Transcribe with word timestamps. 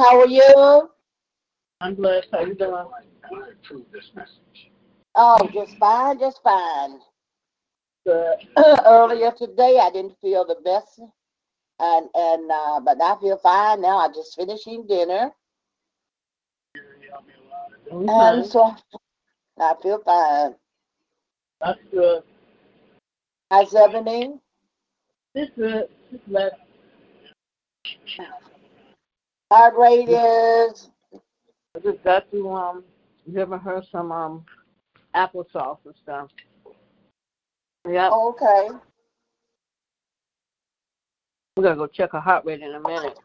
How 0.00 0.18
are 0.18 0.26
you? 0.26 0.88
I'm 1.82 1.94
blessed. 1.94 2.28
How 2.32 2.40
you 2.40 2.54
doing? 2.54 2.72
I 2.72 3.50
approve 3.50 3.84
this 3.92 4.10
message. 4.14 4.70
Oh, 5.14 5.46
just 5.52 5.76
fine, 5.76 6.18
just 6.18 6.40
fine. 6.42 7.00
Good. 8.06 8.38
Earlier 8.86 9.30
today, 9.32 9.78
I 9.78 9.90
didn't 9.92 10.18
feel 10.22 10.46
the 10.46 10.56
best, 10.64 11.00
and 11.80 12.08
and 12.14 12.50
uh, 12.50 12.80
but 12.80 12.96
I 13.02 13.20
feel 13.20 13.36
fine 13.42 13.82
now. 13.82 14.00
I'm 14.00 14.14
just 14.14 14.34
finished 14.36 14.66
eating 14.66 14.86
dinner, 14.86 15.32
and 17.90 18.46
so 18.46 18.74
I 19.58 19.74
feel 19.82 19.98
fine. 19.98 20.54
That's 21.60 21.78
good. 21.92 22.22
How's 23.50 23.74
everything? 23.74 24.40
This 25.34 25.50
good. 25.54 25.88
This 26.10 26.22
blessed. 26.26 26.56
Heart 29.50 29.74
rate 29.76 30.08
is 30.08 30.90
I 31.12 31.80
just 31.82 32.04
got 32.04 32.30
to 32.30 32.50
um 32.52 32.84
giving 33.32 33.58
her 33.58 33.82
some 33.90 34.12
um 34.12 34.44
applesauce 35.14 35.78
and 35.84 35.94
stuff. 36.02 36.28
Yeah. 37.88 38.10
okay. 38.10 38.68
We're 41.56 41.64
gonna 41.64 41.76
go 41.76 41.86
check 41.88 42.12
her 42.12 42.20
heart 42.20 42.44
rate 42.44 42.60
in 42.60 42.74
a 42.74 42.80
minute. 42.80 43.18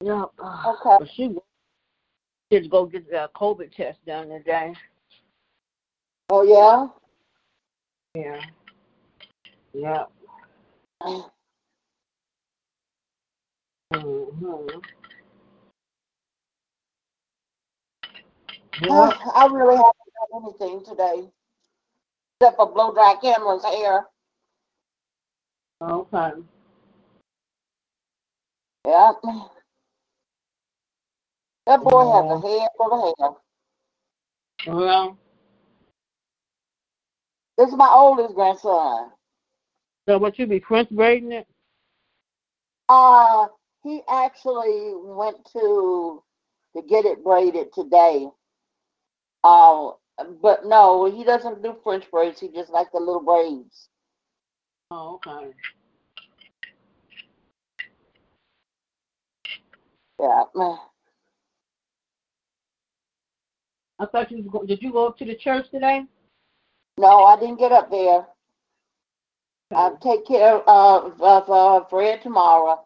Yep. 0.00 0.30
Okay. 0.38 0.96
But 1.00 1.08
she 1.12 1.36
did 2.50 2.70
go 2.70 2.86
get 2.86 3.10
the 3.10 3.28
COVID 3.34 3.74
test 3.74 3.98
done 4.06 4.28
today. 4.28 4.74
Oh 6.30 6.42
yeah. 6.42 6.86
Yeah. 8.14 8.40
Yep. 9.74 10.10
Mm-hmm. 13.92 14.78
Yep. 18.80 18.90
I 19.34 19.48
really 19.50 19.76
haven't 19.76 20.12
done 20.32 20.42
anything 20.44 20.84
today 20.84 21.28
except 22.40 22.56
for 22.56 22.72
blow 22.72 22.92
dry 22.92 23.14
Cameron's 23.22 23.64
hair. 23.64 24.06
Okay. 25.80 26.30
Yeah. 28.86 29.12
That 31.66 31.82
boy 31.82 32.12
has 32.12 32.44
a 32.44 32.46
head 32.46 32.68
full 32.76 32.92
of 32.92 33.14
hair. 33.18 34.74
Well, 34.74 35.18
This 37.58 37.68
is 37.68 37.76
my 37.76 37.88
oldest 37.92 38.34
grandson. 38.34 39.10
so 40.08 40.18
what 40.18 40.38
you 40.38 40.46
be 40.46 40.60
French 40.60 40.90
braiding 40.90 41.32
it? 41.32 41.46
Uh, 42.88 43.48
he 43.82 44.02
actually 44.08 44.92
went 44.94 45.36
to 45.52 46.22
to 46.76 46.82
get 46.82 47.04
it 47.04 47.24
braided 47.24 47.72
today. 47.72 48.28
Uh, 49.44 49.92
but 50.42 50.64
no, 50.64 51.04
he 51.10 51.24
doesn't 51.24 51.62
do 51.62 51.76
French 51.82 52.10
braids. 52.10 52.40
He 52.40 52.48
just 52.48 52.70
like 52.70 52.90
the 52.92 52.98
little 52.98 53.22
braids. 53.22 53.88
Oh, 54.90 55.20
okay. 55.26 55.52
Yeah. 60.20 60.44
I 63.98 64.06
thought 64.06 64.30
you 64.30 64.38
was 64.38 64.46
going, 64.50 64.66
did 64.66 64.82
you 64.82 64.92
go 64.92 65.06
up 65.08 65.18
to 65.18 65.24
the 65.24 65.34
church 65.34 65.70
today? 65.70 66.02
No, 66.98 67.24
I 67.24 67.38
didn't 67.38 67.58
get 67.58 67.72
up 67.72 67.90
there. 67.90 68.26
I'll 69.72 69.96
take 69.98 70.26
care 70.26 70.56
of, 70.68 71.20
of 71.20 71.50
uh, 71.50 71.84
Fred 71.88 72.22
tomorrow. 72.22 72.84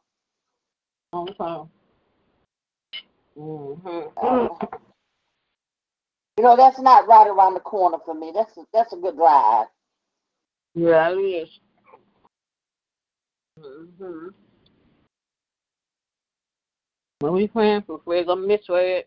Okay. 1.12 1.68
Mm-hmm. 3.38 4.00
Uh, 4.16 4.48
you 6.40 6.46
know, 6.46 6.56
that's 6.56 6.80
not 6.80 7.06
right 7.06 7.26
around 7.26 7.52
the 7.52 7.60
corner 7.60 7.98
for 8.02 8.14
me. 8.14 8.32
That's 8.34 8.56
a, 8.56 8.62
that's 8.72 8.94
a 8.94 8.96
good 8.96 9.14
drive. 9.14 9.66
Yeah, 10.74 11.10
it 11.10 11.16
is. 11.16 11.60
Mm-hmm. 13.60 14.28
Well, 17.20 17.32
we 17.34 17.46
praying 17.46 17.82
for 17.82 18.00
Fred. 18.02 18.26
Gonna 18.26 18.46
miss 18.46 18.64
Fred. 18.64 19.04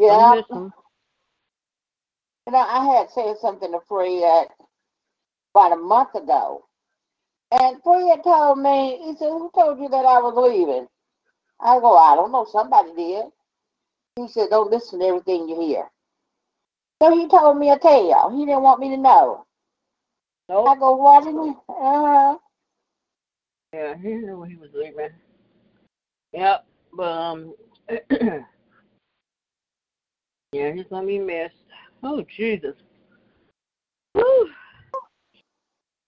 Yeah. 0.00 0.34
Miss. 0.34 0.44
You 0.50 0.72
know, 2.48 2.58
I 2.58 2.96
had 2.96 3.08
said 3.10 3.36
something 3.40 3.70
to 3.70 3.78
Fred 3.86 4.48
about 5.54 5.72
a 5.72 5.76
month 5.76 6.16
ago. 6.16 6.64
And 7.52 7.80
Fred 7.84 8.24
told 8.24 8.58
me, 8.58 8.98
he 9.04 9.14
said, 9.20 9.28
Who 9.28 9.52
told 9.54 9.78
you 9.78 9.88
that 9.88 10.04
I 10.04 10.18
was 10.18 10.34
leaving? 10.34 10.88
I 11.60 11.78
go, 11.78 11.96
I 11.96 12.16
don't 12.16 12.32
know, 12.32 12.44
somebody 12.50 12.90
did. 12.96 13.26
He 14.16 14.26
said, 14.26 14.50
Don't 14.50 14.72
listen 14.72 14.98
to 14.98 15.06
everything 15.06 15.48
you 15.48 15.60
hear. 15.60 15.91
So 17.02 17.10
he 17.10 17.26
told 17.26 17.58
me 17.58 17.70
a 17.70 17.78
tale. 17.80 18.30
He 18.32 18.46
didn't 18.46 18.62
want 18.62 18.78
me 18.78 18.90
to 18.90 18.96
know. 18.96 19.44
Nope. 20.48 20.68
I 20.68 20.76
go, 20.76 20.94
Why 20.94 21.18
didn't 21.18 21.42
you? 21.46 21.60
Uh, 21.68 22.36
Yeah, 23.74 23.96
he 23.96 24.08
knew 24.14 24.44
he 24.44 24.54
was 24.54 24.70
leaving. 24.72 25.08
Yep, 26.32 26.64
but 26.96 27.02
um, 27.10 27.54
yeah, 30.52 30.72
he's 30.72 30.84
gonna 30.90 31.06
be 31.08 31.18
missed. 31.18 31.56
Oh 32.04 32.22
Jesus. 32.36 32.76
Whew. 34.12 34.50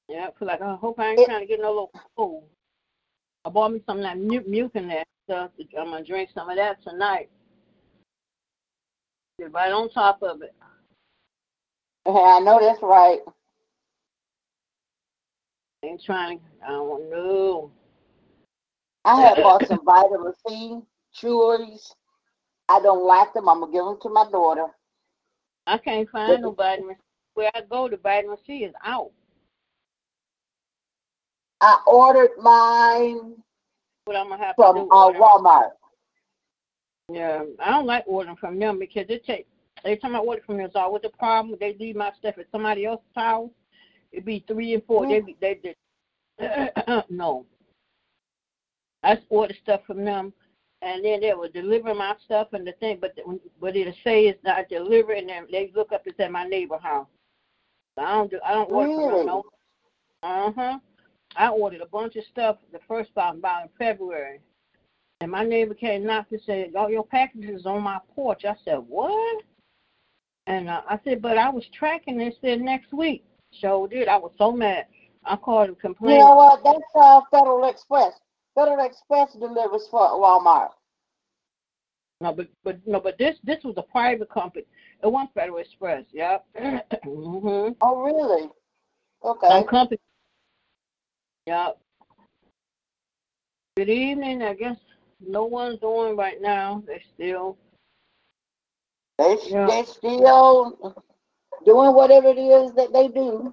Yeah, 0.09 0.29
I 0.29 0.39
feel 0.39 0.47
like 0.47 0.63
I 0.63 0.77
hope 0.77 1.01
I 1.01 1.09
ain't 1.11 1.19
It- 1.21 1.27
trying 1.27 1.41
to 1.41 1.47
get 1.47 1.61
no 1.61 1.71
little 1.71 1.93
cold. 2.17 2.45
I 3.45 3.51
bought 3.51 3.73
me 3.73 3.83
some 3.85 3.97
of 3.99 4.05
that 4.05 4.17
mu- 4.17 4.45
mucin 4.45 4.89
that 4.91 5.09
stuff. 5.29 5.51
I'm 5.77 5.91
gonna 5.91 6.05
drink 6.05 6.31
some 6.33 6.49
of 6.49 6.57
that 6.57 6.81
tonight. 6.85 7.31
Get 9.41 9.53
right 9.53 9.73
on 9.73 9.91
top 9.91 10.23
of 10.23 10.41
it. 10.43 10.55
I 12.07 12.41
know 12.41 12.61
that's 12.61 12.83
right. 12.83 13.21
Ain't 15.85 16.03
trying. 16.03 16.41
I 16.65 16.69
don't 16.71 17.11
know. 17.11 17.71
I 19.05 19.21
had 19.21 19.43
bought 19.43 19.65
some 19.67 19.85
vitamin 19.85 20.33
C 20.47 20.81
chewies. 21.15 21.93
I 22.69 22.81
don't 22.81 23.05
like 23.05 23.33
them. 23.35 23.49
I'm 23.49 23.61
going 23.61 23.73
to 23.73 23.77
give 23.77 23.85
them 23.85 23.99
to 24.03 24.09
my 24.09 24.31
daughter. 24.31 24.67
I 25.67 25.79
can't 25.79 26.09
find 26.11 26.43
no 26.43 26.53
vitamin. 26.53 26.97
Where 27.35 27.51
I 27.55 27.63
go, 27.63 27.89
the 27.89 27.97
vitamin 27.97 28.37
C 28.47 28.65
is 28.65 28.75
out. 28.85 29.11
I 31.61 31.81
ordered 31.87 32.31
mine 32.39 33.37
What 34.05 34.17
I'm 34.17 34.29
gonna 34.29 34.45
have 34.45 34.57
to 34.57 34.63
from 34.63 34.77
do? 34.77 34.89
uh, 34.91 35.13
Walmart. 35.13 35.71
Yeah, 37.11 37.45
I 37.59 37.71
don't 37.71 37.87
like 37.87 38.05
ordering 38.07 38.37
from 38.37 38.59
them 38.59 38.79
because 38.79 39.07
it 39.09 39.25
take 39.25 39.47
every 39.85 39.99
time 39.99 40.17
I 40.17 40.21
order 40.21 40.43
from 40.45 40.57
them, 40.57 40.67
it's 40.67 40.77
always 40.77 41.03
a 41.05 41.17
problem. 41.17 41.57
They 41.61 41.77
leave 41.79 41.97
my 41.97 42.11
stuff 42.19 42.37
at 42.39 42.47
somebody 42.51 42.87
else's 42.87 43.07
house. 43.15 43.51
It'd 44.13 44.25
be 44.25 44.45
three 44.47 44.75
and 44.75 44.85
four. 44.85 45.07
They 45.09 45.21
be 45.21 45.37
they 45.41 45.61
did 45.63 45.77
no. 47.11 47.47
I 49.03 49.19
order 49.29 49.55
stuff 49.63 49.81
from 49.87 50.05
them, 50.05 50.33
and 50.83 51.05
then 51.05 51.21
they 51.21 51.35
will 51.35 51.49
deliver 51.49 51.95
my 51.95 52.15
stuff 52.25 52.49
and 52.53 52.67
the 52.67 52.73
thing, 52.73 52.99
but 53.01 53.13
when 53.25 53.41
but 53.61 53.77
it'll 53.77 53.93
say 54.05 54.27
it's 54.27 54.43
not 54.45 54.69
delivered, 54.69 55.19
and 55.19 55.29
then 55.29 55.47
they 55.51 55.71
look 55.75 55.93
up 55.93 56.03
it's 56.07 56.19
at 56.21 56.33
my 56.33 56.47
neighbor 56.47 56.79
house. 56.79 57.07
So 57.97 58.05
I 58.05 58.13
don't 58.13 58.31
do 58.31 58.41
I 58.45 58.53
don't 58.53 58.71
order 58.71 58.95
from 58.95 59.17
them. 59.19 59.27
No. 59.27 59.45
Uh 60.23 60.53
huh. 60.57 60.79
I 61.37 61.49
ordered 61.49 61.81
a 61.81 61.87
bunch 61.87 62.17
of 62.17 62.25
stuff 62.31 62.57
the 62.73 62.79
first 62.87 63.15
time 63.15 63.39
about 63.39 63.65
in 63.65 63.69
February. 63.79 64.41
And 65.21 65.31
my 65.31 65.45
neighbor 65.45 65.75
came 65.75 66.05
knocked 66.05 66.33
and 66.33 66.41
said, 66.45 66.75
"All 66.77 66.91
your 66.91 67.07
packages 67.07 67.61
is 67.61 67.67
on 67.67 67.83
my 67.83 67.99
porch." 68.15 68.45
I 68.45 68.55
said, 68.65 68.79
"What?" 68.79 69.43
And 70.47 70.69
uh, 70.69 70.83
I 70.89 70.99
said, 71.05 71.23
"But 71.23 71.39
I 71.39 71.49
was 71.49 71.65
tracking 71.73 72.21
it. 72.21 72.37
Said 72.41 72.61
next 72.61 72.93
week." 72.93 73.25
So 73.61 73.87
did. 73.87 74.09
I 74.09 74.17
was 74.17 74.33
so 74.39 74.53
mad. 74.53 74.87
I 75.25 75.37
called 75.37 75.71
and 75.83 75.97
You 76.03 76.19
know 76.19 76.35
what? 76.37 76.63
That's 76.63 76.79
uh, 76.95 77.21
Federal 77.31 77.69
Express. 77.69 78.13
Federal 78.55 78.85
Express 78.85 79.33
delivers 79.33 79.89
for 79.91 80.01
Walmart. 80.01 80.71
No, 82.21 82.33
but 82.33 82.49
but 82.63 82.79
no, 82.87 83.01
but 83.01 83.19
this 83.19 83.37
this 83.45 83.65
was 83.65 83.75
a 83.77 83.83
private 83.83 84.31
company. 84.31 84.67
It 85.03 85.07
wasn't 85.07 85.35
Federal 85.35 85.59
Express. 85.59 86.05
Yep. 86.13 86.45
hmm 87.05 87.69
Oh, 87.81 88.03
really? 88.05 88.49
Okay. 89.25 89.49
Some 89.49 89.67
company. 89.67 90.01
Yep. 91.47 91.79
Good 93.77 93.89
evening. 93.91 94.43
I 94.43 94.55
guess 94.55 94.77
no 95.21 95.45
one's 95.45 95.83
on 95.83 96.17
right 96.17 96.41
now. 96.41 96.83
They 96.87 97.03
still. 97.15 97.57
They 99.19 99.39
Yeah. 99.47 99.67
they 99.67 99.85
still 99.85 100.97
doing 101.65 101.95
whatever 101.95 102.29
it 102.29 102.39
is 102.39 102.73
that 102.75 102.93
they 102.93 103.09
do. 103.09 103.53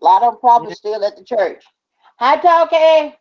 A 0.00 0.04
lot 0.04 0.22
of 0.22 0.34
them 0.34 0.40
probably 0.40 0.74
still 0.74 1.04
at 1.04 1.16
the 1.16 1.24
church. 1.24 1.64
Hi, 2.18 2.36
Toki. 2.36 3.16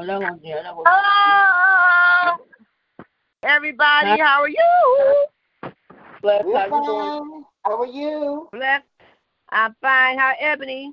Oh, 0.00 0.06
that 0.06 0.20
was 0.20 0.40
yeah. 0.42 0.62
That 0.62 0.76
was. 0.76 0.84
Hello, 0.86 2.44
everybody. 3.44 4.18
How 4.20 4.40
are 4.42 4.48
you? 4.48 5.26
Bless 6.22 6.44
We're 6.44 6.58
how 6.58 6.66
you 6.66 6.84
doing? 6.84 7.44
How 7.64 7.80
are 7.80 7.86
you? 7.86 8.48
Blessed. 8.50 8.84
I'm 9.50 9.76
fine. 9.80 10.18
How 10.18 10.34
Ebony? 10.40 10.92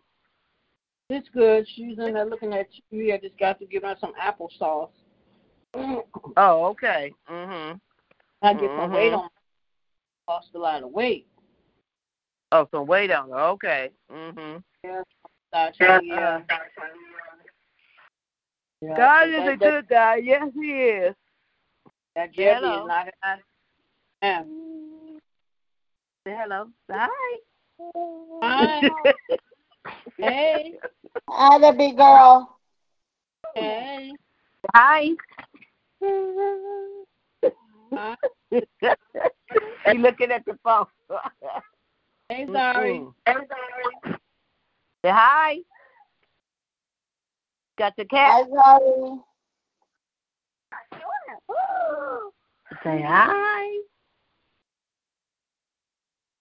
It's 1.10 1.30
good. 1.30 1.68
She's 1.68 1.98
in 1.98 2.14
there 2.14 2.26
looking 2.26 2.54
at 2.54 2.68
you. 2.90 3.14
I 3.14 3.18
just 3.18 3.38
got 3.38 3.60
to 3.60 3.66
give 3.66 3.84
her 3.84 3.96
some 4.00 4.14
applesauce. 4.14 4.92
Oh, 6.38 6.66
okay. 6.66 7.14
Mhm. 7.30 7.80
I 8.46 8.54
get 8.54 8.70
some 8.78 8.92
weight 8.92 9.12
Mhm. 9.12 9.20
on. 9.20 9.30
Lost 10.28 10.54
a 10.54 10.60
lot 10.60 10.84
of 10.84 10.92
weight. 10.92 11.28
Oh, 12.52 12.68
some 12.72 12.86
weight 12.86 13.12
on 13.12 13.30
her. 13.30 13.40
Okay. 13.40 13.92
Mhm. 14.10 14.64
Yeah. 14.84 15.04
Start 15.48 15.80
you, 15.80 16.16
yeah, 18.82 18.98
God 18.98 19.30
is 19.30 19.48
a 19.48 19.58
good 19.58 19.88
guy. 19.88 20.18
Yes, 20.18 20.52
He 20.54 20.82
is. 20.82 21.16
That, 22.16 22.28
that 22.28 22.34
Jeffy 22.34 22.66
Hello. 22.66 22.82
is 22.82 22.88
not. 22.88 23.40
Yeah. 24.22 24.44
Say 26.26 26.36
hello. 26.36 26.72
Hi. 26.92 27.10
Hi. 28.44 28.82
Hey. 30.18 30.80
Hi 31.30 31.60
there, 31.60 31.74
big 31.74 31.98
girl. 31.98 32.58
Hey. 33.54 34.14
Hi. 34.74 35.10
Hi. 37.96 38.16
he 38.52 39.98
looking 39.98 40.32
at 40.32 40.46
the 40.46 40.58
phone. 40.64 40.86
Hey, 42.28 42.48
sorry. 42.52 43.04
Mm-mm. 43.28 44.18
Say 45.04 45.12
hi. 45.12 45.58
Got 47.78 47.94
the 47.98 48.06
cat. 48.06 48.48
Hi, 48.52 48.80
Zoe. 48.80 49.20
Say 52.84 53.04
hi. 53.08 53.80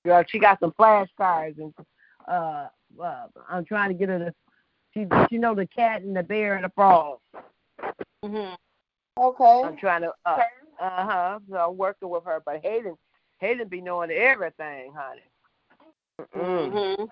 Girl, 0.07 0.25
she 0.27 0.39
got 0.39 0.59
some 0.59 0.73
flashcards 0.79 1.59
and 1.59 1.75
uh, 2.27 2.69
uh 3.03 3.27
I'm 3.51 3.67
trying 3.67 3.91
to 3.91 3.95
get 3.95 4.09
her 4.09 4.19
to 4.19 4.35
she 4.95 5.07
she 5.29 5.37
know 5.37 5.55
the 5.55 5.67
cat 5.67 6.01
and 6.01 6.17
the 6.17 6.23
bear 6.23 6.55
and 6.55 6.65
the 6.65 6.71
frog. 6.71 7.19
Mhm. 8.25 8.57
Okay. 9.19 9.63
I'm 9.65 9.77
trying 9.77 10.03
to 10.03 10.13
uh 10.25 10.39
uh 10.81 11.05
huh. 11.07 11.39
So 11.51 11.57
I'm 11.57 11.77
working 11.77 12.09
with 12.09 12.25
her, 12.25 12.43
but 12.45 12.61
Hayden 12.63 12.97
Hayden 13.39 13.69
be 13.69 13.81
knowing 13.81 14.11
everything, 14.11 14.93
honey. 14.97 15.23
Mm. 16.37 16.73
Mhm. 16.73 17.09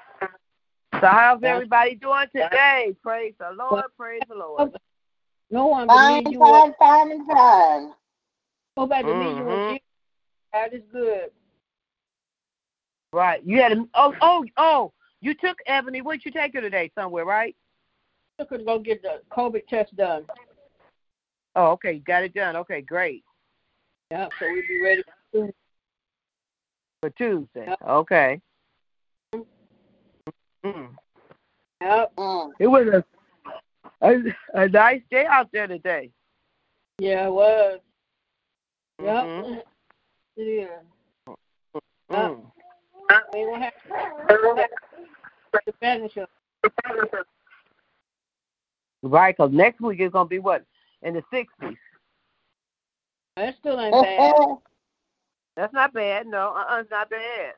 So 1.01 1.07
how's 1.09 1.41
That's- 1.41 1.55
everybody 1.55 1.95
doing 1.97 2.27
today? 2.35 2.95
Praise 3.03 3.35
the 3.39 3.51
Lord, 3.53 3.85
praise 3.97 4.23
the 4.29 4.35
Lord. 4.37 4.73
No 5.51 5.67
one 5.67 5.89
Fine, 5.89 6.25
believes 6.25 6.33
you. 6.33 6.41
Were, 6.41 6.47
fine, 6.47 6.75
fine, 6.79 7.11
and 7.13 7.27
fine. 7.27 7.95
nobody 8.77 9.03
believes 9.05 9.37
you. 9.39 9.45
Mhm. 9.45 9.47
Were 9.47 9.69
Jesus. 9.73 9.83
God 10.53 10.73
is 10.73 10.83
good. 10.93 11.33
Right. 13.13 13.43
You 13.45 13.61
had 13.61 13.73
a 13.73 13.89
oh 13.95 14.15
oh 14.23 14.45
oh 14.57 14.93
you 15.21 15.35
took 15.35 15.59
Ebony, 15.67 16.01
where'd 16.03 16.25
you 16.25 16.31
take 16.31 16.55
her 16.55 16.61
today? 16.61 16.91
Somewhere, 16.95 17.25
right? 17.25 17.55
Took 18.39 18.51
her 18.51 18.59
to 18.59 18.65
go 18.65 18.79
get 18.79 19.03
the 19.03 19.23
COVID 19.31 19.67
test 19.69 19.95
done. 19.97 20.25
Oh, 21.55 21.73
okay, 21.73 21.99
got 21.99 22.25
it 22.25 22.33
done. 22.35 22.57
Okay, 22.57 22.81
great. 22.81 23.25
Yeah. 24.13 24.29
So 24.39 24.47
we'll 24.47 24.63
be 24.69 24.83
ready. 24.83 25.03
For 27.01 27.09
Tuesday. 27.17 27.65
Yep. 27.67 27.79
Okay. 27.89 28.41
Mm. 30.63 30.89
Yep. 31.81 32.13
Mm. 32.19 32.51
It 32.59 32.67
was 32.67 32.89
a, 32.89 34.07
a 34.07 34.19
a 34.53 34.69
nice 34.69 35.01
day 35.11 35.25
out 35.25 35.49
there 35.51 35.67
today. 35.67 36.11
Yeah, 36.99 37.29
it 37.29 37.33
was. 37.33 37.81
Yep. 39.03 39.25
Mhm. 39.25 39.63
It 40.37 40.43
is. 40.43 40.69
Mm. 42.11 42.43
We 43.33 43.47
will 43.47 43.59
have 43.59 43.73
to 44.29 44.67
the 45.65 45.73
finish 45.81 46.19
up. 46.19 46.29
Right, 49.03 49.35
because 49.35 49.53
next 49.53 49.81
week 49.81 50.01
is 50.01 50.13
gonna 50.13 50.29
be 50.29 50.39
what 50.39 50.67
in 51.01 51.15
the 51.15 51.23
sixties. 51.33 51.79
That 53.37 53.55
still 53.61 53.81
ain't 53.81 53.93
bad. 53.93 54.35
That's 55.57 55.73
not 55.73 55.93
bad. 55.93 56.27
No, 56.27 56.55
uh, 56.55 56.65
uh 56.75 56.81
it's 56.81 56.91
not 56.91 57.11
bad. 57.11 57.55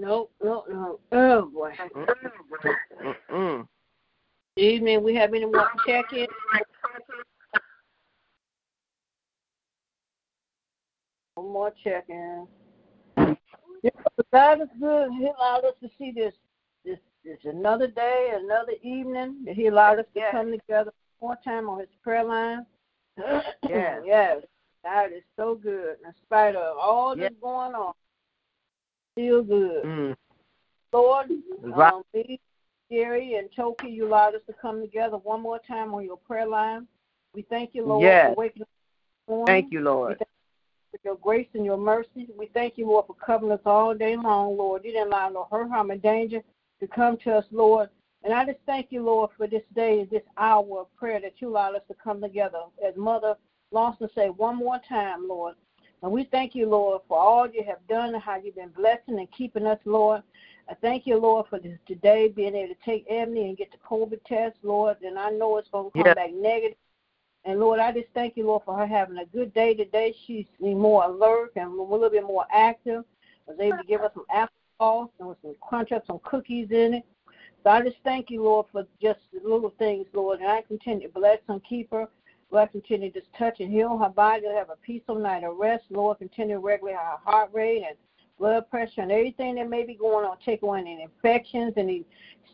Nope, 0.00 0.32
no, 0.42 0.64
no. 0.68 1.00
Oh 1.12 1.46
boy. 1.46 1.72
Mm-mm. 3.30 3.66
Evening, 4.56 5.02
we 5.02 5.14
have 5.14 5.34
anyone 5.34 5.66
check 5.86 6.12
in? 6.12 6.26
One 11.34 11.52
more 11.52 11.72
check 11.82 12.06
in. 12.08 12.46
God 14.32 14.60
is 14.60 14.68
good. 14.80 15.10
He 15.12 15.26
allowed 15.26 15.64
us 15.64 15.74
to 15.82 15.88
see 15.98 16.12
this 16.12 16.34
this 16.84 16.98
this 17.24 17.38
another 17.44 17.86
day, 17.86 18.32
another 18.34 18.72
evening. 18.82 19.46
He 19.48 19.66
allowed 19.66 20.00
us 20.00 20.06
to 20.14 20.20
Yes. 20.20 20.32
come 20.32 20.50
together 20.50 20.92
one 21.18 21.36
more 21.36 21.38
time 21.44 21.68
on 21.68 21.80
His 21.80 21.88
prayer 22.02 22.24
line. 22.24 22.66
Yes. 23.18 23.44
yes. 24.04 24.42
God 24.84 25.12
is 25.12 25.22
so 25.36 25.54
good. 25.54 25.96
In 26.04 26.12
spite 26.24 26.54
of 26.56 26.76
all 26.78 27.16
Yes. 27.16 27.30
that's 27.30 27.40
going 27.40 27.74
on, 27.74 27.94
still 29.12 29.42
good. 29.42 29.84
Mm. 29.84 30.16
Lord, 30.92 31.30
Right. 31.60 31.92
um, 31.92 32.02
me, 32.14 32.40
Gary, 32.90 33.34
and 33.34 33.50
Toki, 33.54 33.88
you 33.88 34.06
allowed 34.06 34.34
us 34.34 34.42
to 34.46 34.52
come 34.54 34.80
together 34.80 35.18
one 35.18 35.40
more 35.40 35.58
time 35.58 35.92
on 35.92 36.04
your 36.04 36.16
prayer 36.16 36.46
line. 36.46 36.86
We 37.34 37.42
thank 37.42 37.74
you, 37.74 37.84
Lord, 37.84 38.02
Yes. 38.02 38.30
for 38.30 38.36
waking 38.36 38.62
us 38.62 38.68
morning. 39.28 39.46
Thank 39.46 39.72
you, 39.72 39.80
Lord. 39.80 40.18
for 40.90 40.98
your 41.04 41.16
grace 41.16 41.48
and 41.52 41.66
your 41.66 41.76
mercy. 41.76 42.28
We 42.34 42.46
thank 42.46 42.78
you, 42.78 42.86
Lord, 42.86 43.06
for 43.06 43.14
covering 43.14 43.52
us 43.52 43.60
all 43.66 43.94
day 43.94 44.16
long, 44.16 44.56
Lord. 44.56 44.84
You 44.84 44.92
didn't 44.92 45.08
allow 45.08 45.28
no 45.28 45.46
hurt, 45.50 45.68
harm, 45.68 45.90
and 45.90 46.00
danger 46.00 46.42
to 46.80 46.86
come 46.88 47.18
to 47.18 47.36
us, 47.36 47.44
Lord. 47.50 47.90
And 48.24 48.34
I 48.34 48.44
just 48.44 48.58
thank 48.66 48.88
you, 48.90 49.02
Lord, 49.02 49.30
for 49.36 49.46
this 49.46 49.62
day, 49.74 50.04
this 50.04 50.22
hour 50.36 50.80
of 50.80 50.96
prayer 50.96 51.20
that 51.20 51.34
you 51.38 51.48
allowed 51.48 51.76
us 51.76 51.82
to 51.88 51.94
come 51.94 52.20
together. 52.20 52.60
As 52.86 52.96
Mother 52.96 53.36
Lawson 53.70 54.08
said, 54.14 54.36
one 54.36 54.56
more 54.56 54.80
time, 54.88 55.28
Lord. 55.28 55.54
And 56.02 56.12
we 56.12 56.24
thank 56.24 56.54
you, 56.54 56.68
Lord, 56.68 57.02
for 57.08 57.18
all 57.18 57.48
you 57.48 57.64
have 57.64 57.86
done 57.88 58.14
and 58.14 58.22
how 58.22 58.36
you've 58.36 58.56
been 58.56 58.68
blessing 58.70 59.18
and 59.18 59.30
keeping 59.30 59.66
us, 59.66 59.78
Lord. 59.84 60.22
I 60.68 60.74
thank 60.74 61.06
you, 61.06 61.16
Lord, 61.16 61.46
for 61.48 61.58
this 61.58 61.78
today 61.86 62.28
being 62.28 62.54
able 62.54 62.74
to 62.74 62.80
take 62.84 63.06
Ebony 63.08 63.48
and 63.48 63.56
get 63.56 63.70
the 63.72 63.78
COVID 63.78 64.22
test, 64.24 64.56
Lord. 64.62 64.98
And 65.02 65.18
I 65.18 65.30
know 65.30 65.56
it's 65.56 65.70
going 65.70 65.90
to 65.90 65.96
come 65.96 66.06
Yeah. 66.06 66.14
back 66.14 66.32
negative. 66.32 66.76
And 67.44 67.60
Lord, 67.60 67.80
I 67.80 67.92
just 67.92 68.08
thank 68.14 68.36
you, 68.36 68.46
Lord, 68.46 68.62
for 68.64 68.76
her 68.76 68.86
having 68.86 69.18
a 69.18 69.24
good 69.24 69.54
day 69.54 69.74
today. 69.74 70.14
She's 70.26 70.46
more 70.60 71.04
alert 71.04 71.52
and 71.56 71.72
a 71.72 71.82
little 71.82 72.10
bit 72.10 72.24
more 72.24 72.46
active. 72.50 73.04
Was 73.46 73.58
able 73.58 73.78
to 73.78 73.84
give 73.84 74.02
us 74.02 74.12
some 74.12 74.26
applesauce 74.30 75.10
and 75.18 75.28
with 75.28 75.38
some 75.40 75.54
crunch 75.60 75.92
up 75.92 76.06
some 76.06 76.18
cookies 76.22 76.70
in 76.70 76.94
it. 76.94 77.04
So 77.64 77.70
I 77.70 77.82
just 77.82 77.96
thank 78.04 78.30
you, 78.30 78.42
Lord, 78.42 78.66
for 78.72 78.86
just 79.00 79.20
little 79.32 79.74
things, 79.78 80.06
Lord. 80.12 80.40
And 80.40 80.48
I 80.48 80.62
continue 80.62 81.08
to 81.08 81.14
bless 81.14 81.38
and 81.48 81.62
keep 81.64 81.90
her. 81.90 82.08
Lord, 82.50 82.72
continue 82.72 83.10
to 83.10 83.20
just 83.20 83.32
touch 83.34 83.60
and 83.60 83.70
heal 83.70 83.98
her 83.98 84.08
body. 84.08 84.46
Her 84.46 84.56
have 84.56 84.70
a 84.70 84.76
peaceful 84.76 85.18
night 85.18 85.44
of 85.44 85.56
rest. 85.56 85.84
Lord, 85.90 86.18
continue 86.18 86.54
to 86.54 86.60
regulate 86.60 86.94
her 86.94 87.18
heart 87.24 87.50
rate 87.52 87.84
and 87.86 87.96
blood 88.38 88.70
pressure 88.70 89.02
and 89.02 89.12
everything 89.12 89.56
that 89.56 89.68
may 89.68 89.84
be 89.84 89.94
going 89.94 90.24
on. 90.24 90.36
Take 90.44 90.62
away 90.62 90.80
any 90.80 91.02
infections, 91.02 91.74
any 91.76 92.04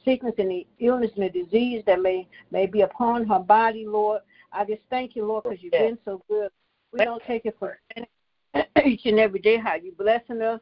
sickness, 0.04 0.34
any 0.38 0.66
illness, 0.80 1.10
any 1.16 1.28
disease 1.28 1.82
that 1.86 2.00
may 2.00 2.26
may 2.50 2.66
be 2.66 2.80
upon 2.80 3.26
her 3.26 3.38
body, 3.38 3.86
Lord. 3.86 4.22
I 4.52 4.64
just 4.64 4.82
thank 4.90 5.14
you, 5.14 5.26
Lord, 5.26 5.44
because 5.44 5.62
you've 5.62 5.72
been 5.72 5.98
so 6.04 6.22
good. 6.28 6.50
We 6.92 7.04
don't 7.04 7.22
take 7.26 7.44
it 7.44 7.56
for 7.58 7.78
granted 7.94 8.68
each 8.84 9.04
and 9.04 9.18
every 9.18 9.40
day 9.40 9.58
how 9.58 9.74
you 9.74 9.92
blessing 9.92 10.42
us. 10.42 10.60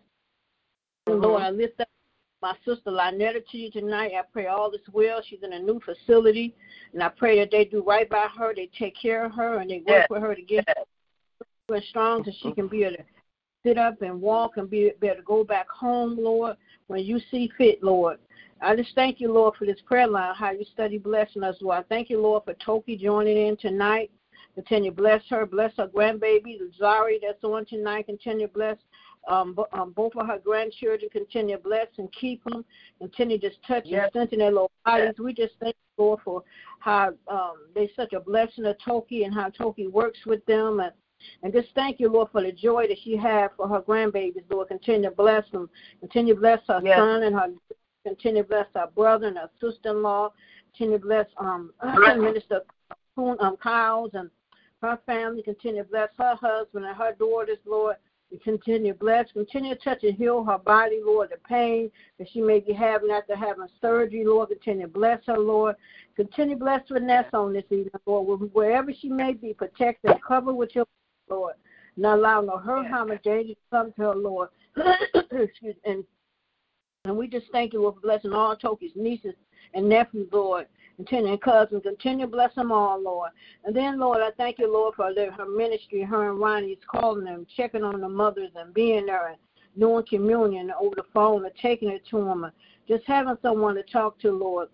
And 1.06 1.20
Lord, 1.20 1.42
I 1.42 1.50
lift 1.50 1.80
up 1.80 1.88
my 2.42 2.54
sister 2.64 2.90
Lynetta 2.90 3.46
to 3.50 3.56
you 3.56 3.70
tonight. 3.70 4.12
I 4.18 4.22
pray 4.32 4.46
all 4.46 4.72
is 4.72 4.80
well. 4.92 5.22
She's 5.24 5.42
in 5.42 5.52
a 5.52 5.58
new 5.58 5.80
facility, 5.80 6.54
and 6.92 7.02
I 7.02 7.08
pray 7.08 7.38
that 7.38 7.52
they 7.52 7.64
do 7.64 7.82
right 7.84 8.08
by 8.10 8.26
her. 8.36 8.52
They 8.54 8.68
take 8.76 8.96
care 9.00 9.24
of 9.24 9.32
her, 9.32 9.58
and 9.58 9.70
they 9.70 9.78
work 9.78 10.00
Yes. 10.00 10.10
with 10.10 10.22
her 10.22 10.34
to 10.34 10.42
get 10.42 10.66
her 10.66 11.80
strong 11.88 12.24
so 12.24 12.32
she 12.42 12.52
can 12.52 12.66
be 12.68 12.84
able 12.84 12.96
to 12.96 13.04
sit 13.64 13.78
up 13.78 14.02
and 14.02 14.20
walk 14.20 14.56
and 14.56 14.68
be, 14.68 14.92
be 15.00 15.06
able 15.06 15.16
to 15.16 15.22
go 15.22 15.44
back 15.44 15.68
home, 15.70 16.16
Lord, 16.18 16.56
when 16.88 17.04
you 17.04 17.20
see 17.30 17.50
fit, 17.56 17.82
Lord. 17.82 18.18
I 18.60 18.76
just 18.76 18.94
thank 18.94 19.20
you, 19.20 19.32
Lord, 19.32 19.54
for 19.56 19.64
this 19.64 19.80
prayer 19.86 20.06
line, 20.06 20.34
how 20.34 20.50
you 20.50 20.64
study 20.64 20.98
blessing 20.98 21.42
us, 21.42 21.56
Lord. 21.60 21.78
I 21.78 21.82
thank 21.82 22.10
you, 22.10 22.20
Lord, 22.20 22.44
for 22.44 22.54
Toki 22.54 22.96
joining 22.96 23.36
in 23.36 23.56
tonight. 23.56 24.10
Continue 24.54 24.90
to 24.90 24.96
bless 24.96 25.22
her, 25.30 25.46
bless 25.46 25.72
her 25.78 25.88
grandbaby, 25.88 26.58
Zari, 26.78 27.18
that's 27.22 27.42
on 27.42 27.64
tonight. 27.64 28.06
Continue 28.06 28.46
to 28.48 28.52
bless 28.52 28.76
um, 29.28 29.54
bo- 29.54 29.68
um, 29.72 29.92
both 29.92 30.14
of 30.16 30.26
her 30.26 30.38
grandchildren. 30.38 31.08
Continue 31.10 31.56
to 31.56 31.62
bless 31.62 31.86
and 31.98 32.12
keep 32.12 32.42
them. 32.44 32.64
Continue 32.98 33.38
to 33.38 33.48
just 33.48 33.62
touch 33.66 33.84
and 33.84 33.92
Yes. 33.92 34.10
strengthen 34.10 34.38
their 34.40 34.50
little 34.50 34.70
bodies. 34.84 35.14
We 35.18 35.32
just 35.32 35.54
thank 35.60 35.74
you, 35.98 36.04
Lord, 36.04 36.20
for 36.24 36.42
how 36.80 37.12
um, 37.28 37.54
they're 37.74 37.88
such 37.96 38.12
a 38.12 38.20
blessing 38.20 38.64
to 38.64 38.74
Toki 38.84 39.24
and 39.24 39.34
how 39.34 39.50
Toki 39.50 39.86
works 39.86 40.18
with 40.26 40.44
them. 40.46 40.80
And, 40.80 40.92
and 41.42 41.52
just 41.52 41.68
thank 41.74 42.00
you, 42.00 42.08
Lord, 42.10 42.28
for 42.32 42.42
the 42.42 42.52
joy 42.52 42.86
that 42.88 42.98
she 43.04 43.16
has 43.16 43.50
for 43.56 43.68
her 43.68 43.80
grandbabies, 43.80 44.42
Lord. 44.50 44.68
Continue 44.68 45.08
to 45.10 45.14
bless 45.14 45.48
them. 45.50 45.70
Continue 46.00 46.34
to 46.34 46.40
bless 46.40 46.60
her 46.68 46.80
Yes. 46.84 46.98
son 46.98 47.22
and 47.22 47.34
her 47.36 47.48
continue 48.04 48.42
to 48.42 48.48
bless 48.48 48.66
her 48.74 48.88
brother 48.96 49.28
and 49.28 49.38
her 49.38 49.50
sister 49.60 49.90
in 49.90 50.02
law. 50.02 50.32
Continue 50.72 50.98
to 50.98 51.04
bless 51.04 51.26
um 51.38 51.72
Minister 52.18 52.62
um 53.16 53.56
Kyles 53.62 54.10
and 54.14 54.28
her 54.80 54.98
family. 55.06 55.42
Continue 55.42 55.84
to 55.84 55.88
bless 55.88 56.08
her 56.18 56.34
husband 56.34 56.84
and 56.84 56.96
her 56.96 57.12
daughters, 57.18 57.58
Lord. 57.64 57.96
Continue 58.38 58.92
to 58.92 58.98
bless, 58.98 59.30
continue 59.32 59.74
to 59.74 59.80
touch 59.80 60.04
and 60.04 60.16
heal 60.16 60.44
her 60.44 60.58
body, 60.58 61.00
Lord, 61.04 61.30
the 61.30 61.38
pain 61.48 61.90
that 62.18 62.28
she 62.32 62.40
may 62.40 62.60
be 62.60 62.72
having 62.72 63.10
after 63.10 63.36
having 63.36 63.66
surgery, 63.80 64.24
Lord. 64.24 64.48
Continue 64.48 64.86
to 64.86 64.92
bless 64.92 65.20
her, 65.26 65.38
Lord. 65.38 65.76
Continue 66.16 66.56
to 66.56 66.60
bless 66.60 66.80
Vanessa 66.90 67.36
on 67.36 67.52
this 67.52 67.64
evening, 67.70 67.90
Lord. 68.06 68.52
Wherever 68.52 68.92
she 68.92 69.08
may 69.08 69.32
be, 69.32 69.52
protect 69.52 70.04
and 70.04 70.22
cover 70.22 70.52
with 70.52 70.74
your 70.74 70.86
Lord. 71.28 71.54
Not 71.96 72.18
allow 72.18 72.40
no 72.40 72.56
hurt, 72.56 72.86
harm, 72.86 73.10
or 73.10 73.18
danger 73.18 73.54
to 73.54 73.60
come 73.70 73.92
to 73.92 74.02
her, 74.02 74.14
Lord. 74.14 74.48
Excuse 75.14 75.52
me. 75.62 75.74
and 75.84 76.04
and 77.04 77.16
we 77.16 77.26
just 77.26 77.46
thank 77.50 77.72
you 77.72 77.80
for 77.82 78.00
blessing 78.00 78.32
all 78.32 78.54
Toki's 78.56 78.92
nieces 78.94 79.34
and 79.74 79.88
nephews, 79.88 80.28
Lord. 80.32 80.66
Continue 80.96 81.32
and 81.32 81.40
cousins, 81.40 81.82
continue 81.82 82.26
to 82.26 82.30
bless 82.30 82.54
them 82.54 82.70
all, 82.70 83.00
Lord. 83.00 83.30
And 83.64 83.74
then, 83.74 83.98
Lord, 83.98 84.20
I 84.20 84.30
thank 84.36 84.58
you, 84.58 84.72
Lord, 84.72 84.94
for 84.94 85.12
her 85.14 85.46
ministry. 85.46 86.02
Her 86.02 86.30
and 86.30 86.38
Ronnie's 86.38 86.78
calling 86.86 87.24
them, 87.24 87.46
checking 87.56 87.82
on 87.82 88.00
the 88.00 88.08
mothers 88.08 88.50
and 88.54 88.74
being 88.74 89.06
there 89.06 89.28
and 89.28 89.38
doing 89.78 90.04
communion 90.08 90.72
over 90.78 90.94
the 90.94 91.04
phone 91.14 91.44
or 91.44 91.50
taking 91.60 91.88
it 91.88 92.06
to 92.10 92.18
them. 92.18 92.44
And 92.44 92.52
just 92.86 93.04
having 93.06 93.36
someone 93.42 93.74
to 93.76 93.82
talk 93.84 94.18
to, 94.20 94.30
Lord. 94.30 94.68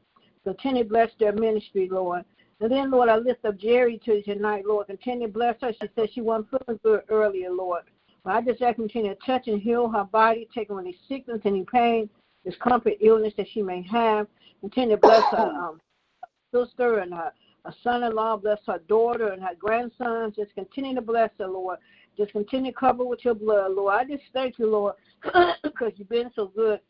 Continue 0.45 0.83
to 0.83 0.89
bless 0.89 1.11
their 1.19 1.33
ministry, 1.33 1.89
Lord. 1.91 2.25
And 2.61 2.73
then, 2.73 2.91
Lord, 2.91 3.09
I 3.09 3.17
lift 3.17 3.45
up 3.45 3.57
Jerry 3.57 4.01
to 4.05 4.17
you 4.17 4.23
tonight, 4.23 4.65
Lord. 4.67 4.89
Continue 4.89 5.29
to 5.29 5.33
bless 5.33 5.57
her. 5.61 5.73
She 5.73 5.89
said 5.95 6.09
she 6.13 6.21
wasn't 6.21 6.49
feeling 6.51 6.81
good 6.83 7.03
earlier, 7.09 7.51
Lord. 7.51 7.85
But 8.25 8.35
I 8.35 8.41
just 8.41 8.61
ask 8.63 8.77
continue 8.77 9.15
to 9.15 9.21
touch 9.25 9.47
and 9.47 9.61
heal 9.61 9.89
her 9.89 10.05
body, 10.05 10.49
take 10.53 10.71
away 10.71 10.83
any 10.83 10.99
sickness, 11.09 11.41
any 11.45 11.65
pain, 11.65 12.11
discomfort, 12.45 12.95
illness 13.01 13.35
that 13.37 13.47
she 13.53 13.63
may 13.63 13.83
have. 13.83 14.27
Continue 14.61 14.97
to 14.97 15.01
bless 15.01 15.23
her 15.31 15.53
um, 15.55 15.81
sister 16.53 16.99
and 16.99 17.13
her, 17.13 17.33
her 17.65 17.75
son-in-law. 17.83 18.37
Bless 18.39 18.59
her 18.67 18.81
daughter 18.89 19.29
and 19.29 19.43
her 19.43 19.55
grandson. 19.59 20.33
Just 20.35 20.55
continue 20.55 20.95
to 20.95 21.03
bless 21.03 21.31
her, 21.39 21.49
Lord. 21.49 21.79
Just 22.17 22.33
continue 22.33 22.73
to 22.73 22.79
cover 22.79 23.05
with 23.05 23.25
your 23.25 23.35
blood, 23.35 23.73
Lord. 23.73 23.95
I 23.95 24.05
just 24.05 24.25
thank 24.33 24.59
you, 24.59 24.69
Lord, 24.69 24.95
because 25.63 25.93
you've 25.97 26.09
been 26.09 26.31
so 26.35 26.47
good 26.55 26.81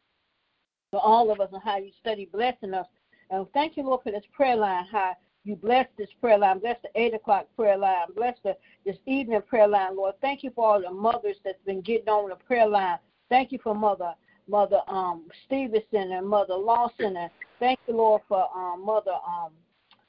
for 0.91 1.01
all 1.01 1.31
of 1.31 1.41
us 1.41 1.51
and 1.53 1.63
how 1.63 1.77
you 1.77 1.91
study 2.01 2.29
blessing 2.33 2.75
us. 2.75 2.87
And 3.31 3.47
thank 3.53 3.77
you, 3.77 3.83
Lord, 3.83 4.01
for 4.03 4.11
this 4.11 4.25
prayer 4.33 4.57
line, 4.57 4.87
how 4.91 5.15
you 5.45 5.55
bless 5.55 5.87
this 5.99 6.09
prayer 6.21 6.39
line. 6.39 6.61
Bless 6.61 6.77
the 6.83 6.89
8 6.95 7.15
o'clock 7.15 7.47
prayer 7.57 7.77
line. 7.77 8.07
Bless 8.17 8.37
the, 8.43 8.57
this 8.87 8.97
evening 9.07 9.43
prayer 9.47 9.69
line, 9.69 9.97
Lord. 9.97 10.15
Thank 10.23 10.43
you 10.43 10.51
for 10.55 10.67
all 10.67 10.81
the 10.81 10.91
mothers 10.91 11.37
that's 11.45 11.63
been 11.67 11.83
getting 11.83 12.09
on 12.09 12.31
the 12.31 12.37
prayer 12.37 12.67
line. 12.67 12.99
Thank 13.29 13.53
you 13.53 13.59
for 13.63 13.75
Mother 13.75 14.15
Mother 14.49 14.81
um, 14.89 15.27
Stevenson 15.45 16.13
and 16.13 16.27
Mother 16.27 16.55
Lawson, 16.55 17.17
and 17.17 17.31
thank 17.59 17.79
you, 17.87 17.97
Lord, 17.97 18.23
for 18.29 18.49
um, 18.57 18.85
Mother 18.85 19.13
um, 19.27 19.53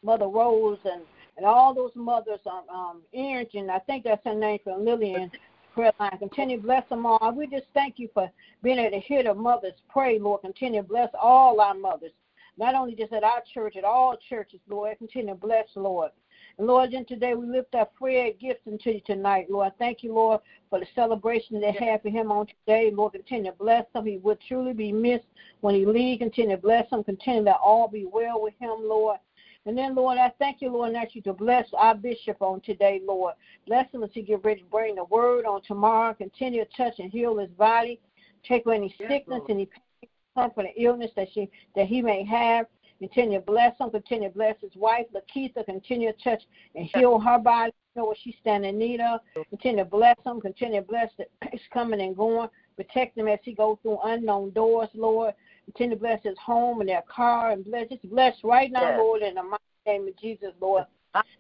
Mother 0.04 0.28
Rose 0.28 0.80
and 0.86 1.02
and 1.38 1.46
all 1.46 1.74
those 1.74 1.92
mothers 1.96 2.40
um, 2.46 2.64
um 2.74 3.02
and 3.14 3.72
I 3.72 3.80
think 3.80 4.04
that's 4.04 4.24
her 4.26 4.36
name 4.36 4.60
from 4.64 4.84
Lillian 4.84 5.32
prayer 5.74 5.94
line. 6.00 6.18
Continue 6.20 6.58
to 6.58 6.64
bless 6.64 6.88
them 6.90 7.06
all. 7.06 7.34
We 7.34 7.48
just 7.48 7.68
thank 7.74 7.98
you 7.98 8.10
for 8.14 8.30
being 8.62 8.78
able 8.80 8.92
to 8.92 9.00
hear 9.00 9.24
the 9.24 9.34
mothers 9.34 9.74
pray, 9.90 10.20
Lord. 10.20 10.42
Continue 10.42 10.82
to 10.82 10.88
bless 10.88 11.10
all 11.20 11.62
our 11.62 11.74
mothers, 11.74 12.12
not 12.58 12.76
only 12.76 12.96
just 12.96 13.14
at 13.14 13.24
our 13.24 13.42
church, 13.54 13.78
at 13.78 13.86
all 13.86 14.18
churches, 14.30 14.60
Lord. 14.68 14.98
Continue 14.98 15.34
to 15.34 15.40
bless, 15.40 15.68
Lord. 15.76 16.12
Lord, 16.62 16.92
and 16.92 17.08
today 17.08 17.36
we 17.36 17.48
lift 17.48 17.74
up 17.74 17.94
Fred 17.98 18.38
gifts 18.38 18.60
to 18.66 18.94
you 18.94 19.00
tonight, 19.06 19.48
Lord. 19.50 19.72
Thank 19.80 20.04
you, 20.04 20.14
Lord, 20.14 20.42
for 20.70 20.80
the 20.80 20.86
celebration 20.94 21.62
they 21.62 21.72
have 21.72 22.02
for 22.02 22.10
him 22.10 22.34
on 22.34 22.48
today. 22.48 22.92
Lord, 22.94 23.14
continue 23.14 23.52
to 23.52 23.58
bless 23.58 23.86
him. 23.96 24.06
He 24.06 24.18
would 24.18 24.40
truly 24.46 24.74
be 24.74 24.92
missed 24.92 25.28
when 25.62 25.74
he 25.74 25.86
leaves. 25.86 26.20
Continue 26.20 26.58
to 26.58 26.62
bless 26.62 26.90
him. 26.90 27.02
Continue 27.06 27.46
to 27.46 27.56
all 27.56 27.88
be 27.88 28.06
well 28.06 28.42
with 28.42 28.56
him, 28.60 28.76
Lord. 28.82 29.20
And 29.66 29.78
then, 29.78 29.96
Lord, 29.96 30.18
I 30.18 30.34
thank 30.38 30.62
you, 30.62 30.70
Lord, 30.70 30.90
and 30.90 30.98
ask 30.98 31.16
you 31.16 31.22
to 31.24 31.34
bless 31.34 31.66
our 31.78 31.96
bishop 31.96 32.42
on 32.42 32.60
today, 32.60 33.02
Lord. 33.06 33.36
Bless 33.66 33.90
him 33.92 34.04
as 34.04 34.10
he 34.14 34.22
get 34.22 34.44
ready 34.44 34.60
to 34.60 34.68
bring 34.68 34.96
the 34.96 35.06
word 35.06 35.46
on 35.46 35.62
tomorrow. 35.62 36.14
Continue 36.14 36.66
to 36.66 36.72
touch 36.76 37.00
and 37.00 37.10
heal 37.10 37.38
his 37.38 37.50
body. 37.52 38.02
Take 38.46 38.66
away 38.66 38.76
any 38.76 38.96
sickness, 38.98 39.42
yes, 39.42 39.50
any 39.50 39.66
pain, 39.66 40.10
comfort, 40.36 40.66
and 40.66 40.74
illness 40.76 41.12
that 41.16 41.30
she 41.34 41.50
that 41.76 41.88
he 41.88 42.02
may 42.02 42.26
have. 42.26 42.66
Continue 43.00 43.40
to 43.40 43.46
bless 43.46 43.78
him. 43.80 43.90
Continue 43.90 44.30
to 44.30 44.34
bless 44.34 44.56
his 44.62 44.76
wife, 44.76 45.06
Lakeitha. 45.16 45.66
Continue 45.66 46.12
to 46.12 46.24
touch 46.24 46.44
and 46.76 46.86
heal 46.94 47.20
her 47.20 47.40
body. 47.40 47.72
You 47.96 48.02
know 48.02 48.06
what 48.08 48.18
she's 48.22 48.36
standing 48.42 48.72
in 48.72 48.80
need 48.80 49.00
of. 49.00 49.22
Continue 49.50 49.84
to 49.84 49.90
bless 49.90 50.16
him. 50.26 50.42
Continue 50.42 50.82
to 50.82 50.88
bless 50.88 51.10
the 51.18 51.26
he's 51.52 51.62
coming 51.74 52.02
and 52.02 52.16
going. 52.16 52.50
Protect 52.76 53.18
him 53.18 53.28
as 53.28 53.40
he 53.44 53.54
goes 53.54 53.78
through 53.82 54.00
unknown 54.04 54.52
doors, 54.52 54.90
Lord. 54.94 55.34
Continue 55.66 55.96
to 55.96 56.00
bless 56.00 56.24
his 56.24 56.38
home 56.38 56.82
and 56.82 56.90
their 56.90 57.04
car 57.04 57.52
and 57.52 57.64
bless 57.64 57.90
just 57.90 58.10
bless 58.10 58.36
right 58.44 58.72
now. 58.72 58.98
Lord, 58.98 59.22
in 59.22 59.36
the 59.36 59.44
mighty 59.44 59.64
name 59.86 60.08
of 60.08 60.18
Jesus, 60.18 60.52
Lord. 60.60 60.86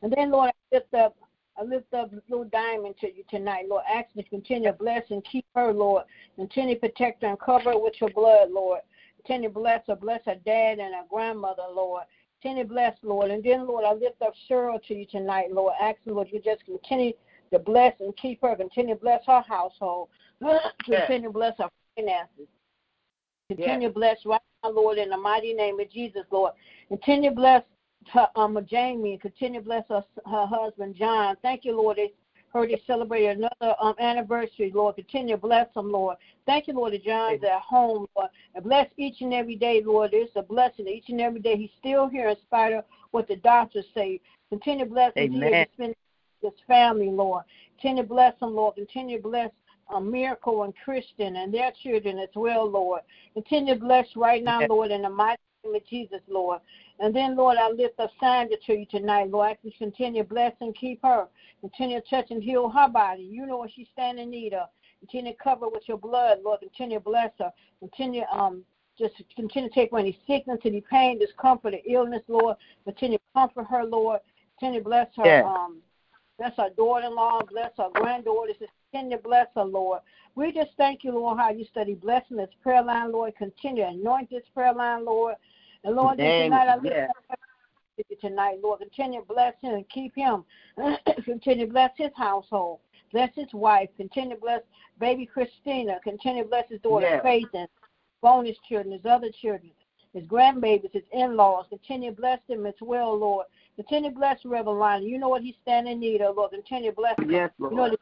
And 0.01 0.13
then, 0.16 0.32
Lord, 0.32 0.50
I 0.50 0.75
lift 0.75 0.94
up 0.94 1.16
I 1.60 1.63
lift 1.63 1.94
up 1.94 2.12
little 2.30 2.46
diamond 2.46 2.96
to 3.01 3.08
you 3.08 3.24
tonight, 3.30 3.66
Lord. 3.68 3.84
Ask 3.92 4.10
you 4.13 4.24
to 4.24 4.30
continue 4.30 4.72
to 4.72 4.78
bless 4.78 5.04
and 5.10 5.24
keep 5.25 5.46
her, 5.56 5.74
Lord. 5.74 6.04
Continue 6.38 6.75
to 6.75 6.80
protect 6.80 7.22
her 7.22 7.28
and 7.28 7.39
cover 7.39 7.72
her 7.72 7.78
with 7.78 7.96
your 8.00 8.12
blood, 8.12 8.50
Lord. 8.51 8.80
Continue 9.29 9.50
to 9.50 9.53
bless 9.53 9.81
her, 9.86 9.95
bless 9.95 10.21
her 10.25 10.38
dad 10.43 10.79
and 10.79 10.95
her 10.95 11.03
grandmother, 11.07 11.62
Lord. 11.71 12.01
Continue 12.41 12.63
to 12.63 12.69
bless, 12.69 12.98
Lord. 13.03 13.29
And 13.29 13.43
then, 13.43 13.67
Lord, 13.67 13.86
I 13.86 13.93
lift 13.93 14.24
up 14.24 14.33
Cheryl 14.50 14.81
to 14.88 14.95
you 14.95 15.05
tonight, 15.05 15.51
Lord. 15.51 15.75
Ask 15.79 15.98
Asking, 16.00 16.15
Lord, 16.15 16.29
you 16.31 16.41
just 16.41 16.65
continue 16.65 17.13
to 17.53 17.59
bless 17.59 17.93
and 18.00 18.17
keep 18.17 18.41
her. 18.41 18.55
Continue 18.55 18.95
to 18.95 19.00
bless 19.00 19.21
her 19.27 19.43
household. 19.48 20.09
continue 20.83 21.27
to 21.27 21.29
bless 21.29 21.53
her 21.59 21.69
finances. 21.95 22.48
Continue 23.50 23.89
to 23.89 23.93
bless 23.93 24.17
right 24.25 24.41
now, 24.63 24.71
Lord, 24.71 24.98
in 24.98 25.09
the 25.09 25.17
mighty 25.17 25.53
name 25.53 25.79
of 25.79 25.91
Jesus, 25.91 26.24
Lord. 26.31 26.53
Continue 26.88 27.29
to 27.29 27.36
bless 27.36 27.63
her, 28.12 28.29
um, 28.36 28.57
Jamie. 28.67 29.19
Continue 29.21 29.59
to 29.59 29.65
bless 29.65 29.83
her, 29.89 30.03
her 30.25 30.48
husband, 30.48 30.95
John. 30.95 31.36
Thank 31.43 31.65
you, 31.65 31.77
Lord. 31.77 31.98
They 31.98 32.13
heard 32.51 32.70
they 32.70 32.82
celebrated 32.88 33.38
another 33.38 33.75
um, 33.82 33.96
anniversary, 34.00 34.72
Lord. 34.74 34.96
Continue 34.96 35.36
to 35.36 35.41
bless 35.41 35.74
them, 35.74 35.91
Lord. 35.91 36.18
Thank 36.46 36.68
you, 36.68 36.74
Lord, 36.74 36.94
that 36.94 37.03
John's 37.03 37.44
at 37.44 37.62
home, 37.62 38.08
Lord. 38.15 38.29
And 38.56 38.63
bless 38.63 38.88
each 38.98 39.22
and 39.22 39.34
every 39.34 39.56
day, 39.56 39.82
Lord. 39.86 40.12
It's 40.13 40.32
a 40.36 40.41
blessing 40.41 40.88
each 40.88 41.10
and 41.10 41.22
every 41.22 41.39
day. 41.39 41.58
He's 41.58 41.70
still 41.79 42.08
here 42.08 42.29
in 42.29 42.36
spite 42.38 42.74
of 42.74 42.86
what 43.12 43.27
the 43.27 43.36
doctors 43.38 43.86
say. 43.94 44.20
Continue 44.50 44.86
to 44.86 44.91
bless 44.91 45.13
him. 45.15 45.34
He 45.34 45.68
spend 45.74 45.96
his 46.41 46.51
family, 46.68 47.10
Lord. 47.10 47.44
Continue 47.75 48.03
to 48.03 48.10
bless 48.10 48.39
them, 48.39 48.56
Lord. 48.56 48.75
Continue 48.75 49.18
to 49.18 49.24
bless 49.24 49.51
um, 49.94 50.12
Miracle 50.12 50.63
and 50.63 50.74
Christian 50.84 51.36
and 51.38 51.53
their 51.53 51.72
children 51.84 52.20
as 52.20 52.29
well, 52.36 52.70
Lord. 52.70 53.01
Continue 53.34 53.75
to 53.75 53.79
bless 53.79 54.06
right 54.15 54.44
now, 54.44 54.65
Lord, 54.68 54.91
in 54.91 55.03
the 55.03 55.10
mighty 55.10 55.41
name 55.63 55.75
of 55.75 55.86
Jesus, 55.88 56.22
Lord. 56.27 56.60
And 57.00 57.15
then, 57.15 57.36
Lord, 57.36 57.58
I 57.58 57.70
lift 57.70 58.00
up 58.00 58.12
Sandra 58.20 58.58
to 58.65 58.74
you 58.74 58.86
tonight, 58.86 59.29
Lord. 59.29 59.50
I 59.50 59.56
can 59.56 59.72
continue 59.72 60.24
to 60.24 60.29
bless 60.29 60.53
and 60.60 60.75
keep 60.75 61.01
her. 61.03 61.27
Continue 61.62 62.01
to 62.01 62.10
touch 62.10 62.32
and 62.32 62.44
heal 62.44 62.70
her 62.70 62.89
body. 62.89 63.24
You 63.24 63.46
know 63.46 63.58
what 63.58 63.72
she's 63.74 63.88
standing 63.94 64.25
in 64.25 64.29
need 64.29 64.53
of. 64.53 64.68
Continue 65.00 65.32
to 65.32 65.38
cover 65.41 65.70
with 65.70 65.84
your 65.88 65.98
blood, 65.98 66.39
Lord. 66.44 66.60
Continue 66.60 66.98
to 66.98 67.03
bless 67.03 67.32
her. 67.39 67.51
Continue 67.79 68.24
um 68.32 68.63
just 68.98 69.15
continue 69.36 69.70
to 69.70 69.74
take 69.74 69.94
away 69.94 70.01
any 70.01 70.20
sickness, 70.27 70.60
any 70.65 70.82
pain, 70.82 71.18
discomfort, 71.18 71.74
or 71.74 71.79
illness, 71.89 72.22
Lord. 72.27 72.58
Continue 72.84 73.18
to 73.18 73.24
comfort 73.34 73.65
her, 73.70 73.86
Lord. 73.86 74.20
Continue 74.60 74.82
to 74.82 74.84
bless 74.84 75.08
her, 75.15 75.25
yeah. 75.25 75.44
um, 75.46 75.77
bless 76.38 76.51
her 76.58 76.70
daughter-in-law, 76.75 77.44
bless 77.50 77.72
her 77.77 77.88
granddaughter. 77.94 78.51
Just 78.60 78.74
continue 78.91 79.15
to 79.15 79.24
bless 79.24 79.48
her, 79.56 79.63
Lord. 79.63 80.01
We 80.36 80.51
just 80.51 80.72
thank 80.75 81.06
you, 81.06 81.13
Lord, 81.13 81.38
how 81.38 81.51
you 81.51 81.63
study 81.63 81.94
blessing 81.94 82.36
this 82.36 82.50
prayer 82.62 82.84
line, 82.84 83.13
Lord. 83.13 83.38
Continue 83.38 83.84
to 83.84 83.89
anoint 83.89 84.29
this 84.29 84.44
prayer 84.53 84.74
line, 84.74 85.06
Lord. 85.06 85.36
And 85.83 85.95
Lord, 85.95 86.17
tonight 86.17 86.67
I 86.67 86.75
lift 86.75 87.09
up 87.09 87.39
tonight, 88.21 88.59
Lord. 88.63 88.79
Continue 88.79 89.21
to 89.21 89.25
bless 89.25 89.53
him 89.62 89.75
and 89.75 89.89
keep 89.89 90.15
him. 90.15 90.43
Continue 91.25 91.65
to 91.65 91.71
bless 91.71 91.91
his 91.98 92.12
household. 92.15 92.79
Bless 93.12 93.29
his 93.36 93.48
wife. 93.53 93.89
Continue 93.98 94.36
to 94.36 94.41
bless 94.41 94.62
baby 95.00 95.25
Christina. 95.25 96.00
Continue 96.03 96.43
to 96.43 96.50
bless 96.50 96.69
his 96.69 96.81
daughter 96.81 97.07
yes. 97.09 97.24
Faith 97.24 97.48
and 97.53 97.67
bonus 98.21 98.57
children, 98.67 98.93
his 98.93 99.05
other 99.05 99.29
children, 99.41 99.71
his 100.13 100.24
grandbabies, 100.25 100.91
his 100.91 101.03
in-laws. 101.12 101.65
Continue 101.69 102.12
to 102.12 102.15
bless 102.15 102.39
them 102.48 102.65
as 102.65 102.75
well, 102.81 103.17
Lord. 103.17 103.48
Continue 103.75 104.12
to 104.12 104.15
bless 104.15 104.39
Reverend 104.45 104.79
Lonnie. 104.79 105.07
You 105.07 105.17
know 105.17 105.29
what 105.29 105.41
he's 105.41 105.55
standing 105.62 105.93
in 105.93 106.00
need 106.00 106.21
of, 106.21 106.36
Lord. 106.36 106.51
Continue 106.51 106.91
to 106.91 106.95
bless 106.95 107.17
him. 107.17 107.31
Yes, 107.31 107.50
Lord. 107.57 107.71
You 107.71 107.77
know 107.77 107.89
his 107.89 107.98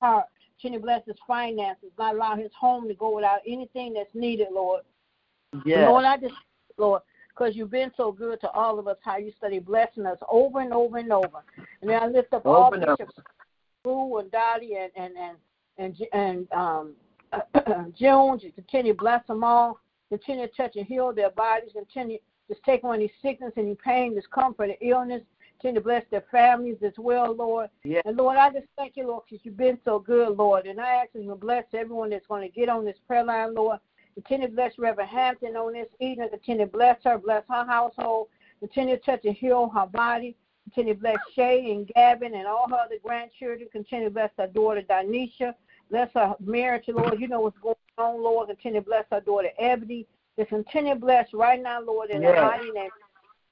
heart. 0.00 0.26
Continue 0.56 0.78
to 0.78 0.84
bless 0.84 1.04
his 1.06 1.16
finances. 1.26 1.90
Not 1.98 2.14
allow 2.14 2.36
his 2.36 2.50
home 2.58 2.88
to 2.88 2.94
go 2.94 3.14
without 3.14 3.40
anything 3.46 3.92
that's 3.92 4.14
needed, 4.14 4.48
Lord. 4.50 4.82
Yes. 5.64 5.88
Lord, 5.88 6.04
I 6.04 6.16
just, 6.16 6.34
Lord, 6.78 7.02
because 7.28 7.56
you've 7.56 7.70
been 7.70 7.90
so 7.96 8.12
good 8.12 8.40
to 8.40 8.50
all 8.50 8.78
of 8.78 8.88
us, 8.88 8.96
how 9.02 9.16
you 9.16 9.32
study 9.36 9.58
blessing 9.58 10.06
us 10.06 10.18
over 10.30 10.60
and 10.60 10.72
over 10.72 10.98
and 10.98 11.12
over. 11.12 11.42
And 11.82 11.90
I 11.90 12.06
lift 12.06 12.32
up 12.32 12.46
all 12.46 12.70
bishops, 12.70 13.14
Lou 13.84 14.18
and 14.18 14.30
Dottie 14.30 14.76
and 14.76 14.92
and 14.96 15.14
and 15.16 15.36
and, 15.78 16.08
and 16.12 16.52
um. 16.52 16.92
You 17.96 18.38
continue 18.54 18.92
to 18.92 18.98
bless 18.98 19.26
them 19.26 19.42
all. 19.42 19.80
Continue 20.08 20.46
to 20.46 20.52
touch 20.54 20.76
and 20.76 20.86
heal 20.86 21.12
their 21.12 21.30
bodies. 21.30 21.70
Continue 21.72 22.18
just 22.48 22.62
take 22.64 22.84
on 22.84 22.96
any 22.96 23.10
sickness, 23.22 23.52
any 23.56 23.74
pain, 23.74 24.14
discomfort, 24.14 24.70
and 24.70 24.90
illness. 24.90 25.22
Continue 25.60 25.80
to 25.80 25.84
bless 25.84 26.04
their 26.10 26.24
families 26.30 26.76
as 26.84 26.92
well, 26.98 27.34
Lord. 27.34 27.70
Yes. 27.84 28.02
And 28.04 28.16
Lord, 28.16 28.36
I 28.36 28.50
just 28.50 28.66
thank 28.76 28.96
you, 28.96 29.06
Lord, 29.06 29.22
because 29.28 29.44
you've 29.44 29.56
been 29.56 29.78
so 29.84 29.98
good, 29.98 30.36
Lord. 30.36 30.66
And 30.66 30.80
I 30.80 30.94
ask 30.96 31.10
you 31.14 31.26
to 31.26 31.34
bless 31.36 31.64
everyone 31.72 32.10
that's 32.10 32.26
going 32.26 32.42
to 32.42 32.54
get 32.54 32.68
on 32.68 32.84
this 32.84 32.96
prayer 33.06 33.24
line, 33.24 33.54
Lord. 33.54 33.78
Continue 34.14 34.48
to 34.48 34.54
bless 34.54 34.78
Reverend 34.78 35.10
Hampton 35.10 35.56
on 35.56 35.72
this 35.72 35.88
evening. 36.00 36.28
Continue 36.30 36.66
to 36.66 36.72
bless 36.72 37.02
her, 37.04 37.18
bless 37.18 37.42
her 37.48 37.66
household. 37.66 38.28
Continue 38.60 38.96
to 38.96 39.02
touch 39.02 39.24
and 39.24 39.34
heal 39.34 39.68
her 39.74 39.86
body. 39.86 40.36
Continue 40.64 40.94
to 40.94 41.00
bless 41.00 41.16
Shay 41.34 41.72
and 41.72 41.86
Gavin 41.94 42.34
and 42.34 42.46
all 42.46 42.68
her 42.68 42.76
other 42.76 42.96
grandchildren. 43.02 43.68
Continue 43.72 44.06
to 44.06 44.14
bless 44.14 44.30
her 44.38 44.46
daughter, 44.46 44.82
Danisha. 44.82 45.54
Bless 45.90 46.10
her 46.14 46.34
marriage, 46.40 46.84
Lord. 46.88 47.20
You 47.20 47.28
know 47.28 47.40
what's 47.40 47.58
going 47.58 47.74
on, 47.98 48.22
Lord. 48.22 48.48
Continue 48.48 48.80
to 48.80 48.86
bless 48.86 49.04
her 49.10 49.20
daughter, 49.20 49.50
Ebony. 49.58 50.06
Just 50.38 50.48
continue 50.48 50.94
to 50.94 51.00
bless 51.00 51.32
right 51.34 51.60
now, 51.60 51.80
Lord, 51.80 52.10
in 52.10 52.22
Yes. 52.22 52.36
the 52.36 52.42
mighty 52.42 52.70
name, 52.70 52.90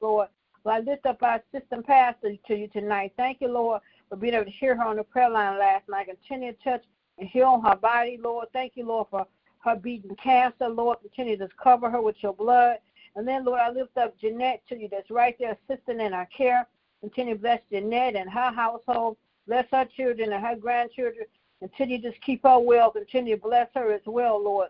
Lord. 0.01 0.29
Well, 0.65 0.77
I 0.77 0.79
lift 0.81 1.07
up 1.07 1.23
our 1.23 1.43
system 1.53 1.83
pastor 1.83 2.37
to 2.47 2.55
you 2.57 2.69
tonight. 2.69 3.13
Thank 3.17 3.41
you, 3.41 3.49
Lord, 3.49 3.83
for 4.09 4.17
being 4.17 4.35
able 4.35 4.45
to 4.45 4.51
hear 4.51 4.77
her 4.77 4.85
on 4.85 4.97
the 4.97 5.05
prayer 5.05 5.29
line 5.29 5.59
last 5.59 5.89
night. 5.89 6.07
Continue 6.07 6.53
to 6.53 6.59
touch 6.63 6.85
and 7.19 7.29
heal 7.29 7.61
her 7.61 7.77
body, 7.77 8.19
Lord. 8.23 8.49
Thank 8.53 8.73
you, 8.77 8.87
Lord, 8.87 9.09
for 9.11 9.27
her 9.65 9.77
beating 9.77 10.17
cancer, 10.17 10.69
Lord. 10.69 10.99
Continue 11.01 11.37
to 11.39 11.49
cover 11.63 11.91
her 11.91 12.01
with 12.01 12.17
your 12.21 12.35
blood. 12.35 12.79
And 13.17 13.27
then, 13.27 13.45
Lord, 13.45 13.61
I 13.61 13.71
lift 13.71 13.97
up 13.97 14.19
Jeanette 14.19 14.63
to 14.69 14.77
you 14.77 14.89
that's 14.91 15.11
right 15.11 15.37
there 15.39 15.57
assisting 15.69 16.01
in 16.01 16.13
our 16.13 16.27
care. 16.27 16.67
Continue 17.01 17.35
to 17.35 17.41
bless 17.41 17.61
Jeanette 17.71 18.17
and 18.17 18.31
her 18.31 18.53
household. 18.53 19.17
Bless 19.47 19.67
her 19.73 19.87
children 19.97 20.33
and 20.33 20.45
her 20.45 20.57
grandchildren. 20.57 21.27
Continue 21.61 22.01
to 22.01 22.11
just 22.11 22.23
keep 22.23 22.43
her 22.45 22.59
well. 22.59 22.91
Continue 22.91 23.37
to 23.37 23.43
bless 23.43 23.69
her 23.75 23.93
as 23.93 24.03
well, 24.07 24.43
Lord. 24.43 24.69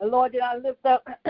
And 0.00 0.10
Lord, 0.10 0.32
did 0.32 0.42
I 0.42 0.56
lift 0.56 0.84
up 0.84 1.06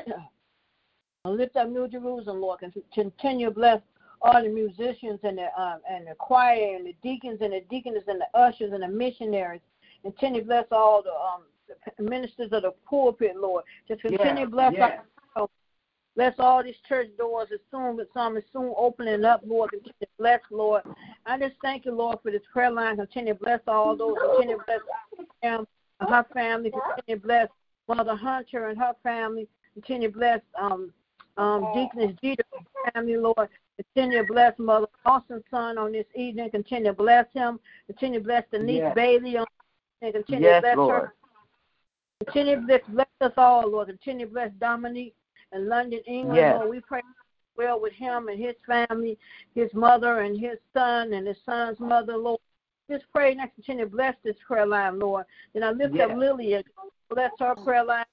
I 1.27 1.29
lift 1.29 1.57
up 1.57 1.69
New 1.69 1.87
Jerusalem, 1.87 2.41
Lord, 2.41 2.61
continue 2.95 3.47
to 3.47 3.51
bless 3.51 3.83
all 4.23 4.43
the 4.43 4.49
musicians 4.49 5.21
and 5.23 5.37
the 5.37 5.49
um, 5.61 5.81
and 5.89 6.07
the 6.07 6.15
choir 6.15 6.77
and 6.77 6.87
the 6.87 6.95
deacons 7.03 7.39
and 7.43 7.53
the 7.53 7.61
deaconess 7.69 8.05
and 8.07 8.21
the 8.21 8.39
ushers 8.39 8.73
and 8.73 8.83
the 8.83 8.89
missionaries. 8.89 9.61
Continue 10.03 10.41
to 10.41 10.47
bless 10.47 10.65
all 10.73 11.03
the 11.03 11.11
um 11.11 11.43
the 11.60 11.60
ministers 11.99 12.53
of 12.53 12.63
the 12.63 12.73
pulpit, 12.89 13.37
Lord. 13.37 13.65
Just 13.89 14.03
continue 14.03 14.45
to 14.45 14.51
bless 14.51 14.73
yeah. 14.75 14.85
our 14.85 15.49
Bless 16.17 16.35
all 16.39 16.63
these 16.63 16.75
church 16.89 17.09
doors 17.17 17.49
as 17.53 17.61
soon 17.71 17.99
as 18.01 18.07
some 18.13 18.37
is 18.37 18.43
soon 18.53 18.75
opening 18.77 19.25
up, 19.25 19.43
Lord. 19.47 19.71
Continue 19.71 19.93
to 20.01 20.07
bless, 20.19 20.41
Lord. 20.51 20.83
I 21.25 21.39
just 21.39 21.55
thank 21.63 21.85
you, 21.85 21.93
Lord, 21.93 22.19
for 22.23 22.33
this 22.33 22.43
prayer 22.53 22.71
line. 22.71 22.97
Continue 22.97 23.35
to 23.35 23.39
bless 23.39 23.61
all 23.69 23.97
those. 23.97 24.17
Continue 24.37 24.59
to 24.59 24.65
bless 24.67 25.65
her 26.01 26.27
family. 26.35 26.71
Continue 26.73 27.21
to 27.21 27.27
bless 27.27 27.49
Mother 27.89 28.17
Hunter 28.17 28.69
and 28.69 28.79
her 28.79 28.93
family. 29.03 29.49
Continue 29.75 30.09
to 30.11 30.15
bless 30.19 30.41
um 30.61 30.93
um 31.37 31.73
Deaconess 31.75 32.17
Jeter 32.23 32.45
family, 32.93 33.17
Lord. 33.17 33.49
Continue 33.77 34.19
to 34.19 34.27
bless 34.31 34.59
Mother 34.59 34.89
Austin's 35.07 35.45
son 35.51 35.79
on 35.79 35.93
this 35.93 36.07
evening. 36.17 36.51
Continue 36.51 36.91
to 36.91 36.93
bless 36.93 37.27
him. 37.33 37.61
Continue 37.87 38.19
to 38.19 38.25
bless 38.25 38.45
Denise 38.51 38.79
Yes. 38.79 38.95
Bailey 38.95 39.39
on 39.39 39.47
and 40.03 40.13
continue 40.13 40.49
Yes, 40.49 40.57
to 40.57 40.61
bless 40.63 40.77
Lord. 40.77 41.03
her. 41.03 41.15
Continue 42.25 42.57
to 42.57 42.61
bless, 42.63 42.81
bless 42.89 43.07
us 43.21 43.33
all, 43.37 43.71
Lord. 43.71 43.89
Continue 43.89 44.27
to 44.27 44.33
bless 44.33 44.51
Dominique 44.61 45.15
in 45.53 45.69
London, 45.69 46.01
England, 46.07 46.37
Yes. 46.37 46.55
Lord. 46.57 46.71
We 46.71 46.81
pray 46.81 47.01
well 47.57 47.81
with 47.81 47.93
him 47.95 48.29
and 48.29 48.39
his 48.39 48.55
family, 48.67 49.19
his 49.55 49.73
mother 49.75 50.21
and 50.21 50.39
his 50.39 50.59
son 50.75 51.13
and 51.13 51.27
his 51.27 51.37
son's 51.45 51.81
mother, 51.81 52.17
Lord. 52.17 52.41
Just 52.91 53.05
pray 53.13 53.33
and 53.33 53.41
continue 53.55 53.85
to 53.85 53.91
bless 53.91 54.17
this 54.23 54.37
prayer 54.47 54.67
line, 54.67 54.99
Lord. 54.99 55.25
Then 55.55 55.63
I 55.63 55.71
lift 55.71 55.95
Yes. 55.95 56.11
up 56.11 56.17
Lily, 56.17 56.63
bless 57.09 57.31
her 57.39 57.55
prayer 57.55 57.85
line, 57.85 58.05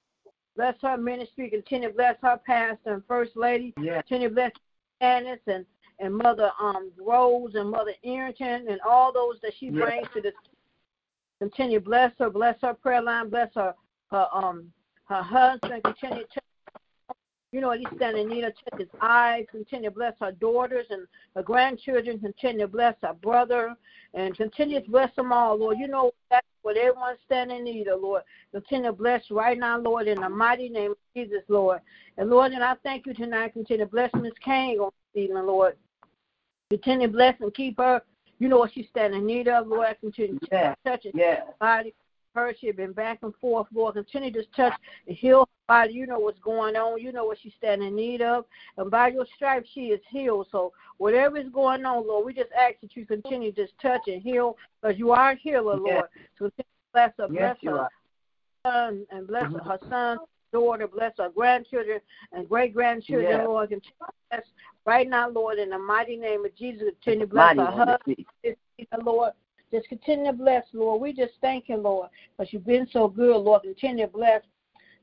bless 0.56 0.74
her 0.82 0.96
ministry, 0.96 1.50
continue 1.50 1.88
to 1.88 1.94
bless 1.94 2.16
her 2.22 2.40
pastor 2.46 2.94
and 2.94 3.04
first 3.06 3.36
lady, 3.36 3.74
Yes. 3.80 4.02
continue 4.06 4.28
to 4.28 4.34
bless 4.34 4.52
Janice 5.00 5.40
and, 5.46 5.66
and 5.98 6.14
Mother 6.14 6.50
um 6.60 6.90
Rose 6.98 7.54
and 7.56 7.70
Mother 7.70 7.92
Arrington 8.04 8.68
and 8.68 8.80
all 8.88 9.12
those 9.12 9.38
that 9.42 9.52
she 9.58 9.66
Yes. 9.66 9.74
brings 9.74 10.08
to 10.14 10.20
this 10.20 10.34
continue 11.40 11.80
bless 11.80 12.12
her, 12.18 12.30
bless 12.30 12.60
her 12.62 12.74
prayer 12.74 13.02
line, 13.02 13.28
bless 13.28 13.52
her 13.54 13.74
her 14.10 14.26
um 14.32 14.72
her 15.04 15.22
husband, 15.22 15.82
continue 15.82 16.24
to 16.24 16.40
you 17.52 17.62
know, 17.62 17.72
he's 17.72 17.86
standing 17.96 18.24
in 18.24 18.28
need 18.28 18.44
of 18.44 18.52
touch 18.70 18.80
his 18.80 18.88
eyes, 19.00 19.46
continue 19.50 19.88
to 19.88 19.94
bless 19.94 20.12
her 20.20 20.32
daughters 20.32 20.86
and 20.90 21.06
her 21.34 21.42
grandchildren, 21.42 22.18
continue 22.18 22.60
to 22.60 22.68
bless 22.68 22.94
her 23.02 23.14
brother, 23.14 23.74
and 24.12 24.36
continue 24.36 24.80
to 24.82 24.90
bless 24.90 25.14
them 25.16 25.32
all, 25.32 25.56
Lord. 25.56 25.78
You 25.78 25.88
know 25.88 26.12
that's 26.30 26.46
what 26.62 26.76
everyone's 26.76 27.18
standing 27.24 27.58
in 27.58 27.64
need 27.64 27.88
of, 27.88 28.02
Lord. 28.02 28.22
Continue 28.52 28.90
to 28.90 28.92
bless 28.92 29.22
right 29.30 29.58
now, 29.58 29.78
Lord, 29.78 30.08
in 30.08 30.20
the 30.20 30.28
mighty 30.28 30.68
name 30.68 30.90
of 30.90 30.98
Jesus, 31.16 31.42
Lord. 31.48 31.80
And 32.18 32.28
Lord, 32.28 32.52
and 32.52 32.62
I 32.62 32.74
thank 32.82 33.06
you 33.06 33.14
tonight. 33.14 33.54
Continue 33.54 33.84
to 33.84 33.90
bless 33.90 34.10
Miss 34.14 34.32
Kane 34.44 34.78
on 34.78 34.90
this 35.14 35.22
evening, 35.22 35.46
Lord. 35.46 35.76
Continue 36.68 37.06
to 37.06 37.12
bless 37.12 37.40
and 37.40 37.54
keep 37.54 37.78
her. 37.78 38.02
You 38.40 38.48
know 38.48 38.58
what 38.58 38.72
she's 38.74 38.88
standing 38.90 39.20
in 39.20 39.26
need 39.26 39.48
of, 39.48 39.68
Lord. 39.68 39.96
Continue 40.00 40.38
to 40.38 40.48
Yes. 40.52 40.76
touch 40.84 41.04
her 41.04 41.10
Yes. 41.14 41.46
body. 41.58 41.94
She 42.58 42.66
had 42.66 42.76
been 42.76 42.92
back 42.92 43.18
and 43.22 43.34
forth, 43.36 43.66
Lord. 43.72 43.94
Continue 43.94 44.32
to 44.32 44.44
touch 44.56 44.74
and 45.06 45.16
heal 45.16 45.40
her 45.40 45.46
body. 45.66 45.92
You 45.92 46.06
know 46.06 46.18
what's 46.18 46.38
going 46.40 46.76
on. 46.76 47.00
You 47.00 47.12
know 47.12 47.24
what 47.24 47.38
she's 47.42 47.52
standing 47.58 47.88
in 47.88 47.96
need 47.96 48.22
of. 48.22 48.44
And 48.76 48.90
by 48.90 49.08
your 49.08 49.26
stripes, 49.36 49.68
she 49.74 49.86
is 49.86 50.00
healed. 50.10 50.48
So 50.50 50.72
whatever 50.98 51.36
is 51.38 51.48
going 51.50 51.84
on, 51.84 52.06
Lord, 52.06 52.26
we 52.26 52.34
just 52.34 52.52
ask 52.58 52.74
that 52.82 52.96
you 52.96 53.06
continue 53.06 53.52
to 53.52 53.66
touch 53.80 54.02
and 54.06 54.22
heal 54.22 54.56
because 54.80 54.98
you 54.98 55.10
are 55.12 55.32
a 55.32 55.36
healer, 55.36 55.74
Yes. 55.74 55.82
Lord. 55.84 56.06
So 56.38 56.44
continue 56.44 56.64
to 56.64 56.92
bless 56.92 57.12
her, 57.18 57.28
bless 57.28 57.56
her 57.64 57.88
son 58.66 59.06
and 59.10 59.26
bless 59.26 59.44
Mhm. 59.44 59.64
her 59.66 59.78
son, 59.88 60.18
daughter, 60.52 60.88
bless 60.88 61.16
her 61.18 61.28
grandchildren 61.28 62.00
and 62.32 62.48
great 62.48 62.74
grandchildren, 62.74 63.30
Yes. 63.30 63.46
Lord. 63.46 63.68
Continue 63.70 63.90
to 64.00 64.12
bless 64.30 64.46
right 64.84 65.08
now, 65.08 65.28
Lord, 65.28 65.58
in 65.58 65.70
the 65.70 65.78
mighty 65.78 66.16
name 66.16 66.44
of 66.44 66.54
Jesus. 66.54 66.88
Continue 67.02 67.20
to 67.20 67.26
bless 67.26 67.56
Mighty 67.56 67.60
her 67.60 67.84
husband 67.84 68.16
Jesus. 68.16 68.32
this 68.42 68.56
evening, 68.78 69.04
Lord. 69.04 69.32
Just 69.72 69.88
continue 69.88 70.26
to 70.26 70.32
bless, 70.32 70.64
Lord. 70.72 71.00
We 71.00 71.12
just 71.12 71.34
thank 71.40 71.68
you, 71.68 71.76
Lord, 71.76 72.08
because 72.36 72.52
you've 72.52 72.66
been 72.66 72.88
so 72.92 73.08
good, 73.08 73.36
Lord. 73.36 73.62
Continue 73.62 74.06
to 74.06 74.12
bless. 74.12 74.42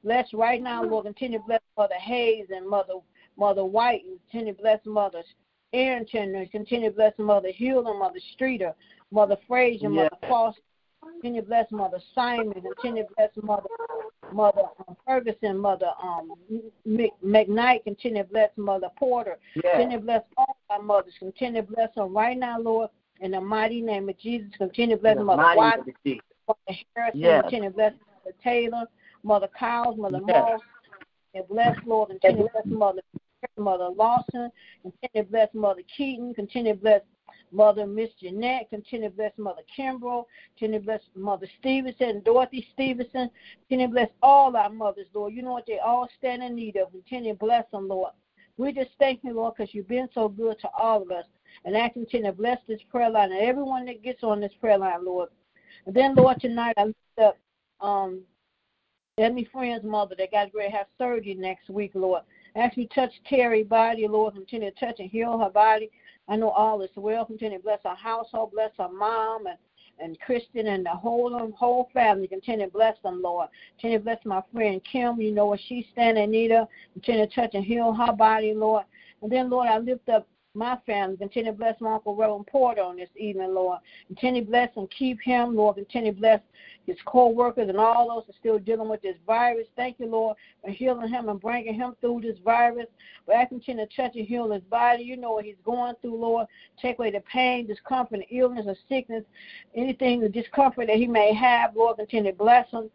Bless 0.04 0.32
right 0.34 0.62
now, 0.62 0.84
Lord. 0.84 1.06
Continue 1.06 1.40
to 1.40 1.46
bless 1.46 1.62
Mother 1.78 1.96
Hayes 2.00 2.48
and 2.56 2.68
Mother 2.68 2.94
Mother 3.38 3.66
White. 3.66 4.04
And 4.06 4.20
continue 4.30 4.54
to 4.54 4.62
bless 4.62 4.80
Mother 4.86 5.24
Arrington. 5.74 6.36
And 6.36 6.52
continue 6.52 6.90
to 6.90 6.96
bless 6.96 7.14
Mother 7.18 7.52
Hill 7.52 7.88
and 7.88 8.00
Mother 8.00 8.20
Streeter, 8.34 8.74
Mother 9.12 9.38
Frazier, 9.48 9.90
Yes. 9.90 10.10
Mother 10.12 10.28
Foster. 10.30 10.62
Continue 11.22 11.42
to 11.42 11.48
bless 11.48 11.72
Mother 11.72 12.00
Simon. 12.16 12.54
Continue 12.54 13.04
to 13.04 13.10
bless 13.16 13.30
Mother 13.44 13.70
Mother 14.32 14.64
um, 14.88 14.96
Ferguson, 15.06 15.58
Mother 15.58 15.92
um, 16.02 16.34
Mc- 16.86 17.12
McKnight. 17.24 17.84
Continue 17.84 18.24
to 18.24 18.30
bless 18.30 18.50
Mother 18.58 18.90
Porter. 18.98 19.38
Yes. 19.56 19.66
Continue 19.76 19.98
to 20.00 20.04
bless 20.04 20.24
all 20.38 20.58
our 20.72 20.82
mothers. 20.82 21.14
Continue 21.20 21.62
to 21.62 21.68
bless 21.68 21.94
them 21.96 22.16
right 22.16 22.38
now, 22.38 22.60
Lord. 22.60 22.90
In 23.22 23.32
the 23.32 23.42
mighty 23.42 23.82
name 23.82 24.10
of 24.10 24.18
Jesus, 24.20 24.50
continue 24.58 24.96
to 24.98 25.02
bless 25.02 25.18
Mother 25.18 25.44
Watson, 25.56 25.84
name 25.86 25.96
of 25.96 26.04
Jesus. 26.06 26.24
Mother 26.48 26.80
Harrison, 26.96 27.20
Yes. 27.20 27.42
continue 27.44 27.70
to 27.70 27.76
bless 27.76 27.94
Mother 27.94 28.36
Taylor, 28.44 28.86
Mother 29.24 29.50
Cowles, 29.58 29.98
Mother 29.98 30.20
Yes. 30.28 30.36
Moss, 30.36 30.62
and 31.34 31.48
bless 31.48 31.78
Lord, 31.86 32.10
continue 32.10 32.44
to 32.44 32.50
bless 32.52 32.66
Mother 32.66 33.02
Mother 33.58 33.90
Lawson, 33.90 34.52
continue 34.82 35.24
to 35.24 35.30
bless 35.30 35.54
Mother 35.54 35.82
Keaton, 35.96 36.34
continue 36.34 36.74
to 36.74 36.80
bless 36.80 37.02
Mother 37.52 37.86
Miss 37.86 38.10
Jeanette, 38.20 38.70
continue 38.70 39.10
to 39.10 39.16
bless 39.16 39.32
Mother 39.38 39.62
Kimbrough, 39.78 40.26
continue 40.58 40.80
to 40.80 40.86
bless 40.86 41.02
Mother 41.16 41.48
Stevenson, 41.60 42.22
Dorothy 42.26 42.68
Stevenson, 42.74 43.30
continue 43.62 43.88
to 43.88 43.94
bless 43.94 44.10
all 44.22 44.56
our 44.56 44.70
mothers, 44.70 45.08
Lord. 45.14 45.34
You 45.34 45.42
know 45.42 45.54
what 45.54 45.66
they 45.68 45.80
all 45.80 46.10
stand 46.18 46.44
in 46.44 46.56
need 46.56 46.76
of. 46.76 46.92
Continue 46.92 47.34
to 47.34 47.40
bless 47.40 47.70
them, 47.72 47.88
Lord. 47.88 48.12
We 48.58 48.72
just 48.72 48.92
thank 49.00 49.24
you, 49.24 49.34
Lord, 49.34 49.54
because 49.56 49.74
you've 49.74 49.88
been 49.88 50.10
so 50.14 50.28
good 50.28 50.60
to 50.60 50.70
all 50.78 51.02
of 51.02 51.12
us. 51.12 51.26
And 51.64 51.78
I 51.78 51.90
continue 51.90 52.32
to 52.32 52.38
bless 52.38 52.60
this 52.68 52.82
prayer 52.90 53.10
line 53.10 53.32
and 53.32 53.42
everyone 53.42 53.86
that 53.86 54.04
gets 54.04 54.24
on 54.24 54.42
this 54.42 54.54
prayer 54.60 54.78
line, 54.78 55.06
Lord. 55.06 55.30
And 55.86 55.96
then, 55.96 56.16
Lord, 56.16 56.40
tonight 56.40 56.76
I 56.78 56.86
lift 56.86 57.20
up 57.22 57.38
um, 57.82 58.22
Emmy 59.18 59.48
Friend's 59.52 59.86
mother 59.86 60.16
that 60.18 60.32
got 60.32 60.54
ready 60.54 60.72
to 60.72 60.78
have 60.78 60.88
surgery 60.98 61.36
next 61.36 61.70
week, 61.70 61.92
Lord. 61.94 62.24
Ask 62.56 62.78
you 62.78 62.88
to 62.88 62.94
touch 62.94 63.12
Terry's 63.30 63.68
body, 63.68 64.08
Lord. 64.08 64.34
Continue 64.34 64.72
to 64.72 64.80
touch 64.80 65.00
and 65.00 65.10
heal 65.10 65.38
her 65.38 65.50
body. 65.50 65.90
I 66.28 66.36
know 66.36 66.50
all 66.50 66.82
is 66.82 66.90
well. 66.96 67.26
Continue 67.26 67.58
to 67.58 67.64
bless 67.64 67.80
her 67.84 67.96
household, 67.96 68.52
bless 68.52 68.72
her 68.78 68.90
mom 68.90 69.48
and 69.48 69.58
and 70.00 70.20
Kristen 70.20 70.68
and 70.68 70.86
the 70.86 70.90
whole 70.90 71.52
whole 71.56 71.90
family. 71.94 72.28
Continue 72.28 72.66
to 72.66 72.72
bless 72.72 72.96
them, 73.04 73.22
Lord. 73.22 73.50
Continue 73.76 74.00
to 74.00 74.04
bless 74.04 74.26
my 74.26 74.42
friend 74.54 74.82
Kim. 74.90 75.20
You 75.22 75.32
know 75.32 75.46
what 75.46 75.60
she's 75.68 75.86
standing 75.92 76.26
in 76.26 76.32
need 76.32 76.52
of. 76.52 76.68
Continue 76.94 77.28
to 77.28 77.34
touch 77.34 77.52
and 77.54 77.64
heal 77.64 77.94
her 77.94 78.14
body, 78.14 78.54
Lord. 78.54 78.84
And 79.22 79.32
then, 79.32 79.50
Lord, 79.50 79.68
I 79.68 79.78
lift 79.78 80.10
up 80.10 80.28
my 80.56 80.78
family. 80.86 81.18
Continue 81.18 81.52
to 81.52 81.58
bless 81.58 81.80
my 81.82 81.94
Uncle 81.94 82.16
Reverend 82.16 82.48
Porter 82.48 82.82
on 82.82 82.98
this 82.98 83.10
evening, 83.16 83.54
Lord. 83.54 83.80
Continue 84.08 84.42
to 84.42 84.48
bless 84.48 84.70
and 84.76 84.90
keep 84.90 85.22
him, 85.22 85.56
Lord. 85.56 85.76
Continue 85.76 86.14
to 86.14 86.20
bless 86.20 86.40
his 86.86 86.98
co-workers 87.06 87.70
and 87.70 87.78
all 87.78 88.08
those 88.08 88.26
that 88.28 88.36
are 88.36 88.40
still 88.40 88.60
dealing 88.60 88.90
with 88.90 89.02
this 89.02 89.18
virus. 89.26 89.68
Thank 89.76 90.00
you, 90.00 90.08
Lord, 90.08 90.38
for 90.64 90.72
healing 90.72 91.10
him 91.10 91.30
and 91.30 91.40
bringing 91.40 91.74
him 91.74 91.96
through 92.02 92.22
this 92.22 92.38
virus. 92.44 92.88
But 93.26 93.38
I 93.38 93.46
continue 93.46 93.86
to 93.86 93.96
touch 93.96 94.16
and 94.16 94.28
heal 94.28 94.52
his 94.52 94.64
body. 94.64 95.04
You 95.04 95.18
know 95.18 95.34
what 95.34 95.46
he's 95.46 95.56
going 95.64 95.96
through, 96.02 96.18
Lord. 96.18 96.48
Take 96.82 97.00
away 97.00 97.12
the 97.12 97.22
pain, 97.22 97.68
discomfort, 97.68 98.22
illness, 98.32 98.66
or 98.68 98.76
sickness, 98.88 99.24
anything, 99.76 100.22
the 100.22 100.30
discomfort 100.30 100.88
that 100.88 100.98
he 100.98 101.08
may 101.08 101.34
have, 101.34 101.76
Lord. 101.76 101.98
Continue 101.98 102.32
to 102.32 102.38
bless 102.38 102.70
him. 102.72 102.90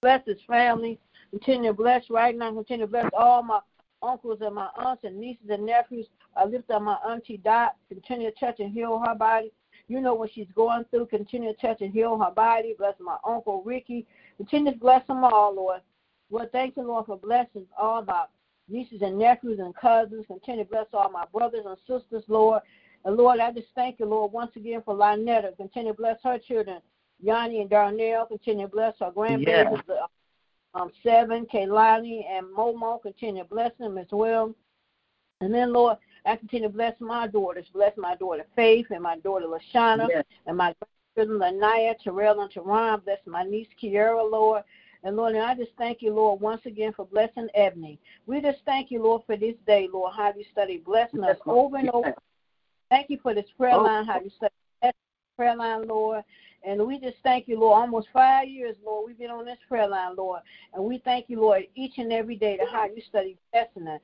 Bless 0.00 0.24
his 0.26 0.38
family. 0.48 0.98
Continue 1.30 1.70
to 1.70 1.74
bless 1.74 2.10
right 2.10 2.36
now. 2.36 2.52
Continue 2.52 2.86
to 2.86 2.90
bless 2.90 3.08
all 3.16 3.42
my 3.42 3.60
uncles 4.02 4.38
and 4.40 4.54
my 4.54 4.68
aunts 4.76 5.04
and 5.04 5.18
nieces 5.18 5.48
and 5.50 5.64
nephews. 5.66 6.06
I 6.36 6.44
lift 6.44 6.70
up 6.70 6.82
my 6.82 6.96
auntie 7.06 7.38
Dot. 7.38 7.76
Continue 7.88 8.30
to 8.30 8.38
touch 8.38 8.60
and 8.60 8.72
heal 8.72 9.02
her 9.06 9.14
body. 9.14 9.52
You 9.88 10.00
know 10.00 10.14
what 10.14 10.30
she's 10.32 10.46
going 10.54 10.84
through. 10.90 11.06
Continue 11.06 11.52
to 11.54 11.60
touch 11.60 11.80
and 11.80 11.92
heal 11.92 12.18
her 12.18 12.30
body. 12.30 12.74
Bless 12.78 12.94
my 13.00 13.16
uncle 13.26 13.62
Ricky. 13.64 14.06
Continue 14.36 14.72
to 14.72 14.78
bless 14.78 15.06
them 15.06 15.24
all, 15.24 15.54
Lord. 15.54 15.80
Well, 16.30 16.48
thank 16.50 16.76
you, 16.76 16.84
Lord, 16.84 17.06
for 17.06 17.18
blessing 17.18 17.66
all 17.78 18.02
my 18.02 18.24
nieces 18.68 19.02
and 19.02 19.18
nephews 19.18 19.58
and 19.58 19.74
cousins. 19.74 20.24
Continue 20.26 20.64
to 20.64 20.70
bless 20.70 20.86
all 20.92 21.10
my 21.10 21.26
brothers 21.32 21.64
and 21.66 21.76
sisters, 21.86 22.24
Lord. 22.28 22.62
And 23.04 23.16
Lord, 23.16 23.40
I 23.40 23.52
just 23.52 23.68
thank 23.74 23.98
you, 23.98 24.06
Lord, 24.06 24.32
once 24.32 24.52
again 24.56 24.82
for 24.84 24.94
Lynetta. 24.94 25.56
Continue 25.56 25.92
to 25.92 25.96
bless 25.96 26.18
her 26.22 26.38
children, 26.38 26.80
Yanni 27.20 27.60
and 27.60 27.68
Darnell. 27.68 28.26
Continue 28.26 28.66
to 28.66 28.72
bless 28.72 28.94
our 29.00 29.12
grandbabies, 29.12 29.82
yeah. 29.88 30.06
Um, 30.74 30.90
Seven, 31.02 31.46
Kaylani, 31.52 32.24
and 32.30 32.46
Momo. 32.46 33.00
Continue 33.02 33.42
to 33.42 33.48
bless 33.48 33.72
them 33.78 33.98
as 33.98 34.06
well. 34.10 34.54
And 35.40 35.52
then, 35.52 35.72
Lord, 35.72 35.96
I 36.24 36.36
continue 36.36 36.68
to 36.68 36.72
bless 36.74 36.94
my 37.00 37.26
daughters. 37.26 37.66
Bless 37.72 37.96
my 37.96 38.14
daughter 38.16 38.44
Faith 38.54 38.86
and 38.90 39.02
my 39.02 39.18
daughter 39.18 39.46
Lashana 39.46 40.06
yes. 40.08 40.24
and 40.46 40.56
my 40.56 40.74
grandchildren 41.14 41.40
Lanaya, 41.40 41.94
Terrell, 42.02 42.40
and 42.40 42.52
Teron. 42.52 43.04
Bless 43.04 43.18
my 43.26 43.42
niece 43.42 43.68
Kiera, 43.82 44.30
Lord. 44.30 44.62
And 45.04 45.16
Lord, 45.16 45.34
and 45.34 45.42
I 45.42 45.54
just 45.56 45.72
thank 45.76 46.00
you, 46.00 46.14
Lord, 46.14 46.40
once 46.40 46.62
again 46.64 46.92
for 46.94 47.06
blessing 47.06 47.48
Ebony. 47.56 47.98
We 48.26 48.40
just 48.40 48.58
thank 48.64 48.92
you, 48.92 49.02
Lord, 49.02 49.22
for 49.26 49.36
this 49.36 49.56
day, 49.66 49.88
Lord, 49.92 50.12
how 50.16 50.32
you 50.36 50.44
study 50.52 50.78
blessing 50.78 51.24
us 51.24 51.38
over 51.44 51.76
and 51.76 51.90
over. 51.90 52.14
Thank 52.88 53.10
you 53.10 53.18
for 53.20 53.34
this 53.34 53.46
prayer 53.58 53.74
oh. 53.74 53.82
line, 53.82 54.04
how 54.04 54.20
you 54.20 54.30
study 54.36 54.54
prayer 55.36 55.56
line, 55.56 55.86
Lord. 55.88 56.24
And 56.64 56.86
we 56.86 57.00
just 57.00 57.16
thank 57.24 57.48
you, 57.48 57.58
Lord. 57.58 57.80
Almost 57.80 58.08
five 58.12 58.48
years, 58.48 58.76
Lord, 58.84 59.06
we've 59.06 59.18
been 59.18 59.30
on 59.30 59.44
this 59.44 59.58
prayer 59.68 59.88
line, 59.88 60.14
Lord. 60.16 60.42
And 60.74 60.84
we 60.84 60.98
thank 60.98 61.28
you, 61.28 61.40
Lord, 61.40 61.64
each 61.74 61.94
and 61.98 62.12
every 62.12 62.36
day 62.36 62.56
to 62.56 62.64
how 62.70 62.86
you 62.86 63.02
study 63.08 63.36
blessing 63.50 63.98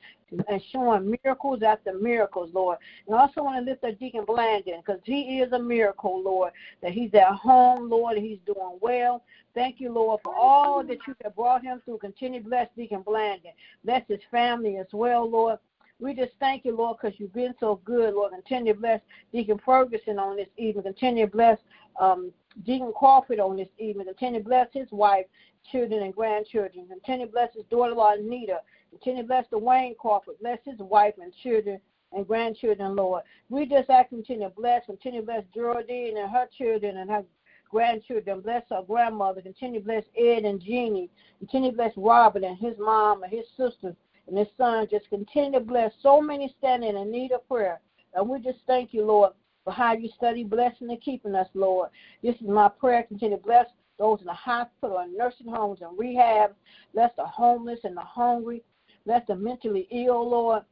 and 0.49 0.62
showing 0.73 1.17
miracles 1.25 1.62
after 1.62 1.93
miracles, 1.97 2.51
Lord. 2.53 2.79
And 3.07 3.14
I 3.14 3.21
also 3.21 3.45
want 3.45 3.64
to 3.64 3.71
lift 3.71 3.85
up 3.85 3.99
Deacon 4.01 4.27
Blandon 4.27 4.85
because 4.85 5.01
he 5.05 5.38
is 5.38 5.53
a 5.53 5.59
miracle, 5.59 6.21
Lord, 6.21 6.53
that 6.83 6.93
he's 6.93 7.14
at 7.14 7.29
home, 7.29 7.88
Lord, 7.88 8.17
and 8.17 8.27
he's 8.27 8.41
doing 8.45 8.79
well. 8.81 9.23
Thank 9.55 9.81
you, 9.81 9.93
Lord, 9.93 10.21
for 10.25 10.35
all 10.35 10.83
that 10.83 10.99
you 11.07 11.14
have 11.23 11.37
brought 11.37 11.62
him 11.62 11.81
through. 11.85 11.99
Continue 11.99 12.43
to 12.43 12.49
bless 12.49 12.69
Deacon 12.77 13.05
Blandon. 13.05 13.53
Bless 13.85 14.03
his 14.09 14.21
family 14.33 14.79
as 14.79 14.87
well, 14.93 15.29
Lord. 15.29 15.59
We 16.01 16.15
just 16.15 16.33
thank 16.39 16.65
you, 16.65 16.77
Lord, 16.77 16.99
because 17.01 17.19
you've 17.19 17.35
been 17.35 17.55
so 17.59 17.81
good, 17.85 18.15
Lord. 18.15 18.33
Continue 18.33 18.75
to 18.75 18.79
bless 18.79 19.01
Deacon 19.33 19.61
Ferguson 19.65 20.19
on 20.19 20.37
this 20.37 20.49
evening. 20.57 20.85
Continue 20.85 21.27
to 21.27 21.33
bless 21.33 21.59
um, 22.01 22.33
Deacon 22.65 22.93
Crawford 22.97 23.41
on 23.41 23.57
this 23.57 23.69
evening. 23.79 24.07
Continue 24.07 24.41
to 24.41 24.45
bless 24.45 24.69
his 24.73 24.87
wife, 24.93 25.27
children, 25.73 26.05
and 26.05 26.15
grandchildren. 26.15 26.87
Continue 26.89 27.27
to 27.27 27.33
bless 27.33 27.53
his 27.55 27.65
daughter-in-law, 27.71 28.15
Anita. 28.15 28.61
Continue 28.91 29.23
to 29.23 29.27
bless 29.29 29.47
the 29.51 29.59
Wayne 29.59 29.97
Crawford. 29.99 30.37
Bless 30.41 30.59
his 30.65 30.79
wife 30.79 31.15
and 31.21 31.33
children 31.43 31.81
and 32.13 32.27
grandchildren, 32.27 32.95
Lord. 32.95 33.25
We 33.49 33.67
just 33.67 33.91
ask 33.91 34.09
continue 34.09 34.49
to 34.49 34.55
bless, 34.55 34.87
continue 34.87 35.21
to 35.21 35.27
bless 35.27 35.45
Geraldine 35.53 36.17
and 36.17 36.31
her 36.31 36.47
children 36.57 36.99
and 36.99 37.11
her 37.11 37.25
grandchildren. 37.71 38.41
Bless 38.41 38.63
her 38.71 38.83
grandmother. 38.87 39.43
Continue 39.43 39.81
to 39.81 39.85
bless 39.85 40.05
Ed 40.17 40.45
and 40.45 40.61
Jeannie. 40.61 41.11
Continue 41.41 41.73
to 41.73 41.77
bless 41.77 41.93
Robert 41.97 42.45
and 42.45 42.57
his 42.57 42.75
mom 42.79 43.25
and 43.25 43.33
his 43.33 43.47
sisters 43.57 43.95
and 44.29 44.38
his 44.38 44.49
son. 44.57 44.87
Just 44.91 45.09
continue 45.11 45.59
to 45.59 45.61
bless 45.64 45.93
so 46.03 46.21
many 46.21 46.55
standing 46.59 46.97
in 46.97 47.11
need 47.11 47.33
of 47.33 47.47
prayer. 47.49 47.81
And 48.14 48.29
we 48.29 48.41
just 48.41 48.59
thank 48.67 48.93
you, 48.93 49.05
Lord, 49.05 49.33
for 49.64 49.73
how 49.73 49.93
you 49.93 50.09
study 50.17 50.45
blessing 50.45 50.91
and 50.91 51.01
keeping 51.01 51.35
us, 51.35 51.49
Lord. 51.55 51.91
This 52.23 52.37
is 52.37 52.49
my 52.49 52.69
prayer. 52.69 53.03
Continue 53.03 53.37
to 53.37 53.43
bless 53.43 53.67
those 53.99 54.21
in 54.21 54.27
the 54.27 54.33
hospital 54.33 54.99
and 54.99 55.17
nursing 55.17 55.49
homes 55.49 55.81
and 55.83 55.99
rehab. 55.99 56.55
Bless 56.95 57.11
the 57.17 57.27
homeless 57.27 57.81
and 57.85 57.97
the 57.97 58.03
hungry. 58.03 58.62
Bless 59.05 59.27
the 59.27 59.37
mentally 59.37 59.88
ill, 59.91 60.29
Lord. 60.29 60.62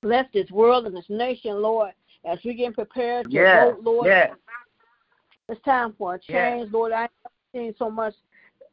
Bless 0.00 0.26
this 0.32 0.50
world 0.50 0.86
and 0.86 0.96
this 0.96 1.04
nation, 1.08 1.62
Lord, 1.62 1.92
as 2.24 2.38
we 2.44 2.54
get 2.54 2.74
prepared 2.74 3.26
to 3.26 3.32
yes. 3.32 3.72
vote, 3.72 3.84
Lord. 3.84 4.06
Yes. 4.06 4.32
It's 5.48 5.62
time 5.62 5.94
for 5.98 6.14
a 6.14 6.18
change, 6.18 6.64
yes. 6.64 6.72
Lord. 6.72 6.92
I've 6.92 7.10
seen 7.52 7.74
so 7.78 7.90
much 7.90 8.14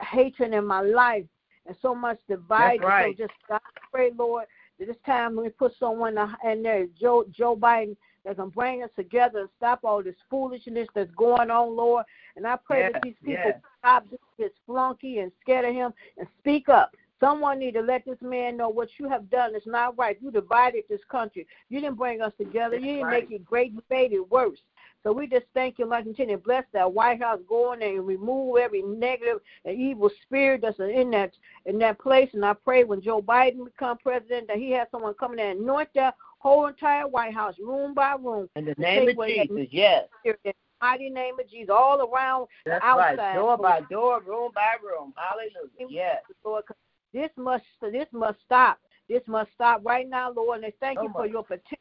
hatred 0.02 0.54
in 0.54 0.66
my 0.66 0.82
life 0.82 1.26
and 1.70 1.78
so 1.82 1.96
much 1.96 2.20
divided. 2.28 2.84
Right. 2.84 3.16
So 3.18 3.24
just 3.24 3.34
God 3.48 3.62
pray, 3.94 4.12
Lord, 4.18 4.46
that 4.80 4.88
this 4.88 4.98
time 5.06 5.38
we 5.38 5.50
put 5.50 5.72
someone 5.80 6.18
in 6.44 6.64
there, 6.64 6.88
Joe 7.00 7.26
Joe 7.32 7.56
Biden, 7.56 7.96
that 8.26 8.36
can 8.36 8.50
bring 8.50 8.84
us 8.84 8.90
together 8.98 9.42
and 9.42 9.50
stop 9.58 9.82
all 9.84 10.04
this 10.04 10.16
foolishness 10.30 10.88
that's 10.94 11.12
going 11.16 11.50
on, 11.50 11.78
Lord. 11.78 12.06
And 12.36 12.46
I 12.46 12.58
pray 12.58 12.82
yes, 12.82 12.94
that 12.94 13.02
these 13.04 13.14
people 13.24 13.44
yes. 13.46 13.62
stop 13.80 14.06
this 14.38 14.52
flunky 14.66 15.20
and 15.20 15.32
scared 15.42 15.66
of 15.66 15.74
him 15.74 15.94
and 16.18 16.28
speak 16.40 16.68
up. 16.68 16.92
Someone 17.20 17.60
need 17.60 17.74
to 17.74 17.82
let 17.82 18.06
this 18.06 18.18
man 18.22 18.56
know 18.56 18.70
what 18.70 18.88
you 18.98 19.10
have 19.10 19.30
done 19.30 19.54
is 19.54 19.64
not 19.66 19.98
right. 19.98 20.18
You 20.22 20.32
divided 20.32 20.86
this 20.90 21.02
country. 21.12 21.46
You 21.68 21.82
didn't 21.82 21.98
bring 21.98 22.22
us 22.22 22.32
together. 22.38 22.78
That's 22.78 22.84
you 22.84 22.94
didn't 22.94 23.08
right. 23.08 23.30
make 23.30 23.40
it 23.40 23.46
great. 23.46 23.74
You 23.74 23.84
made 23.90 24.14
it 24.14 24.32
worse. 24.32 24.60
So 25.04 25.14
we 25.14 25.28
just 25.28 25.46
thank 25.54 25.80
you, 25.80 25.86
Lord, 25.86 26.04
continue 26.04 26.36
to 26.36 26.42
bless 26.42 26.66
that 26.74 26.92
White 26.92 27.22
House, 27.22 27.40
go 27.48 27.72
in 27.74 27.80
there 27.80 27.96
and 27.96 28.06
remove 28.08 28.58
every 28.58 28.82
negative 28.82 29.40
and 29.64 29.80
evil 29.80 30.10
spirit 30.24 30.62
that's 30.62 30.80
in 30.80 31.12
that 31.12 31.32
in 31.66 31.80
that 31.80 32.00
place. 32.00 32.30
And 32.34 32.46
I 32.46 32.54
pray 32.54 32.84
when 32.84 33.02
Joe 33.02 33.22
Biden 33.22 33.64
become 33.64 33.98
president 33.98 34.48
that 34.48 34.58
he 34.58 34.72
has 34.72 34.88
someone 34.92 35.14
coming 35.14 35.38
there 35.38 35.52
and 35.52 35.62
anoint 35.62 35.90
that 35.96 36.16
whole 36.40 36.68
entire 36.68 37.08
White 37.08 37.34
House, 37.34 37.56
room 37.60 37.94
by 37.94 38.16
room. 38.16 38.50
In 38.56 38.66
the 38.66 38.76
name 38.78 39.08
of 39.08 39.26
Jesus, 39.26 39.68
yes. 39.72 40.06
In 40.26 40.34
the 40.44 40.54
mighty 40.82 41.10
name 41.10 41.40
of 41.40 41.50
Jesus, 41.50 41.70
all 41.70 42.02
around 42.02 42.48
That's 42.66 42.84
outside. 42.84 43.18
right. 43.18 43.34
Door 43.36 43.58
by 43.58 43.82
door, 43.90 44.22
room 44.22 44.52
by 44.54 44.74
room. 44.84 45.14
Hallelujah. 45.16 45.88
Yes. 45.90 46.22
Lord, 46.44 46.66
this 47.14 47.30
must 47.38 47.64
this 47.82 48.08
must 48.12 48.40
stop. 48.46 48.80
This 49.08 49.24
must 49.28 49.52
stop 49.54 49.82
right 49.84 50.08
now, 50.08 50.32
Lord. 50.32 50.64
And 50.64 50.74
thank 50.80 51.00
So 51.00 51.04
you 51.04 51.12
for 51.14 51.26
your 51.26 51.44
protection 51.44 51.78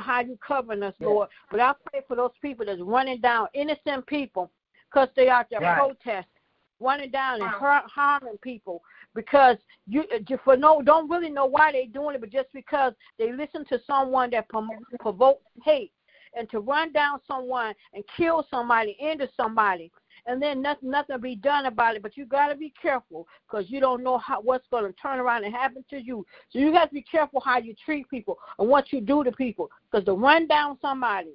how 0.00 0.20
you 0.20 0.38
covering 0.46 0.82
us, 0.82 0.94
Yes. 0.98 1.06
Lord. 1.06 1.28
But 1.50 1.60
I 1.60 1.72
pray 1.90 2.00
for 2.06 2.16
those 2.16 2.32
people 2.40 2.66
that's 2.66 2.80
running 2.80 3.20
down 3.20 3.48
innocent 3.54 4.06
people 4.06 4.50
because 4.90 5.08
they 5.16 5.28
out 5.28 5.46
there 5.50 5.60
Right. 5.60 5.78
protesting, 5.78 6.42
running 6.80 7.10
down 7.10 7.40
and 7.40 7.50
har- 7.50 7.84
harming 7.86 8.38
people 8.38 8.82
because 9.14 9.56
you 9.86 10.02
uh, 10.12 10.18
you- 10.28 10.38
for 10.44 10.56
no 10.56 10.80
don't 10.82 11.10
really 11.10 11.30
know 11.30 11.46
why 11.46 11.72
they're 11.72 11.86
doing 11.86 12.14
it, 12.14 12.20
but 12.20 12.30
just 12.30 12.52
because 12.52 12.94
they 13.18 13.32
listen 13.32 13.64
to 13.66 13.80
someone 13.86 14.30
that 14.30 14.48
prom- 14.48 14.70
provokes 15.00 15.42
hate 15.64 15.92
and 16.34 16.48
to 16.50 16.60
run 16.60 16.92
down 16.92 17.20
someone 17.26 17.74
and 17.94 18.04
kill 18.16 18.46
somebody, 18.50 18.92
injure 18.92 19.28
somebody. 19.36 19.90
And 20.28 20.42
then 20.42 20.60
nothing, 20.60 20.90
nothing 20.90 21.18
be 21.20 21.34
done 21.34 21.64
about 21.66 21.96
it. 21.96 22.02
But 22.02 22.16
you 22.16 22.26
got 22.26 22.48
to 22.48 22.54
be 22.54 22.72
careful 22.80 23.26
because 23.50 23.70
you 23.70 23.80
don't 23.80 24.04
know 24.04 24.18
how 24.18 24.42
what's 24.42 24.66
going 24.70 24.84
to 24.84 24.92
turn 24.92 25.18
around 25.18 25.44
and 25.44 25.54
happen 25.54 25.82
to 25.88 25.98
you. 25.98 26.24
So 26.50 26.58
you 26.58 26.70
got 26.70 26.90
to 26.90 26.94
be 26.94 27.02
careful 27.02 27.40
how 27.40 27.58
you 27.58 27.74
treat 27.82 28.08
people 28.10 28.38
and 28.58 28.68
what 28.68 28.92
you 28.92 29.00
do 29.00 29.24
to 29.24 29.32
people. 29.32 29.70
Because 29.90 30.04
to 30.04 30.12
run 30.12 30.46
down 30.46 30.76
somebody, 30.82 31.30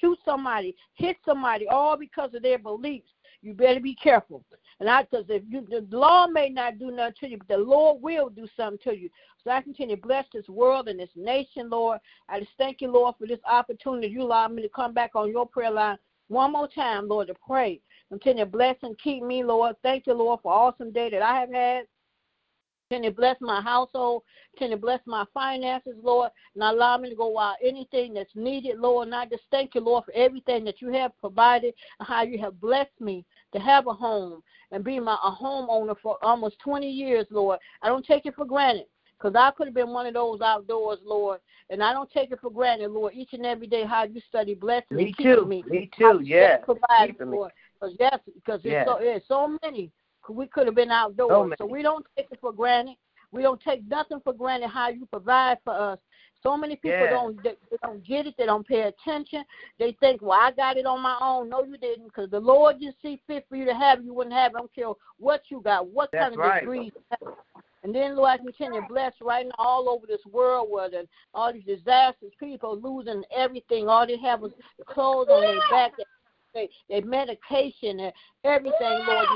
shoot 0.00 0.18
somebody, 0.24 0.74
hit 0.94 1.18
somebody, 1.22 1.68
all 1.68 1.98
because 1.98 2.32
of 2.34 2.40
their 2.40 2.58
beliefs, 2.58 3.10
you 3.42 3.52
better 3.52 3.78
be 3.78 3.94
careful. 3.94 4.42
And 4.80 4.88
I, 4.88 5.02
because 5.02 5.26
if 5.28 5.42
you, 5.46 5.66
the 5.68 5.86
law 5.94 6.26
may 6.26 6.48
not 6.48 6.78
do 6.78 6.90
nothing 6.90 7.14
to 7.20 7.28
you, 7.28 7.36
but 7.36 7.48
the 7.48 7.58
Lord 7.58 8.00
will 8.00 8.30
do 8.30 8.46
something 8.56 8.78
to 8.90 8.98
you. 8.98 9.10
So 9.44 9.50
I 9.50 9.60
continue 9.60 9.96
to 9.96 10.02
bless 10.02 10.24
this 10.32 10.48
world 10.48 10.88
and 10.88 10.98
this 10.98 11.10
nation, 11.14 11.68
Lord. 11.68 11.98
I 12.30 12.40
just 12.40 12.52
thank 12.56 12.80
you, 12.80 12.90
Lord, 12.90 13.16
for 13.18 13.26
this 13.26 13.40
opportunity. 13.50 14.08
You 14.08 14.22
allow 14.22 14.48
me 14.48 14.62
to 14.62 14.68
come 14.70 14.94
back 14.94 15.10
on 15.14 15.30
your 15.30 15.46
prayer 15.46 15.70
line 15.70 15.98
one 16.28 16.52
more 16.52 16.68
time, 16.68 17.08
Lord, 17.08 17.26
to 17.26 17.34
pray. 17.34 17.80
Continue 18.10 18.44
to 18.44 18.50
bless 18.50 18.76
and 18.82 18.98
keep 18.98 19.22
me, 19.22 19.44
Lord. 19.44 19.76
Thank 19.82 20.06
you, 20.06 20.14
Lord, 20.14 20.40
for 20.42 20.52
awesome 20.52 20.90
day 20.90 21.10
that 21.10 21.22
I 21.22 21.40
have 21.40 21.52
had. 21.52 21.84
Continue 22.90 23.10
to 23.10 23.16
bless 23.16 23.36
my 23.40 23.60
household. 23.60 24.24
Continue 24.54 24.76
to 24.76 24.80
bless 24.80 24.98
my 25.06 25.24
finances, 25.32 25.94
Lord. 26.02 26.32
And 26.54 26.64
allow 26.64 26.98
me 26.98 27.08
to 27.08 27.14
go 27.14 27.38
out 27.38 27.54
anything 27.64 28.14
that's 28.14 28.34
needed, 28.34 28.80
Lord. 28.80 29.06
And 29.06 29.14
I 29.14 29.26
just 29.26 29.44
thank 29.52 29.76
you, 29.76 29.80
Lord, 29.80 30.04
for 30.04 30.12
everything 30.12 30.64
that 30.64 30.82
you 30.82 30.90
have 30.92 31.16
provided 31.20 31.72
and 32.00 32.08
how 32.08 32.22
you 32.22 32.36
have 32.38 32.60
blessed 32.60 33.00
me 33.00 33.24
to 33.52 33.60
have 33.60 33.86
a 33.86 33.92
home 33.92 34.42
and 34.72 34.82
be 34.82 34.98
my 34.98 35.16
a 35.24 35.30
homeowner 35.30 35.94
for 36.02 36.18
almost 36.22 36.58
20 36.64 36.90
years, 36.90 37.26
Lord. 37.30 37.60
I 37.80 37.88
don't 37.88 38.04
take 38.04 38.26
it 38.26 38.34
for 38.34 38.44
granted 38.44 38.86
because 39.16 39.36
I 39.36 39.52
could 39.52 39.68
have 39.68 39.74
been 39.74 39.90
one 39.90 40.06
of 40.06 40.14
those 40.14 40.40
outdoors, 40.40 40.98
Lord. 41.04 41.38
And 41.68 41.84
I 41.84 41.92
don't 41.92 42.10
take 42.10 42.32
it 42.32 42.40
for 42.40 42.50
granted, 42.50 42.90
Lord, 42.90 43.14
each 43.14 43.34
and 43.34 43.46
every 43.46 43.68
day 43.68 43.84
how 43.84 44.02
you 44.02 44.20
study 44.28 44.54
blessing 44.54 44.96
Me 44.96 45.06
and 45.06 45.16
keeping 45.16 45.34
too. 45.36 45.44
me. 45.44 45.64
Me 45.68 45.90
too. 45.96 46.20
Yes. 46.24 46.62
Provide, 46.64 47.06
Keeping 47.06 47.30
me. 47.82 47.96
Lord. 48.00 48.20
Because 48.24 48.24
because 48.34 48.60
Yes. 48.64 48.86
so 48.86 48.98
there's 49.00 49.22
so 49.26 49.58
many. 49.62 49.90
We 50.28 50.46
could 50.46 50.66
have 50.66 50.74
been 50.76 50.90
outdoors, 50.90 51.54
So 51.58 51.64
so 51.64 51.66
we 51.66 51.82
don't 51.82 52.06
take 52.16 52.28
it 52.30 52.38
for 52.40 52.52
granted. 52.52 52.96
We 53.32 53.42
don't 53.42 53.60
take 53.60 53.86
nothing 53.88 54.20
for 54.22 54.32
granted 54.32 54.68
how 54.68 54.88
you 54.88 55.06
provide 55.06 55.58
for 55.64 55.74
us. 55.74 55.98
So 56.42 56.56
many 56.56 56.76
people 56.76 57.00
Yes. 57.00 57.10
don't 57.10 57.42
they, 57.42 57.56
they 57.70 57.76
don't 57.82 58.04
get 58.06 58.26
it. 58.26 58.34
They 58.38 58.46
don't 58.46 58.66
pay 58.66 58.82
attention. 58.82 59.44
They 59.78 59.92
think, 60.00 60.22
well, 60.22 60.38
I 60.40 60.52
got 60.52 60.76
it 60.76 60.86
on 60.86 61.00
my 61.00 61.18
own. 61.20 61.48
No, 61.48 61.64
you 61.64 61.76
didn't, 61.76 62.06
because 62.06 62.30
the 62.30 62.40
Lord 62.40 62.80
just 62.80 63.00
see 63.02 63.20
fit 63.26 63.46
for 63.48 63.56
you 63.56 63.64
to 63.66 63.74
have. 63.74 64.04
You 64.04 64.14
wouldn't 64.14 64.34
have. 64.34 64.52
it. 64.52 64.56
I 64.56 64.58
don't 64.60 64.74
care 64.74 64.90
what 65.18 65.42
you 65.48 65.60
got, 65.62 65.86
what 65.88 66.10
That's 66.12 66.22
kind 66.22 66.34
of 66.34 66.40
right. 66.40 66.62
have. 67.10 67.32
And 67.82 67.94
then 67.94 68.14
Lord, 68.14 68.28
I 68.30 68.36
continue 68.38 68.80
to 68.80 68.86
bless 68.88 69.14
right 69.22 69.46
now 69.46 69.52
all 69.58 69.88
over 69.88 70.06
this 70.06 70.20
world 70.30 70.68
where 70.70 70.90
the, 70.90 71.08
all 71.32 71.52
these 71.52 71.64
disasters, 71.64 72.32
people 72.38 72.78
losing 72.78 73.22
everything. 73.34 73.88
All 73.88 74.06
they 74.06 74.18
have 74.18 74.44
is 74.44 74.52
clothes 74.86 75.28
on 75.30 75.42
their 75.42 75.60
back, 75.70 75.92
their, 76.54 76.66
their 76.88 77.04
medication, 77.04 78.00
and 78.00 78.12
everything, 78.44 79.04
Lord. 79.06 79.26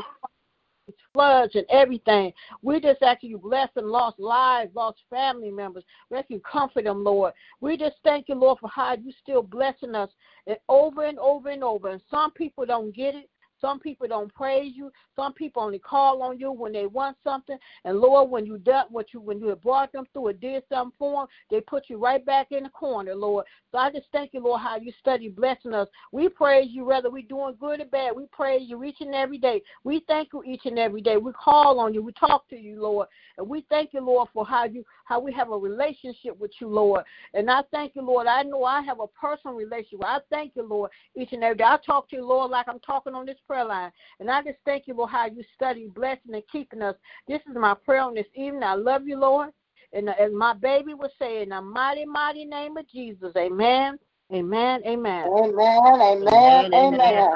Floods 1.15 1.55
and 1.55 1.65
everything. 1.71 2.31
We 2.61 2.79
just 2.79 3.01
ask 3.01 3.23
you 3.23 3.39
bless 3.39 3.73
them, 3.75 3.87
lost 3.87 4.19
lives, 4.19 4.71
lost 4.75 4.99
family 5.09 5.51
members. 5.51 5.83
We 6.11 6.19
ask 6.19 6.29
you 6.29 6.41
comfort 6.41 6.85
them, 6.85 7.03
Lord. 7.03 7.33
We 7.63 7.79
just 7.79 7.97
thank 8.05 8.29
you, 8.29 8.35
Lord, 8.35 8.59
for 8.59 8.69
how 8.69 8.95
you 8.95 9.11
still 9.23 9.43
blessing 9.43 9.95
us 9.95 10.11
and 10.47 10.59
over 10.69 11.07
and 11.07 11.19
over 11.19 11.49
and 11.49 11.65
over. 11.65 11.89
And 11.89 12.03
some 12.11 12.33
people 12.33 12.67
don't 12.67 12.95
get 12.95 13.15
it. 13.15 13.31
Some 13.65 13.81
people 13.81 14.07
don't 14.07 14.33
praise 14.35 14.73
you. 14.77 14.93
Some 15.17 15.33
people 15.33 15.63
only 15.63 15.79
call 15.79 16.23
on 16.23 16.39
you 16.39 16.53
when 16.53 16.75
they 16.75 16.85
want 16.85 17.17
something. 17.25 17.57
And 17.87 17.99
Lord, 17.99 18.29
when 18.29 18.45
you 18.45 18.59
done 18.59 18.85
what 18.91 19.15
you 19.15 19.21
when 19.21 19.39
you 19.39 19.47
have 19.49 19.63
brought 19.63 19.91
them 19.91 20.05
through 20.13 20.27
or 20.27 20.33
did 20.35 20.65
something 20.69 20.95
for 20.99 21.23
them, 21.23 21.29
they 21.51 21.63
put 21.63 21.89
you 21.89 21.97
right 21.97 22.25
back 22.27 22.49
in 22.53 22.65
the 22.65 22.69
corner, 22.69 23.15
Lord. 23.15 23.47
So 23.73 23.79
I 23.79 23.91
just 23.91 24.07
thank 24.13 24.35
you, 24.35 24.41
Lord, 24.41 24.61
how 24.61 24.77
you 24.77 24.93
study 25.01 25.31
blessing 25.31 25.73
us. 25.73 25.89
We 26.13 26.29
praise 26.29 26.69
you 26.73 26.85
whether 26.85 27.11
we're 27.11 27.23
doing 27.23 27.57
good 27.59 27.81
or 27.81 27.87
bad. 27.87 28.15
We 28.15 28.27
praise 28.33 28.69
you 28.69 28.85
each 28.85 29.01
and 29.01 29.15
every 29.15 29.39
day. 29.39 29.63
We 29.83 30.05
thank 30.07 30.35
you 30.35 30.45
each 30.45 30.67
and 30.67 30.79
every 30.79 31.01
day. 31.01 31.17
We 31.17 31.33
call 31.33 31.81
on 31.81 31.95
you. 31.95 32.03
We 32.03 32.13
talk 32.13 32.47
to 32.51 32.57
you, 32.57 32.83
Lord. 32.83 33.09
And 33.39 33.49
we 33.49 33.65
thank 33.71 33.95
you, 33.95 34.03
Lord, 34.03 34.29
for 34.35 34.45
how 34.45 34.65
you 34.65 34.85
how 35.07 35.21
we 35.21 35.33
have 35.33 35.51
a 35.51 35.57
relationship 35.57 36.39
with 36.39 36.51
you, 36.61 36.69
Lord. 36.69 37.05
And 37.33 37.51
I 37.51 37.63
thank 37.71 37.97
you, 37.97 38.03
Lord. 38.03 38.27
I 38.27 38.43
know 38.43 38.65
I 38.65 38.83
have 38.83 39.01
a 39.01 39.07
personal 39.07 39.57
relationship. 39.57 40.05
I 40.05 40.19
thank 40.31 40.53
you, 40.55 40.63
Lord, 40.65 40.91
each 41.17 41.33
and 41.33 41.43
every 41.43 41.57
day. 41.57 41.65
I 41.65 41.79
talk 41.85 42.11
to 42.11 42.17
you, 42.17 42.27
Lord, 42.27 42.51
like 42.51 42.69
I'm 42.69 42.81
talking 42.81 43.15
on 43.15 43.27
this 43.27 43.39
prayer 43.47 43.54
prayer 43.55 43.65
line. 43.65 43.93
And 44.19 44.31
I 44.31 44.43
just 44.43 44.59
thank 44.65 44.89
you 44.89 44.95
for 44.95 45.09
how 45.09 45.27
you 45.27 45.45
study, 45.55 45.89
blessing, 45.95 46.35
and 46.35 46.43
keeping 46.51 46.83
us. 46.83 46.97
This 47.29 47.41
is 47.49 47.57
my 47.57 47.75
prayer 47.75 48.03
on 48.03 48.15
this 48.15 48.27
evening. 48.35 48.65
I 48.65 48.75
love 48.75 49.07
you, 49.07 49.19
Lord. 49.19 49.51
And 49.93 50.09
uh, 50.09 50.15
as 50.19 50.33
my 50.33 50.55
baby 50.55 50.93
was 50.95 51.11
saying, 51.21 51.45
in 51.45 51.49
the 51.51 51.61
mighty, 51.63 52.05
mighty 52.05 52.45
name 52.45 52.77
of 52.77 52.89
Jesus, 52.89 53.33
amen. 53.37 53.99
Amen. 54.33 54.83
Amen. 54.85 55.27
Amen. 55.29 55.31
Amen. 55.31 56.03
Amen. 56.03 56.75
Amen. 56.75 56.75
Amen. 56.75 57.31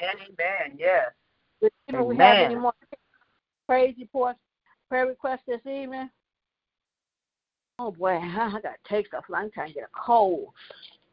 amen. 0.00 0.78
Yes. 0.78 1.10
Do 1.90 2.04
we 2.04 2.16
have 2.16 2.38
any 2.38 2.54
more 2.54 2.72
crazy 3.68 4.02
reports, 4.02 4.38
prayer 4.88 5.06
requests 5.06 5.42
this 5.46 5.60
evening? 5.66 6.08
Oh 7.78 7.90
boy, 7.90 8.12
I 8.22 8.50
got 8.52 8.62
to 8.62 8.88
take 8.88 9.08
stuff. 9.08 9.24
I'm 9.34 9.50
trying 9.50 9.68
to 9.68 9.74
get 9.74 9.84
a 9.84 10.00
cold. 10.06 10.52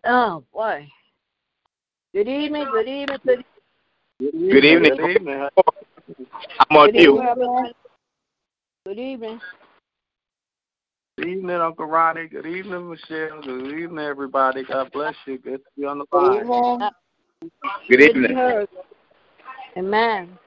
Oh 0.06 0.44
boy. 0.54 0.88
Good 2.14 2.30
evening. 2.30 2.68
Good 2.72 2.88
evening. 2.88 3.18
Good 3.26 3.32
evening. 3.32 3.46
Good 4.20 4.34
evening. 4.34 4.98
Good 4.98 5.10
evening. 5.12 5.48
I'm 6.70 6.78
on 6.78 6.92
Good 6.92 6.96
you. 6.96 7.22
evening. 7.22 7.72
Good 8.86 8.98
evening. 9.00 9.42
Good 11.18 11.28
evening, 11.28 11.56
Uncle 11.58 11.86
Ronnie. 11.86 12.28
Good 12.28 12.48
evening, 12.48 12.90
Michelle. 12.90 13.42
Good 13.44 13.80
evening, 13.80 14.06
everybody. 14.06 14.64
God 14.64 14.92
bless 14.92 15.14
you. 15.28 15.38
Good 15.38 15.58
to 15.58 15.70
be 15.78 15.86
on 15.86 16.00
the 16.00 16.06
Good 16.12 16.18
line. 16.18 16.42
evening. 16.42 16.90
Good 17.42 17.52
Good 17.90 17.98
to 18.08 18.14
be 18.14 18.20
evening. 18.20 18.68
Amen. 19.78 20.40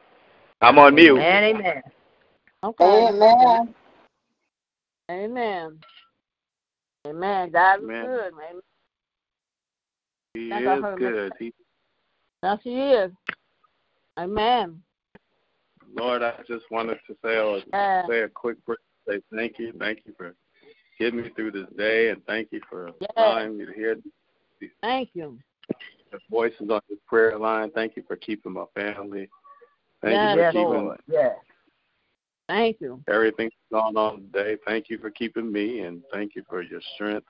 I'm 0.60 0.78
on 0.80 0.96
mute. 0.96 1.20
Amen. 1.20 1.56
Amen. 1.56 1.82
Okay. 2.64 3.08
Amen. 3.08 3.74
Amen. 5.10 5.78
Amen. 7.06 7.50
God 7.52 7.78
is 7.78 7.84
Amen. 7.84 8.04
good, 8.04 8.32
man. 8.34 8.60
He 10.34 10.50
That's 10.50 10.66
I 10.66 10.92
is 10.92 10.98
good. 10.98 11.32
He, 11.38 11.52
Yes, 12.42 12.58
He 12.64 12.80
is. 12.80 13.12
Amen. 14.20 14.82
Lord, 15.94 16.22
I 16.22 16.34
just 16.46 16.70
wanted 16.70 16.98
to 17.06 17.16
say, 17.24 17.38
uh, 17.38 17.60
Yeah. 17.72 18.06
say 18.06 18.20
a 18.20 18.28
quick 18.28 18.62
prayer. 18.66 18.76
Say 19.08 19.22
thank 19.34 19.58
you. 19.58 19.72
Thank 19.78 20.00
you 20.04 20.12
for 20.18 20.34
getting 20.98 21.22
me 21.22 21.30
through 21.30 21.52
this 21.52 21.68
day, 21.78 22.10
and 22.10 22.24
thank 22.26 22.52
you 22.52 22.60
for 22.68 22.92
Yeah. 23.00 23.06
allowing 23.16 23.56
me 23.56 23.64
to 23.64 23.72
hear 23.72 23.96
Thank 24.82 25.14
you. 25.14 25.38
the 26.12 26.18
voices 26.28 26.68
on 26.68 26.82
this 26.90 26.98
prayer 27.06 27.38
line. 27.38 27.70
Thank 27.70 27.96
you 27.96 28.02
for 28.02 28.16
keeping 28.16 28.52
my 28.52 28.66
family. 28.74 29.30
Thank 30.02 30.14
Yes, 30.14 30.34
you 30.34 30.40
Yes, 30.40 30.52
for 30.52 30.52
keeping 30.52 30.84
Lord. 30.84 31.00
Yes. 31.06 31.38
Thank 32.48 32.80
you. 32.80 33.02
everything 33.08 33.48
that's 33.48 33.82
going 33.82 33.96
on 33.96 34.20
today. 34.32 34.58
Thank 34.66 34.90
you 34.90 34.98
for 34.98 35.10
keeping 35.10 35.50
me, 35.50 35.80
and 35.80 36.02
thank 36.12 36.34
you 36.34 36.44
for 36.46 36.60
your 36.60 36.82
strength. 36.94 37.28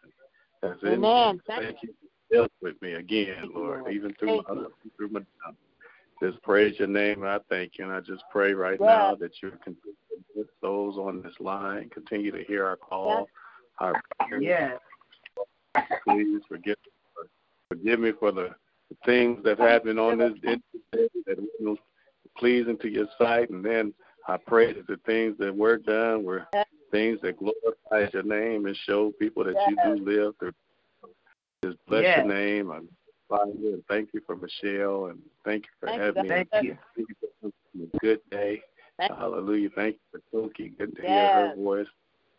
That's 0.60 0.82
in 0.82 0.88
Amen. 1.04 1.40
Thank 1.46 1.62
Thank 1.62 1.82
you 1.82 1.94
for 2.00 2.34
dealing 2.34 2.50
with 2.60 2.82
me 2.82 2.94
again, 2.94 3.36
Thank 3.40 3.52
you, 3.54 3.60
Lord, 3.60 3.80
Lord. 3.82 3.92
even 3.94 4.12
through 4.14 4.28
Thank 4.28 4.48
my 4.48 4.54
you. 4.54 4.72
through 4.96 5.08
my 5.10 5.20
down. 5.20 5.56
Just 6.22 6.42
praise 6.42 6.78
your 6.78 6.88
name, 6.88 7.22
and 7.22 7.30
I 7.30 7.38
thank 7.48 7.78
you. 7.78 7.84
And 7.84 7.94
I 7.94 8.00
just 8.00 8.22
pray 8.30 8.52
right 8.52 8.78
Yes. 8.78 8.86
now 8.86 9.14
that 9.14 9.42
you 9.42 9.50
continue 9.50 9.94
bless 10.34 10.46
those 10.60 10.96
on 10.96 11.22
this 11.22 11.34
line, 11.40 11.88
continue 11.90 12.30
to 12.30 12.44
hear 12.44 12.64
our 12.64 12.76
call, 12.76 13.28
our 13.78 14.00
prayers. 14.20 14.42
Yes. 14.42 14.78
Please 16.04 16.42
forgive 16.48 16.76
forgive 17.68 18.00
me 18.00 18.12
for 18.12 18.32
the 18.32 18.54
things 19.04 19.42
that 19.44 19.58
happened 19.58 19.98
on 19.98 20.18
this 20.18 20.32
day 20.40 20.56
that 21.26 21.38
was 21.60 21.78
pleasing 22.36 22.76
to 22.78 22.88
your 22.88 23.06
sight, 23.18 23.50
and 23.50 23.64
then 23.64 23.94
I 24.28 24.36
pray 24.36 24.72
that 24.72 24.86
the 24.86 24.98
things 25.06 25.36
that 25.38 25.54
were 25.56 25.78
done 25.78 26.22
were 26.24 26.46
things 26.90 27.20
that 27.22 27.36
glorify 27.38 28.10
your 28.12 28.22
name 28.24 28.66
and 28.66 28.76
show 28.76 29.12
people 29.12 29.44
that 29.44 29.56
you 29.68 29.76
do 29.84 30.04
live. 30.04 30.34
Through. 30.38 30.52
Just 31.64 31.78
bless 31.86 32.02
Yes. 32.02 32.18
your 32.18 32.34
name. 32.34 32.88
I 33.32 33.42
and 33.42 33.82
thank 33.88 34.10
you 34.12 34.20
for 34.26 34.36
Michelle 34.36 35.06
and 35.06 35.18
thank 35.44 35.64
you 35.64 35.70
for 35.78 35.86
Thank 35.86 35.98
you, 35.98 36.04
having 36.04 36.22
me. 36.22 36.28
Thank 36.28 36.48
you. 36.64 36.78
Thank 36.96 37.08
you 37.08 37.28
for 37.40 37.98
good 38.00 38.20
day. 38.30 38.62
Thank 38.98 39.10
you. 39.10 39.16
Hallelujah. 39.16 39.70
Thank 39.74 39.96
you 39.96 40.20
for 40.32 40.48
Toki. 40.48 40.70
Good 40.70 40.96
to 40.96 41.02
hear 41.02 41.28
her 41.28 41.54
voice. 41.56 41.86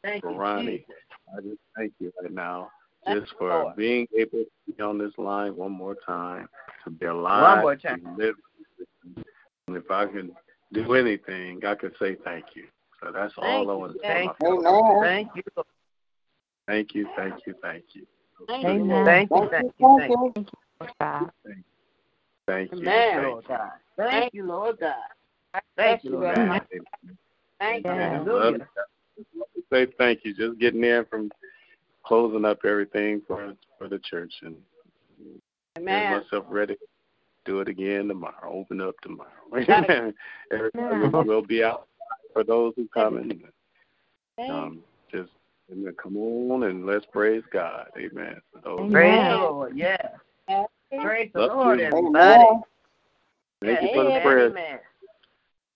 Thank 0.04 0.23
For 0.23 0.32
you. 0.32 0.38
Ronnie. 0.38 0.77
Jesus. 0.80 0.95
I 1.38 1.41
just 1.41 1.60
thank 1.75 1.93
you 1.99 2.12
right 2.21 2.32
now 2.32 2.71
Thank 3.06 3.19
just 3.19 3.34
for 3.38 3.49
Lord. 3.49 3.75
being 3.75 4.08
able 4.17 4.39
to 4.39 4.73
be 4.75 4.82
on 4.82 4.97
this 4.97 5.13
line 5.17 5.56
one 5.56 5.71
more 5.71 5.95
time, 6.06 6.47
to 6.84 6.91
be 6.91 7.06
alive, 7.06 7.41
One 7.41 7.62
more 7.62 7.75
to 7.75 7.88
time. 7.88 8.17
live. 8.17 8.36
And 9.67 9.77
if 9.77 9.89
I 9.89 10.06
can 10.06 10.32
do 10.73 10.93
anything, 10.93 11.62
I 11.65 11.75
can 11.75 11.91
say 11.99 12.15
thank 12.23 12.45
you. 12.56 12.65
So 13.01 13.12
that's 13.12 13.34
Thank 13.39 13.67
all 13.67 13.71
I 13.71 13.73
want 13.73 13.93
to 13.93 13.99
Thank 13.99 14.32
say. 14.32 14.36
you. 14.41 14.67
Amen. 14.67 15.01
Thank 15.01 15.30
you. 15.36 15.63
Thank 16.67 16.93
you, 16.93 17.08
thank 17.15 17.34
you, 17.47 17.56
thank 17.62 17.84
you. 17.93 18.06
Thank 18.47 18.63
you, 18.63 18.69
Thank 18.69 18.88
you. 18.88 19.06
Thank 19.06 19.32
you. 19.32 19.38
Thank 19.38 19.51
Thank 19.51 19.73
you. 19.80 19.88
you. 19.88 19.97
Thank 19.99 20.36
Thank 20.36 20.38
you. 20.38 20.58
You. 21.00 21.54
Thank 22.48 22.72
you. 22.72 22.80
Amen. 22.80 23.24
Lord. 23.24 23.46
God. 23.48 23.72
Thank 23.98 24.34
you, 24.34 24.46
Lord 24.46 24.80
God. 24.80 24.96
Thank 25.54 25.63
Thank 25.78 26.04
you, 26.04 26.10
you, 26.12 26.15
Lord. 26.17 26.38
Lord 26.38 26.48
God. 26.48 26.62
Thank 27.60 27.86
you. 27.86 27.91
Amen. 27.91 28.13
Hallelujah. 28.13 28.39
Love 28.39 28.56
you. 29.17 29.63
Say 29.72 29.88
thank 29.98 30.20
you. 30.24 30.34
Just 30.34 30.60
getting 30.60 30.84
in 30.84 31.06
from 31.06 31.32
closing 32.04 32.46
up 32.46 32.60
everything 32.65 33.22
for 33.28 33.54
for 33.78 33.88
the 33.88 34.00
church 34.00 34.34
and 34.41 34.56
Amen. 35.78 36.12
Get 36.12 36.24
myself 36.24 36.46
ready. 36.50 36.76
Do 37.46 37.60
it 37.62 37.67
again 37.67 38.08
tomorrow. 38.08 38.52
Open 38.52 38.82
up 38.82 38.96
tomorrow. 39.02 39.30
Amen. 39.56 40.13
Everybody 40.52 41.28
will 41.28 41.41
be 41.41 41.63
out 41.63 41.88
for 42.34 42.44
those 42.44 42.74
who 42.76 42.88
come 42.94 43.17
in. 43.17 43.44
Um, 44.50 44.80
just 45.12 45.30
amen. 45.72 45.94
Come 46.02 46.17
on 46.17 46.63
and 46.63 46.86
let's 46.86 47.06
praise 47.12 47.44
God. 47.52 47.88
Amen. 47.98 48.41
For 48.52 48.62
those 48.63 48.91
Praise 48.91 49.20
Amen. 49.20 49.30
the 49.30 49.38
Lord. 49.38 49.78
Yes. 49.78 50.08
Praise 50.99 51.30
the 51.34 51.39
Lord, 51.47 51.80
everybody. 51.80 52.43
Amen. 52.43 52.62
thank 53.63 53.82
you 53.82 53.88
for 53.93 54.04
the 54.04 54.10
Amen. 54.10 54.21
prayers. 54.21 54.51
Amen. 54.51 54.80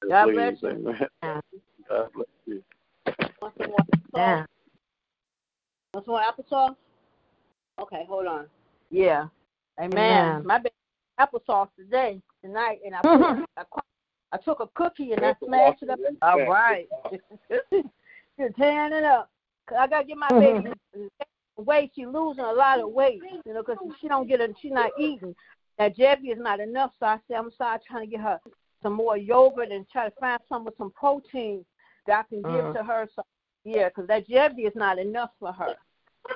God 0.10 0.34
bless 0.34 0.62
you. 0.62 0.70
Amen. 0.70 1.10
God 1.90 2.10
bless 2.14 2.28
you. 2.46 2.64
Want 3.42 3.54
some 3.58 3.70
more 3.70 3.78
applesauce? 4.14 4.46
Want 5.94 6.06
some 6.06 6.14
more 6.14 6.22
applesauce? 6.22 6.76
Okay, 7.82 8.06
hold 8.08 8.26
on. 8.28 8.48
Yeah. 8.92 9.28
Amen. 9.80 9.94
Amen. 9.94 10.46
My 10.46 10.58
baby 10.58 10.76
applesauce 11.20 11.70
today, 11.78 12.22
tonight, 12.44 12.80
and 12.86 12.96
I 12.96 13.02
put, 13.04 13.48
I, 13.58 13.82
I 14.34 14.38
took 14.38 14.60
a 14.60 14.68
cookie 14.68 15.14
and 15.14 15.26
I 15.26 15.34
smashed 15.44 15.84
it 15.84 15.90
up. 15.90 16.00
All 16.22 16.46
right. 16.46 16.88
Just 18.38 18.56
tearing 18.58 18.94
it 18.94 19.04
up. 19.06 19.30
'Cause 19.68 19.78
I 19.80 19.88
gotta 19.88 20.06
get 20.06 20.18
my 20.18 20.28
mm-hmm. 20.30 20.64
baby 20.64 21.10
weight. 21.58 21.92
She's 21.96 22.08
losing 22.08 22.44
a 22.44 22.52
lot 22.52 22.80
of 22.80 22.90
weight, 22.92 23.22
you 23.46 23.54
know, 23.54 23.64
'cause 23.64 23.78
she 24.00 24.08
don't 24.08 24.28
get 24.28 24.42
it. 24.42 24.56
She's 24.60 24.72
not 24.72 24.92
eating. 24.98 25.36
That 25.78 25.96
Jevity 25.96 26.32
is 26.32 26.40
not 26.40 26.60
enough, 26.60 26.94
so 27.00 27.06
I 27.06 27.20
said 27.28 27.38
I'm 27.38 27.52
start 27.52 27.84
trying 27.86 28.02
to 28.02 28.08
get 28.08 28.22
her 28.22 28.40
some 28.82 28.94
more 28.94 29.18
yogurt 29.18 29.72
and 29.72 29.90
try 29.90 30.10
to 30.10 30.16
find 30.20 30.40
some 30.48 30.64
with 30.64 30.78
some 30.78 30.92
protein 30.92 31.66
that 32.06 32.20
I 32.20 32.24
can 32.24 32.42
give 32.44 32.66
Mhm. 32.66 32.74
to 32.74 32.84
her. 32.84 33.08
So 33.16 33.24
yeah, 33.64 33.90
'cause 33.90 34.08
that 34.08 34.28
Jevity 34.28 34.68
is 34.68 34.76
not 34.76 35.00
enough 35.00 35.32
for 35.40 35.52
her. 35.52 35.76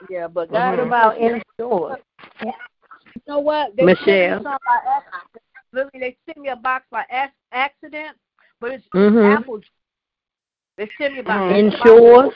Yeah, 0.10 0.28
but 0.28 0.52
God 0.52 0.72
What 0.72 0.80
is 0.80 0.86
about 0.88 1.18
in 1.18 1.42
stores? 1.54 2.02
you 2.42 2.54
know 3.28 3.40
what? 3.40 3.76
They 3.76 3.86
Michelle? 3.86 4.44
sent 4.44 4.46
me 4.46 4.52
by. 4.66 5.04
Lily, 5.72 5.90
they 5.94 6.18
sent 6.26 6.38
me 6.38 6.50
a 6.50 6.56
box 6.56 6.86
by 6.90 7.06
accident, 7.52 8.18
but 8.60 8.72
it's 8.72 8.88
Mhm. 8.90 9.38
apple 9.38 9.60
juice. 9.60 9.70
They 10.78 10.90
sent 10.98 11.14
me 11.16 11.22
by 11.22 11.54
Ensures? 11.54 12.34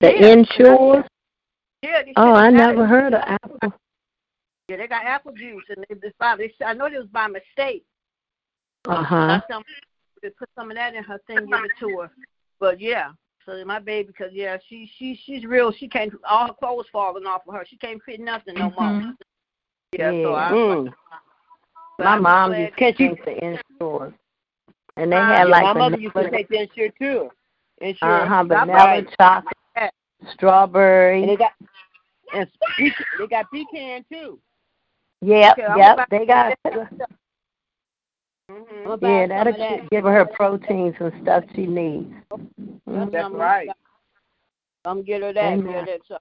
The 0.00 0.12
Yeah. 0.12 0.26
Ensures? 0.32 1.04
Yeah, 1.82 2.02
Oh, 2.16 2.32
I 2.34 2.48
apple- 2.48 2.56
never 2.58 2.86
heard 2.86 3.14
of 3.14 3.22
Apple. 3.26 3.58
Yeah, 4.68 4.78
they 4.78 4.88
got 4.88 5.04
apple 5.04 5.32
juice, 5.32 5.62
and 5.68 5.84
they, 5.88 5.94
they, 5.94 6.12
by, 6.18 6.36
they 6.36 6.52
I 6.64 6.74
know 6.74 6.86
it 6.86 6.94
was 6.98 7.06
by 7.06 7.28
mistake. 7.28 7.84
Uh 8.88 9.02
huh. 9.02 9.40
some 9.50 9.62
they 10.22 10.30
put 10.30 10.48
some 10.56 10.70
of 10.70 10.76
that 10.76 10.94
in 10.94 11.04
her 11.04 11.20
thing, 11.26 11.46
give 11.46 11.64
it 11.64 11.70
to 11.80 11.98
her. 12.00 12.10
But 12.58 12.80
yeah, 12.80 13.10
so 13.44 13.62
my 13.64 13.78
baby, 13.78 14.08
because 14.08 14.32
yeah, 14.32 14.56
she 14.68 14.90
she 14.98 15.20
she's 15.24 15.44
real. 15.44 15.70
She 15.72 15.86
can't 15.88 16.12
all 16.28 16.48
her 16.48 16.52
clothes 16.54 16.86
falling 16.90 17.26
off 17.26 17.42
of 17.46 17.54
her. 17.54 17.64
She 17.64 17.76
can't 17.76 18.02
fit 18.02 18.18
nothing 18.20 18.54
no 18.54 18.70
more. 18.70 19.14
Yeah, 19.96 20.10
so 20.10 20.34
I. 20.34 20.50
Mm. 20.50 20.92
but 21.98 22.04
My 22.04 22.14
I'm 22.16 22.22
mom 22.22 22.54
used 22.54 22.76
to 22.76 22.92
take 22.92 23.24
the 23.24 23.58
Ensures. 23.80 24.12
And 24.96 25.12
they 25.12 25.16
Uh, 25.16 25.26
had 25.26 25.38
yeah, 25.38 25.44
like 25.44 25.62
my 25.62 25.72
mother 25.74 25.98
used 25.98 26.16
to 26.16 26.30
take 26.30 26.48
the 26.48 26.62
Ensure 26.62 26.88
too. 26.98 27.30
Ensure. 27.80 28.08
uh-huh, 28.22 28.44
vanilla 28.44 28.72
Right. 28.74 29.08
chocolate, 29.20 29.54
Yeah. 29.58 29.65
Strawberry. 30.32 31.22
And 31.22 31.30
they 31.30 31.36
got 31.36 31.52
and 32.34 32.48
pecan, 32.76 33.04
they 33.18 33.26
got 33.26 33.46
pecan 33.50 34.04
too. 34.10 34.38
Yep, 35.22 35.58
Okay, 35.58 35.74
yep. 35.76 36.08
They 36.10 36.26
got 36.26 36.58
Hmm? 38.48 38.52
Mm-hmm. 38.52 39.04
Yeah, 39.04 39.26
that'll 39.26 39.52
that. 39.56 39.90
give 39.90 40.04
her 40.04 40.24
proteins 40.24 40.94
and 41.00 41.12
stuff 41.22 41.44
she 41.54 41.66
needs. 41.66 42.12
Mm-hmm. 42.32 43.10
That's 43.10 43.34
right. 43.34 43.68
I'm 44.84 45.02
get 45.02 45.22
her 45.22 45.32
that. 45.32 45.54
Amen. 45.54 45.84
Get, 45.84 46.00
that 46.08 46.14
uh, 46.14 46.18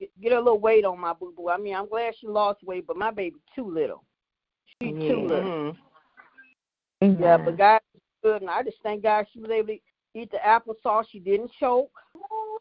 get, 0.00 0.20
get 0.20 0.32
a 0.32 0.38
little 0.38 0.58
weight 0.58 0.84
on 0.84 0.98
my 0.98 1.12
boo 1.12 1.34
boo. 1.36 1.50
I 1.50 1.58
mean, 1.58 1.74
I'm 1.74 1.88
glad 1.88 2.14
she 2.18 2.26
lost 2.26 2.62
weight, 2.64 2.86
but 2.86 2.96
my 2.96 3.10
baby 3.10 3.36
too 3.54 3.70
little. 3.70 4.02
She's 4.80 4.94
yeah. 4.94 5.08
too 5.08 5.26
little. 5.26 5.74
Mm-hmm. 7.02 7.22
Yeah, 7.22 7.36
but 7.36 7.58
God 7.58 7.80
is 7.94 8.00
good, 8.22 8.40
and 8.40 8.50
I 8.50 8.62
just 8.62 8.78
thank 8.82 9.02
God 9.02 9.26
she 9.32 9.40
was 9.40 9.50
able 9.50 9.68
to 9.68 9.78
eat 10.14 10.30
the 10.30 10.38
applesauce. 10.38 11.04
She 11.10 11.20
didn't 11.20 11.50
choke. 11.60 11.90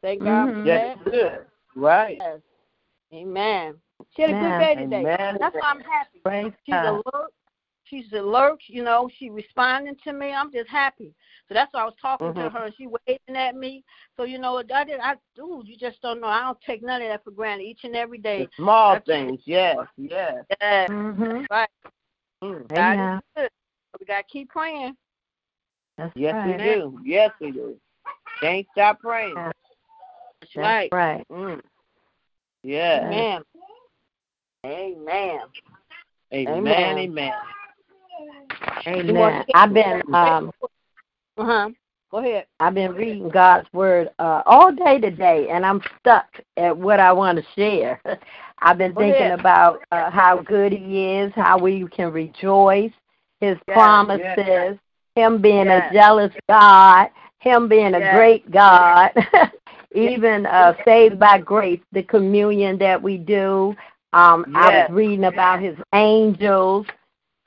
Thank 0.01 0.23
God 0.23 0.49
mm-hmm. 0.49 0.59
for 0.59 0.65
that. 0.65 1.05
good. 1.05 1.45
Right. 1.75 2.17
Yes. 2.19 2.39
Amen. 3.13 3.75
She 4.15 4.21
had 4.23 4.31
a 4.31 4.33
good 4.33 4.59
day 4.59 4.75
today. 4.75 4.99
Amen. 4.99 5.37
That's 5.39 5.55
why 5.55 5.71
I'm 5.71 5.79
happy. 5.79 6.19
Praise 6.23 6.51
She's 6.65 6.73
God. 6.73 7.01
alert. 7.05 7.31
She's 7.85 8.11
alert. 8.13 8.59
You 8.67 8.83
know, 8.83 9.09
she 9.17 9.29
responding 9.29 9.95
to 10.03 10.13
me. 10.13 10.33
I'm 10.33 10.51
just 10.51 10.69
happy. 10.69 11.13
So 11.47 11.53
that's 11.53 11.73
why 11.73 11.81
I 11.81 11.85
was 11.85 11.93
talking 12.01 12.27
mm-hmm. 12.27 12.39
to 12.39 12.49
her, 12.49 12.65
and 12.65 12.73
she 12.77 12.87
waving 12.87 13.35
at 13.35 13.55
me. 13.55 13.83
So 14.17 14.23
you 14.23 14.39
know, 14.39 14.57
I 14.57 14.83
did. 14.83 14.99
I 14.99 15.15
do. 15.35 15.63
You 15.65 15.77
just 15.77 16.01
don't 16.01 16.19
know. 16.19 16.27
I 16.27 16.41
don't 16.41 16.59
take 16.61 16.83
none 16.83 17.01
of 17.01 17.07
that 17.07 17.23
for 17.23 17.31
granted. 17.31 17.63
Each 17.63 17.83
and 17.83 17.95
every 17.95 18.17
day. 18.17 18.43
The 18.43 18.49
small 18.57 18.93
that's 18.93 19.05
things. 19.05 19.39
Yes. 19.45 19.77
Yes. 19.97 20.43
Yes. 20.61 20.89
Mm-hmm. 20.89 21.45
Right. 21.49 21.69
Mm. 22.43 22.67
God 22.75 23.15
is 23.15 23.21
good. 23.35 23.49
We 23.99 24.05
gotta 24.05 24.23
keep 24.23 24.49
praying. 24.49 24.95
That's 25.97 26.11
yes, 26.15 26.33
right. 26.33 26.57
we 26.59 26.63
do. 26.63 26.99
Yes, 27.03 27.31
we 27.41 27.51
do. 27.51 27.75
Can't 28.41 28.67
stop 28.73 28.99
praying. 28.99 29.35
That's, 30.55 30.65
right. 30.65 30.89
right. 30.91 31.25
Mm. 31.31 31.61
Yeah. 32.63 33.05
Amen. 33.05 33.41
Amen. 34.65 35.39
Amen. 36.33 36.97
Amen. 36.97 37.33
Amen. 38.87 39.45
I've 39.53 39.73
been 39.73 40.01
um 40.13 40.51
uh 41.37 41.45
huh. 41.45 41.69
Go 42.09 42.19
ahead. 42.19 42.45
I've 42.59 42.73
been 42.73 42.93
reading 42.93 43.29
God's 43.29 43.67
word 43.73 44.09
uh 44.19 44.41
all 44.45 44.73
day 44.73 44.99
today 44.99 45.47
and 45.49 45.65
I'm 45.65 45.81
stuck 45.99 46.25
at 46.57 46.75
what 46.75 46.99
I 46.99 47.11
want 47.13 47.37
to 47.37 47.45
share. 47.55 48.01
I've 48.59 48.77
been 48.77 48.93
Go 48.93 49.01
thinking 49.01 49.27
ahead. 49.27 49.39
about 49.39 49.83
uh, 49.91 50.09
how 50.09 50.41
good 50.41 50.71
he 50.71 51.05
is, 51.17 51.31
how 51.35 51.59
we 51.59 51.87
can 51.89 52.11
rejoice, 52.11 52.91
his 53.39 53.55
Yes, 53.67 53.75
promises, 53.75 54.23
yes. 54.37 54.77
him 55.15 55.41
being 55.41 55.67
Yes. 55.67 55.91
a 55.91 55.93
jealous 55.93 56.33
God, 56.49 57.09
him 57.39 57.67
being 57.67 57.93
a 57.93 57.99
great 58.15 58.49
God. 58.49 59.11
Even 59.97 60.45
uh 60.45 60.73
saved 60.85 61.19
by 61.19 61.39
grace, 61.39 61.79
the 61.91 62.03
communion 62.03 62.77
that 62.77 63.01
we 63.01 63.17
do. 63.17 63.75
Um, 64.13 64.45
I 64.55 64.69
was 64.69 64.89
reading 64.91 65.25
about 65.25 65.61
his 65.61 65.75
angels. 65.93 66.85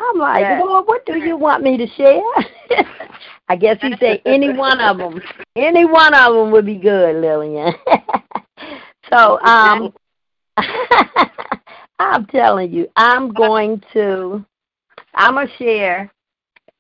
I'm 0.01 0.19
like, 0.19 0.43
Yes. 0.43 0.63
Lord, 0.65 0.87
what 0.87 1.05
do 1.07 1.19
you 1.19 1.37
want 1.37 1.63
me 1.63 1.77
to 1.77 1.87
share? 1.97 2.23
I 3.49 3.57
guess 3.57 3.79
he 3.81 3.95
said 3.99 4.21
any 4.25 4.51
one 4.51 4.81
of 4.81 4.99
them, 4.99 5.21
any 5.57 5.85
one 5.85 6.15
of 6.15 6.35
them 6.35 6.51
would 6.53 6.67
be 6.67 6.77
good, 6.77 7.17
Lillian. 7.17 7.75
so, 9.13 9.41
um, 9.41 9.93
I'm 11.99 12.27
telling 12.27 12.73
you, 12.73 12.89
I'm 12.97 13.33
going 13.33 13.83
to, 13.93 14.45
I'm 15.15 15.35
gonna 15.35 15.49
share 15.59 16.11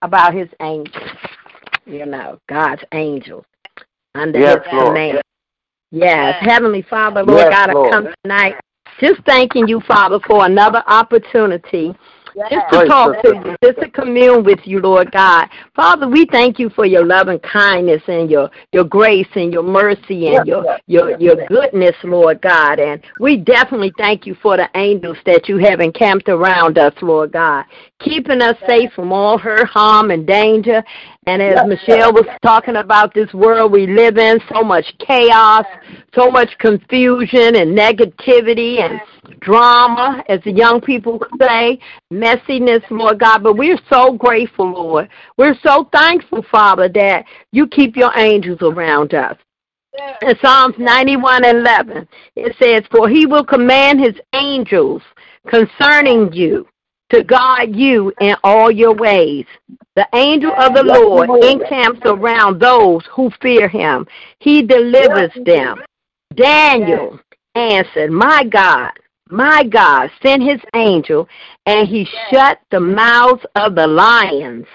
about 0.03 0.35
his 0.35 0.49
angels. 0.61 1.11
You 1.87 2.07
know, 2.07 2.39
God's 2.49 2.83
angels 2.93 3.45
under 4.15 4.39
Yes, 4.39 4.59
his 4.65 4.73
Lord. 4.73 4.89
command. 4.89 5.23
Yes, 5.91 6.37
Yes. 6.41 6.51
Heavenly 6.51 6.83
Father, 6.83 7.23
Lord 7.23 7.47
Yes, 7.51 7.67
God, 7.67 7.71
I 7.71 7.91
come 7.91 8.09
tonight 8.25 8.55
just 9.01 9.21
thanking 9.25 9.67
you, 9.67 9.81
Father, 9.81 10.19
for 10.27 10.45
another 10.45 10.83
opportunity 10.87 11.95
just 12.49 12.51
to 12.51 12.79
Praise 12.79 12.89
talk 12.89 13.23
to 13.23 13.35
you, 13.35 13.57
just 13.63 13.81
to 13.81 13.91
commune 13.91 14.45
with 14.45 14.61
you, 14.65 14.81
Lord 14.81 15.11
God. 15.11 15.49
Father, 15.75 16.09
we 16.09 16.27
thank 16.27 16.59
you 16.59 16.71
for 16.71 16.87
your 16.87 17.05
love 17.05 17.29
and 17.29 17.43
kindness 17.43 18.03
and 18.07 18.31
your 18.31 18.51
your 18.73 18.85
grace 18.85 19.27
and 19.35 19.53
your 19.53 19.63
mercy 19.63 20.29
and 20.29 20.47
your 20.47 20.79
your 20.87 21.19
your 21.19 21.47
goodness, 21.47 21.97
Lord 22.05 22.41
God. 22.41 22.79
And 22.79 23.03
we 23.19 23.37
definitely 23.37 23.93
thank 23.99 24.27
you 24.27 24.35
for 24.35 24.57
the 24.57 24.69
angels 24.75 25.19
that 25.27 25.49
you 25.49 25.59
have 25.59 25.81
encamped 25.81 26.29
around 26.29 26.79
us, 26.79 26.95
Lord 27.03 27.33
God, 27.33 27.65
keeping 27.99 28.43
us 28.43 28.57
safe 28.67 28.93
from 28.93 29.13
all 29.13 29.39
hurt, 29.39 29.67
harm, 29.67 30.11
and 30.11 30.27
danger. 30.27 30.85
And 31.27 31.43
as 31.43 31.67
Michelle 31.67 32.15
was 32.15 32.27
talking 32.43 32.77
about 32.77 33.13
this 33.13 33.33
world 33.35 33.73
we 33.73 33.87
live 33.87 34.17
in, 34.17 34.41
so 34.53 34.63
much 34.63 34.87
chaos, 35.07 35.67
so 36.15 36.31
much 36.31 36.49
confusion 36.59 37.57
and 37.57 37.77
negativity 37.77 38.81
and 38.81 39.01
drama, 39.41 40.25
as 40.31 40.41
the 40.45 40.53
young 40.53 40.81
people 40.81 41.21
say, 41.39 41.79
messiness, 42.11 42.83
Lord 42.91 43.21
God. 43.21 43.43
But 43.43 43.59
we're 43.59 43.79
so 43.93 44.15
grateful, 44.15 44.73
Lord. 44.73 45.11
We're 45.37 45.59
so 45.63 45.91
thankful, 45.93 46.43
Father, 46.51 46.89
that 46.89 47.27
you 47.53 47.67
keep 47.67 47.97
your 47.97 48.17
angels 48.17 48.61
around 48.63 49.13
us. 49.13 49.37
In 50.23 50.35
Psalms 50.43 50.77
91 50.79 51.45
11, 51.45 52.09
it 52.37 52.57
says, 52.63 52.83
For 52.91 53.11
he 53.11 53.27
will 53.27 53.45
command 53.45 54.01
his 54.01 54.15
angels 54.33 55.03
concerning 55.49 56.33
you 56.33 56.67
to 57.11 57.25
guard 57.25 57.75
you 57.75 58.13
in 58.21 58.35
all 58.45 58.71
your 58.71 58.95
ways. 58.95 59.47
The 59.97 60.07
angel 60.15 60.53
of 60.57 60.75
the 60.75 60.85
Lord 60.85 61.29
encamps 61.45 62.01
around 62.05 62.61
those 62.61 63.03
who 63.13 63.31
fear 63.43 63.69
him. 63.69 64.07
He 64.39 64.63
delivers 64.63 65.33
them. 65.45 65.83
Daniel 66.35 67.19
answered, 67.55 68.11
My 68.11 68.45
God, 68.45 68.93
my 69.29 69.65
God, 69.65 70.11
sent 70.23 70.43
his 70.43 70.61
angel, 70.75 71.29
and 71.67 71.89
he 71.89 72.07
shut 72.31 72.61
the 72.71 72.81
mouths 72.81 73.45
of 73.57 73.75
the 73.75 73.87
lions. 73.87 74.67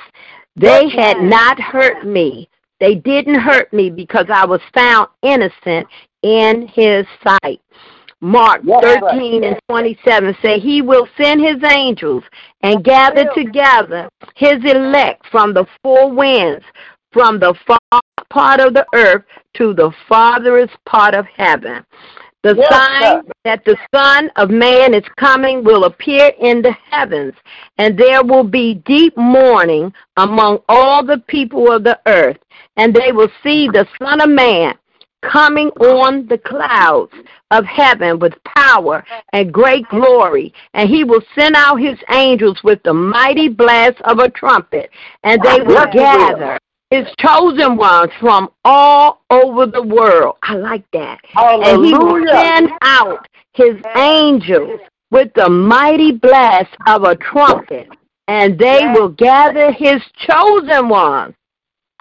They 0.56 0.89
had 0.89 1.21
not 1.21 1.60
hurt 1.60 2.06
me. 2.06 2.50
They 2.80 2.95
didn't 2.95 3.39
hurt 3.39 3.71
me 3.74 3.89
because 3.89 4.28
I 4.30 4.45
was 4.45 4.62
found 4.74 5.08
innocent 5.21 5.88
in 6.24 6.67
his 6.67 7.06
sight. 7.24 7.62
Mark 8.26 8.64
13 8.82 9.44
and 9.44 9.60
27 9.70 10.36
say 10.42 10.60
he 10.60 10.82
will 10.82 11.08
send 11.16 11.40
his 11.40 11.64
angels 11.72 12.24
and 12.64 12.84
gather 12.84 13.30
together 13.36 14.10
his 14.36 14.58
elect 14.66 15.28
from 15.30 15.54
the 15.54 15.68
four 15.84 16.12
winds, 16.12 16.66
from 17.12 17.40
the 17.40 17.54
far 17.68 18.02
part 18.32 18.60
of 18.60 18.74
the 18.74 18.84
earth 18.96 19.24
to 19.54 19.76
the 19.76 19.92
farthest 20.10 20.74
part 20.88 21.14
of 21.14 21.28
heaven. 21.38 21.86
The 22.42 22.56
Yes, 22.58 22.74
sign 22.74 23.02
sir. 23.02 23.32
that 23.44 23.64
the 23.64 23.78
Son 23.94 24.32
of 24.38 24.50
Man 24.50 24.96
is 24.96 25.06
coming 25.18 25.64
will 25.64 25.84
appear 25.84 26.32
in 26.40 26.64
the 26.64 26.76
heavens, 26.90 27.36
and 27.78 27.96
there 27.96 28.24
will 28.24 28.44
be 28.44 28.82
deep 28.88 29.16
mourning 29.18 29.94
among 30.18 30.62
all 30.68 31.06
the 31.06 31.20
people 31.28 31.72
of 31.72 31.84
the 31.84 32.00
earth, 32.08 32.38
and 32.76 32.92
they 32.92 33.12
will 33.12 33.32
see 33.44 33.68
the 33.68 33.88
Son 34.00 34.20
of 34.20 34.30
Man 34.30 34.76
coming 35.32 35.70
on 35.80 36.28
the 36.28 36.38
clouds 36.38 37.14
of 37.52 37.66
heaven 37.66 38.20
with 38.20 38.34
power 38.44 39.04
and 39.34 39.54
great 39.54 39.88
glory, 39.90 40.54
and 40.74 40.90
he 40.90 41.04
will 41.04 41.22
send 41.38 41.56
out 41.56 41.76
his 41.78 41.98
angels 42.12 42.62
with 42.64 42.82
the 42.84 42.94
mighty 42.94 43.48
blast 43.50 44.00
of 44.02 44.20
a 44.20 44.30
trumpet, 44.30 44.90
and 45.24 45.42
they 45.42 45.62
will 45.62 45.74
Yes, 45.74 45.94
he 45.94 46.00
will. 46.00 46.06
gather 46.06 46.58
his 46.92 47.08
chosen 47.20 47.76
ones 47.76 48.12
from 48.20 48.50
all 48.64 49.22
over 49.30 49.66
the 49.66 49.82
world. 49.82 50.38
I 50.44 50.56
like 50.56 50.86
that. 50.94 51.20
And 51.36 51.86
he 51.86 51.94
will 51.94 52.26
send 52.32 52.72
out 52.82 53.28
his 53.54 53.76
angels 53.96 54.80
with 55.12 55.34
the 55.34 55.50
mighty 55.50 56.12
blast 56.12 56.76
of 56.88 57.04
a 57.04 57.16
trumpet, 57.16 57.90
and 58.28 58.58
they 58.58 58.82
will 58.94 59.10
gather 59.10 59.72
his 59.72 60.02
chosen 60.28 60.90
ones, 60.90 61.34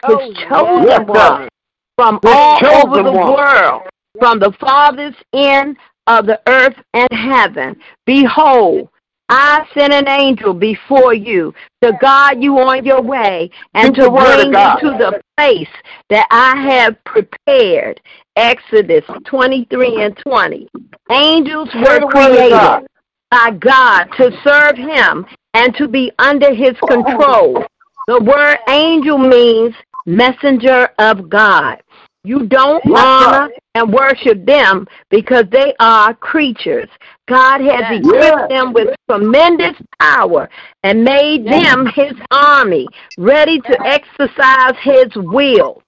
his 0.07 0.17
Oh, 0.19 0.33
chosen 0.49 1.07
ones 1.07 1.49
from 1.97 2.19
all 2.25 2.59
over 2.67 3.03
the 3.03 3.13
ones. 3.13 3.37
world, 3.37 3.83
from 4.19 4.39
the 4.39 4.53
farthest 4.61 5.19
end 5.33 5.77
of 6.07 6.27
the 6.27 6.41
earth 6.47 6.77
and 6.93 7.09
heaven. 7.13 7.77
Behold, 8.05 8.89
I 9.29 9.67
send 9.73 9.93
an 9.93 10.07
angel 10.07 10.53
before 10.53 11.15
you 11.15 11.55
to 11.83 11.93
guide 12.01 12.43
you 12.43 12.59
on 12.59 12.85
your 12.85 13.01
way 13.01 13.51
and 13.73 13.95
to 13.95 14.03
the 14.03 14.11
word 14.11 14.41
of 14.41 14.53
bring 14.53 14.63
you 14.63 14.93
to 14.93 14.99
the 14.99 15.21
place 15.37 15.69
that 16.11 16.27
I 16.31 16.57
have 16.71 17.03
prepared. 17.05 18.01
Exodus 18.37 19.05
23 19.27 20.03
and 20.03 20.17
20. 20.19 20.69
Angels 21.11 21.69
were 21.75 22.01
the 22.01 22.01
word 22.01 22.03
of 22.05 22.11
created 22.11 22.87
by 23.31 23.51
God 23.59 24.05
to 24.19 24.31
serve 24.45 24.77
him 24.77 25.25
and 25.55 25.75
to 25.77 25.89
be 25.89 26.13
under 26.19 26.53
his 26.55 26.75
oh. 26.83 26.87
control. 26.87 27.65
The 28.07 28.21
word 28.23 28.59
angel 28.69 29.17
means 29.17 29.75
messenger 30.05 30.91
of 30.99 31.31
God. 31.31 31.83
You 32.27 32.47
don't 32.47 32.83
honor 32.97 33.51
and 33.75 33.93
worship 33.93 34.47
them 34.47 34.89
because 35.11 35.45
they 35.51 35.75
are 35.79 36.15
creatures. 36.15 36.89
God 37.29 37.61
has 37.61 37.83
Yes. 37.91 38.01
equipped 38.01 38.49
them 38.49 38.73
with 38.73 38.97
tremendous 39.11 39.77
power 40.01 40.49
and 40.83 41.05
made 41.05 41.45
Yes. 41.45 41.61
them 41.63 41.87
his 41.87 42.15
army, 42.31 42.89
ready 43.19 43.61
to 43.61 43.87
exercise 43.87 44.75
his 44.81 45.15
will. 45.17 45.83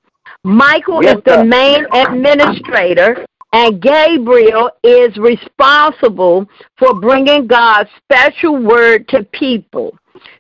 Michael 0.45 1.03
Yes, 1.03 1.17
is 1.17 1.25
the 1.25 1.45
main 1.45 1.87
administrator, 1.95 3.25
and 3.55 3.81
Gabriel 3.81 4.71
is 4.85 5.17
responsible 5.17 6.47
for 6.77 6.93
bringing 7.01 7.47
God's 7.47 7.89
special 7.97 8.57
word 8.59 9.09
to 9.09 9.23
people. 9.25 9.97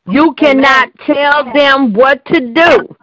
You 0.06 0.34
cannot 0.34 0.90
tell 1.06 1.50
them 1.54 1.94
what 1.94 2.22
to 2.26 2.40
do 2.52 2.96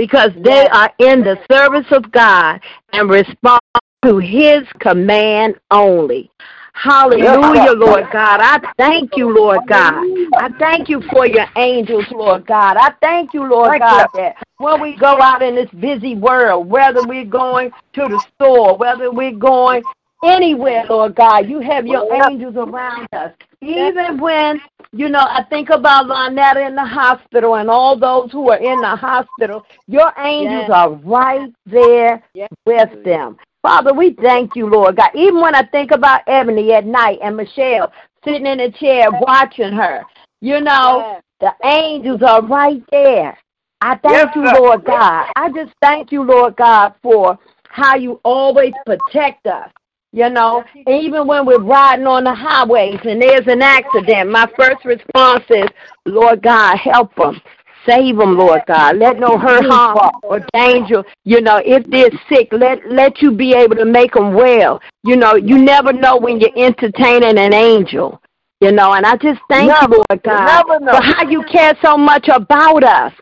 because 0.00 0.30
they 0.42 0.66
are 0.68 0.90
in 0.98 1.20
the 1.20 1.36
service 1.52 1.84
of 1.90 2.10
God 2.10 2.58
and 2.94 3.10
respond 3.10 3.60
to 4.02 4.16
His 4.16 4.66
command 4.78 5.56
only. 5.70 6.30
Hallelujah, 6.72 7.72
Lord 7.72 8.06
God. 8.10 8.40
I 8.40 8.72
thank 8.78 9.14
you, 9.18 9.30
Lord 9.30 9.60
God. 9.68 10.02
I 10.38 10.48
thank 10.58 10.88
you 10.88 11.02
for 11.12 11.26
your 11.26 11.44
angels, 11.56 12.06
Lord 12.10 12.46
God. 12.46 12.78
I 12.78 12.94
thank 13.02 13.34
you, 13.34 13.46
Lord 13.46 13.78
God, 13.78 14.06
that 14.14 14.36
when 14.56 14.80
we 14.80 14.96
go 14.96 15.20
out 15.20 15.42
in 15.42 15.54
this 15.54 15.68
busy 15.78 16.14
world, 16.14 16.66
whether 16.66 17.06
we're 17.06 17.26
going 17.26 17.70
to 17.92 18.08
the 18.08 18.24
store, 18.36 18.78
whether 18.78 19.12
we're 19.12 19.36
going 19.36 19.82
anywhere, 20.24 20.84
Lord 20.88 21.14
God, 21.14 21.48
you 21.48 21.60
have 21.60 21.86
your 21.86 22.12
angels 22.12 22.56
around 22.56 23.08
us. 23.12 23.32
Even 23.60 24.18
when, 24.20 24.60
you 24.92 25.08
know, 25.08 25.20
I 25.20 25.44
think 25.50 25.70
about 25.70 26.06
Lynetta 26.06 26.66
in 26.66 26.74
the 26.74 26.84
hospital 26.84 27.56
and 27.56 27.68
all 27.68 27.98
those 27.98 28.32
who 28.32 28.50
are 28.50 28.58
in 28.58 28.80
the 28.80 28.96
hospital, 28.96 29.64
your 29.86 30.12
angels 30.18 30.66
Yes. 30.68 30.70
are 30.70 30.90
right 30.90 31.52
there 31.66 32.22
Yes. 32.34 32.50
with 32.66 33.04
them. 33.04 33.38
Father, 33.62 33.92
we 33.92 34.14
thank 34.14 34.56
you, 34.56 34.66
Lord 34.66 34.96
God. 34.96 35.10
Even 35.14 35.40
when 35.40 35.54
I 35.54 35.62
think 35.62 35.90
about 35.90 36.22
Ebony 36.26 36.72
at 36.72 36.86
night 36.86 37.18
and 37.22 37.36
Michelle 37.36 37.92
sitting 38.24 38.46
in 38.46 38.60
a 38.60 38.70
chair 38.70 39.10
watching 39.10 39.72
her, 39.72 40.04
you 40.40 40.60
know, 40.60 41.20
the 41.40 41.52
angels 41.64 42.22
are 42.22 42.42
right 42.42 42.82
there. 42.90 43.36
I 43.82 43.96
thank 43.96 44.34
you, 44.34 44.44
Lord 44.44 44.84
God. 44.84 45.26
I 45.36 45.50
just 45.50 45.72
thank 45.82 46.12
you, 46.12 46.22
Lord 46.22 46.56
God, 46.56 46.94
for 47.02 47.38
how 47.68 47.96
you 47.96 48.20
always 48.24 48.74
protect 48.84 49.46
us. 49.46 49.70
You 50.12 50.28
know, 50.28 50.64
and 50.74 51.02
even 51.02 51.28
when 51.28 51.46
we're 51.46 51.62
riding 51.62 52.06
on 52.06 52.24
the 52.24 52.34
highways 52.34 52.98
and 53.04 53.22
there's 53.22 53.46
an 53.46 53.62
accident, 53.62 54.28
my 54.28 54.46
first 54.56 54.84
response 54.84 55.44
is, 55.50 55.68
Lord 56.04 56.42
God, 56.42 56.76
help 56.78 57.14
them. 57.14 57.40
Save 57.86 58.16
them, 58.16 58.36
Lord 58.36 58.62
God. 58.66 58.96
Let 58.96 59.18
no 59.18 59.38
hurt, 59.38 59.64
harm, 59.66 60.20
or 60.22 60.44
danger. 60.52 61.04
You 61.24 61.40
know, 61.40 61.62
if 61.64 61.86
they're 61.86 62.10
sick, 62.28 62.48
let 62.52 62.78
let 62.90 63.22
you 63.22 63.32
be 63.32 63.54
able 63.54 63.76
to 63.76 63.86
make 63.86 64.12
them 64.12 64.34
well. 64.34 64.80
You 65.04 65.16
know, 65.16 65.34
you 65.36 65.56
never 65.56 65.92
know 65.92 66.18
when 66.18 66.40
you're 66.40 66.56
entertaining 66.56 67.38
an 67.38 67.54
angel. 67.54 68.20
You 68.60 68.72
know, 68.72 68.92
and 68.92 69.06
I 69.06 69.16
just 69.16 69.40
thank 69.48 69.68
Never. 69.68 69.94
you, 69.94 70.04
Lord 70.10 70.22
God, 70.22 70.64
for 70.66 71.02
how 71.02 71.26
you 71.26 71.42
care 71.50 71.72
so 71.82 71.96
much 71.96 72.28
about 72.28 72.84
us. 72.84 73.12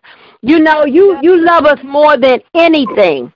You 0.42 0.58
know, 0.58 0.84
you 0.84 1.18
you 1.22 1.44
love 1.44 1.64
us 1.64 1.78
more 1.84 2.16
than 2.16 2.40
anything, 2.54 3.32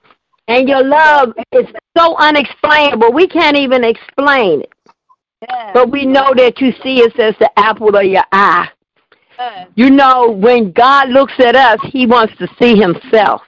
and 0.47 0.67
your 0.67 0.83
love 0.83 1.33
is 1.51 1.65
so 1.97 2.15
unexplainable. 2.17 3.13
We 3.13 3.27
can't 3.27 3.57
even 3.57 3.83
explain 3.83 4.61
it, 4.61 4.73
but 5.73 5.91
we 5.91 6.05
know 6.05 6.33
that 6.35 6.59
you 6.59 6.73
see 6.83 7.03
us 7.03 7.13
as 7.17 7.35
the 7.39 7.49
apple 7.57 7.95
of 7.95 8.05
your 8.05 8.23
eye. 8.31 8.69
You 9.75 9.89
know, 9.89 10.29
when 10.31 10.71
God 10.71 11.09
looks 11.09 11.33
at 11.39 11.55
us, 11.55 11.79
He 11.91 12.05
wants 12.05 12.33
to 12.37 12.47
see 12.61 12.75
Himself. 12.75 13.41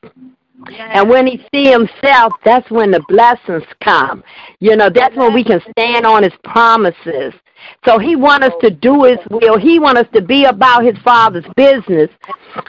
And 0.80 1.10
when 1.10 1.28
He 1.28 1.46
see 1.54 1.70
Himself, 1.70 2.34
that's 2.43 2.70
when 2.72 2.91
the 2.91 3.04
blessings 3.08 3.64
come. 3.84 4.24
You 4.60 4.76
know, 4.76 4.89
that's 4.93 5.16
when 5.16 5.34
we 5.34 5.43
can 5.43 5.62
stand 5.72 6.06
on 6.06 6.24
His 6.24 6.34
promises. 6.43 7.34
So 7.86 8.00
He 8.00 8.16
wants 8.16 8.48
us 8.48 8.54
to 8.62 8.72
do 8.72 9.04
His 9.04 9.20
will. 9.30 9.60
He 9.60 9.80
wants 9.80 10.02
us 10.02 10.08
to 10.14 10.22
be 10.22 10.46
about 10.46 10.84
His 10.84 10.98
Father's 11.04 11.46
business. 11.56 12.10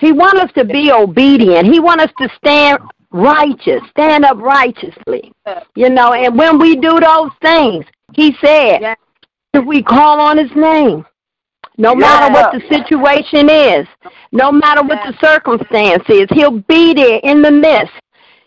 He 0.00 0.12
wants 0.12 0.40
us 0.42 0.50
to 0.56 0.64
be 0.64 0.92
obedient. 0.92 1.66
He 1.66 1.80
wants 1.80 2.04
us 2.04 2.12
to 2.18 2.28
stand 2.36 2.78
righteous, 3.10 3.80
stand 3.90 4.24
up 4.24 4.38
righteously. 4.38 5.32
You 5.74 5.90
know, 5.90 6.12
and 6.12 6.36
when 6.38 6.58
we 6.58 6.76
do 6.76 6.98
those 7.00 7.30
things, 7.42 7.84
He 8.14 8.34
said, 8.44 8.96
if 9.52 9.64
we 9.64 9.82
call 9.82 10.20
on 10.20 10.38
His 10.38 10.50
name, 10.54 11.04
no 11.78 11.94
matter 11.94 12.32
what 12.32 12.52
the 12.52 12.60
situation 12.68 13.50
is, 13.50 13.86
no 14.32 14.50
matter 14.50 14.82
what 14.82 14.98
the 15.04 15.14
circumstance 15.20 16.04
is, 16.08 16.26
he'll 16.32 16.60
be 16.60 16.94
there 16.94 17.20
in 17.22 17.42
the 17.42 17.50
midst. 17.50 17.92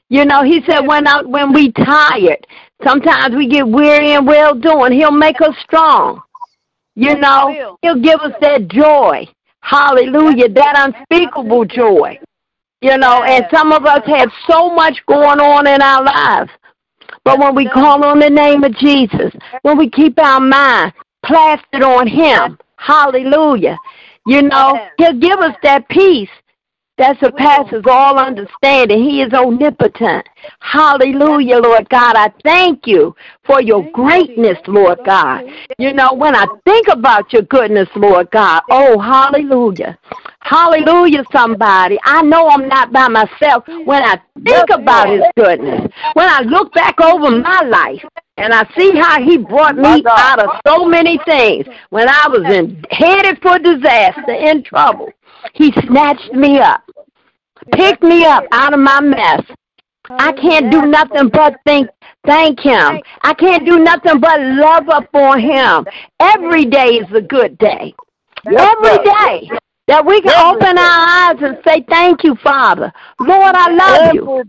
You 0.10 0.26
know, 0.26 0.44
he 0.44 0.64
said 0.66 0.82
when 0.82 1.08
I, 1.08 1.22
when 1.22 1.54
we 1.54 1.72
tired, 1.72 2.46
sometimes 2.84 3.36
we 3.36 3.48
get 3.48 3.68
weary 3.68 4.14
and 4.14 4.26
well 4.26 4.56
doing. 4.56 4.94
He'll 4.94 5.12
make 5.12 5.40
us 5.42 5.56
strong. 5.62 6.22
You 6.96 7.16
know, 7.16 7.78
he'll 7.82 8.02
give 8.02 8.20
us 8.20 8.34
that 8.42 8.68
joy. 8.68 9.28
Hallelujah, 9.62 10.50
that 10.50 10.94
unspeakable 11.10 11.66
joy. 11.66 12.20
You 12.82 12.98
know, 12.98 13.24
and 13.24 13.46
some 13.52 13.74
of 13.74 13.86
us 13.86 14.02
have 14.06 14.32
so 14.50 14.74
much 14.74 14.98
going 15.06 15.40
on 15.40 15.68
in 15.68 15.82
our 15.82 16.04
lives. 16.04 16.52
But 17.26 17.40
when 17.40 17.54
we 17.56 17.68
call 17.68 18.06
on 18.06 18.20
the 18.20 18.30
name 18.30 18.64
of 18.64 18.74
Jesus, 18.76 19.34
when 19.64 19.78
we 19.78 19.90
keep 19.90 20.18
our 20.20 20.40
mind 20.40 20.94
plastered 21.26 21.84
on 21.84 22.08
him, 22.08 22.58
hallelujah, 22.78 23.78
you 24.26 24.44
know, 24.44 24.80
he'll 24.98 25.20
give 25.20 25.40
us 25.40 25.56
that 25.64 25.88
peace 25.90 26.30
that 27.00 27.18
surpasses 27.20 27.84
all 27.90 28.20
understanding. 28.20 29.02
He 29.02 29.22
is 29.22 29.34
omnipotent. 29.34 30.28
Hallelujah, 30.60 31.58
Lord 31.58 31.90
God. 31.90 32.16
I 32.16 32.32
thank 32.44 32.86
you 32.86 33.16
for 33.46 33.62
your 33.62 33.90
greatness, 33.92 34.58
Lord 34.68 35.00
God. 35.06 35.46
You 35.78 35.94
know, 35.94 36.14
when 36.14 36.36
I 36.36 36.46
think 36.66 36.88
about 36.90 37.32
your 37.32 37.44
goodness, 37.44 37.88
Lord 37.96 38.30
God, 38.32 38.62
oh, 38.70 39.00
hallelujah. 39.00 39.98
Hallelujah, 40.42 41.24
somebody. 41.32 41.98
I 42.04 42.22
know 42.22 42.50
I'm 42.50 42.68
not 42.68 42.92
by 42.92 43.08
myself 43.08 43.64
when 43.68 44.04
I 44.04 44.20
think 44.44 44.70
about 44.70 45.10
his 45.10 45.22
goodness. 45.38 45.90
When 46.14 46.28
I 46.28 46.42
look 46.42 46.74
back 46.74 47.00
over 47.00 47.32
my 47.32 47.62
life 47.62 48.04
and 48.38 48.54
I 48.54 48.68
see 48.78 48.92
how 48.98 49.22
he 49.22 49.38
brought 49.38 49.78
me 49.78 50.04
out 50.06 50.40
of 50.40 50.50
so 50.68 50.86
many 50.86 51.20
things 51.26 51.66
when 51.90 52.10
I 52.10 52.28
was 52.28 52.44
in 52.54 52.84
headed 52.90 53.42
for 53.42 53.58
disaster, 53.60 54.32
in 54.32 54.64
trouble. 54.64 55.12
He 55.54 55.72
snatched 55.88 56.34
me 56.34 56.60
up, 56.60 56.89
picked 57.74 58.04
me 58.04 58.26
up 58.26 58.44
out 58.52 58.74
of 58.74 58.80
my 58.80 59.02
mess. 59.02 59.42
I 60.10 60.32
can't 60.34 60.72
do 60.72 60.86
nothing 60.86 61.30
but 61.30 61.56
think 61.66 61.90
thank 62.26 62.60
him. 62.60 63.00
I 63.22 63.34
can't 63.34 63.66
do 63.66 63.80
nothing 63.80 64.20
but 64.20 64.40
love 64.40 64.90
up 64.90 65.10
on 65.14 65.40
him. 65.40 65.86
Every 66.20 66.66
day 66.66 67.00
is 67.00 67.08
a 67.14 67.22
good 67.22 67.58
day. 67.58 67.94
Every 68.46 68.98
day 68.98 69.50
that 69.88 70.06
we 70.06 70.22
can 70.22 70.56
open 70.56 70.78
our 70.78 71.08
eyes 71.08 71.38
and 71.42 71.58
say 71.68 71.86
thank 71.90 72.24
you, 72.24 72.36
Father. 72.44 72.92
Lord, 73.20 73.56
I 73.56 73.72
love 73.72 74.14
you. 74.14 74.44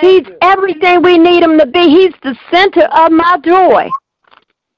He's 0.00 0.22
everything 0.40 1.02
we 1.02 1.18
need 1.18 1.42
him 1.42 1.58
to 1.58 1.66
be. 1.66 1.80
He's 1.80 2.14
the 2.22 2.36
center 2.50 2.84
of 2.84 3.12
my 3.12 3.38
joy. 3.44 3.90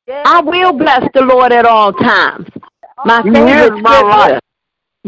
I 0.09 0.41
will 0.41 0.73
bless 0.73 1.09
the 1.15 1.23
Lord 1.23 1.53
at 1.53 1.65
all 1.65 1.93
times. 1.93 2.49
My 3.05 3.23
favorite 3.23 3.75
is 3.75 3.83
my 3.83 4.01
scripture. 4.11 4.41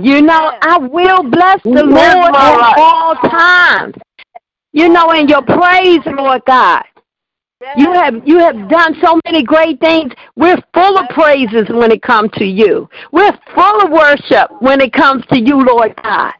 You 0.00 0.22
know, 0.22 0.56
I 0.62 0.78
will 0.78 1.24
bless 1.24 1.60
the 1.64 1.70
He 1.70 1.82
Lord 1.82 2.34
at 2.36 2.78
all 2.78 3.14
times. 3.16 3.96
You 4.72 4.88
know, 4.88 5.10
in 5.10 5.26
your 5.26 5.42
praise, 5.42 6.00
Lord 6.06 6.42
God. 6.46 6.84
You 7.76 7.92
have 7.92 8.14
you 8.24 8.38
have 8.38 8.68
done 8.68 8.94
so 9.02 9.20
many 9.26 9.42
great 9.42 9.80
things. 9.80 10.12
We're 10.36 10.62
full 10.72 10.98
of 10.98 11.08
praises 11.08 11.66
when 11.68 11.90
it 11.90 12.00
comes 12.02 12.30
to 12.34 12.44
you. 12.44 12.88
We're 13.10 13.36
full 13.56 13.82
of 13.82 13.90
worship 13.90 14.52
when 14.60 14.80
it 14.80 14.92
comes 14.92 15.26
to 15.32 15.40
you, 15.40 15.60
Lord 15.64 16.00
God. 16.00 16.34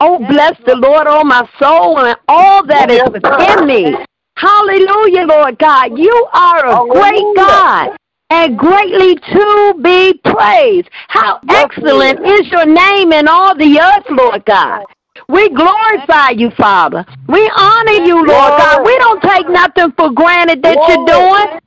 Oh, 0.00 0.18
bless 0.18 0.58
the 0.66 0.74
Lord, 0.74 1.06
oh 1.08 1.22
my 1.22 1.48
soul, 1.60 1.98
and 2.00 2.16
all 2.26 2.66
that 2.66 2.90
is 2.90 3.02
within 3.12 3.66
me. 3.66 3.96
Hallelujah, 4.36 5.22
Lord 5.22 5.56
God. 5.60 5.96
You 5.96 6.26
are 6.32 6.66
a 6.66 6.88
great 6.88 7.36
God 7.36 7.96
and 8.30 8.58
greatly 8.58 9.16
to 9.16 9.74
be 9.82 10.20
praised. 10.24 10.88
How 11.08 11.40
excellent 11.48 12.20
is 12.26 12.50
your 12.50 12.66
name 12.66 13.12
in 13.12 13.28
all 13.28 13.56
the 13.56 13.80
earth, 13.80 14.06
Lord 14.10 14.44
God. 14.44 14.84
We 15.28 15.48
glorify 15.50 16.30
you, 16.30 16.50
Father. 16.56 17.04
We 17.28 17.50
honor 17.56 18.04
you, 18.04 18.16
Lord 18.16 18.52
God. 18.58 18.84
We 18.84 18.96
don't 18.98 19.22
take 19.22 19.48
nothing 19.48 19.92
for 19.96 20.10
granted 20.12 20.62
that 20.62 20.76
you're 20.88 21.06
doing. 21.06 21.60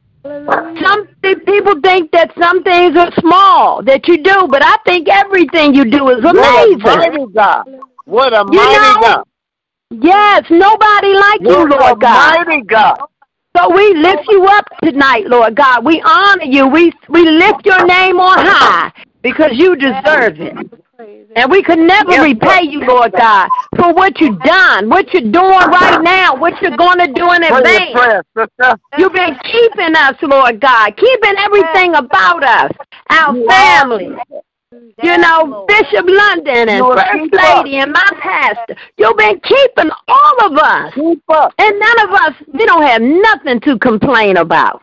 Some 0.83 1.07
people 1.45 1.81
think 1.81 2.11
that 2.11 2.31
some 2.39 2.63
things 2.63 2.95
are 2.95 3.11
small 3.19 3.83
that 3.83 4.07
you 4.07 4.21
do, 4.23 4.47
but 4.49 4.63
I 4.63 4.77
think 4.85 5.07
everything 5.09 5.73
you 5.73 5.85
do 5.89 6.09
is 6.09 6.23
amazing. 6.23 7.27
What 8.05 8.33
a 8.33 8.43
You 8.45 8.53
mighty 8.53 9.01
God. 9.01 9.23
Yes, 9.91 10.45
nobody 10.49 11.13
like 11.13 11.41
you, 11.41 11.49
What 11.49 11.73
a 11.73 11.77
Lord 11.77 12.01
God. 12.01 12.47
mighty 12.47 12.61
God. 12.61 13.10
So 13.57 13.69
we 13.73 13.93
lift 13.95 14.23
you 14.29 14.45
up 14.45 14.65
tonight, 14.83 15.27
Lord 15.27 15.55
God. 15.55 15.83
We 15.85 16.01
honor 16.05 16.45
you. 16.45 16.67
We 16.67 16.93
we 17.09 17.29
lift 17.29 17.65
your 17.65 17.85
name 17.85 18.19
on 18.19 18.37
high 18.45 18.91
because 19.21 19.51
you 19.53 19.75
deserve 19.75 20.39
it. 20.39 20.55
And 21.35 21.49
we 21.49 21.63
could 21.63 21.79
never 21.79 22.11
repay 22.21 22.63
you, 22.63 22.81
Lord 22.81 23.11
God, 23.13 23.49
for 23.77 23.93
what 23.93 24.19
you've 24.19 24.39
done, 24.41 24.89
what 24.89 25.11
you're 25.13 25.31
doing 25.31 25.33
right 25.33 25.99
now, 26.01 26.35
what 26.35 26.61
you're 26.61 26.77
going 26.77 26.99
to 26.99 27.07
do 27.07 27.31
in 27.31 27.43
advance. 27.43 28.25
You've 28.97 29.13
been 29.13 29.35
keeping 29.51 29.95
us, 29.95 30.15
Lord 30.21 30.59
God, 30.59 30.95
keeping 30.97 31.33
everything 31.37 31.95
about 31.95 32.43
us, 32.43 32.71
our 33.09 33.33
family. 33.47 34.15
You 35.03 35.17
know, 35.17 35.65
Bishop 35.67 36.05
London 36.07 36.69
and 36.69 36.77
You 36.77 36.93
First 36.93 37.11
keeper. 37.11 37.37
Lady 37.37 37.75
and 37.75 37.91
my 37.91 38.09
pastor. 38.21 38.75
You've 38.97 39.17
been 39.17 39.37
keeping 39.41 39.91
all 40.07 40.45
of 40.45 40.57
us. 40.57 40.93
And 40.95 41.79
none 41.79 41.99
of 42.07 42.09
us, 42.11 42.33
we 42.53 42.65
don't 42.65 42.83
have 42.83 43.01
nothing 43.01 43.59
to 43.61 43.77
complain 43.77 44.37
about. 44.37 44.81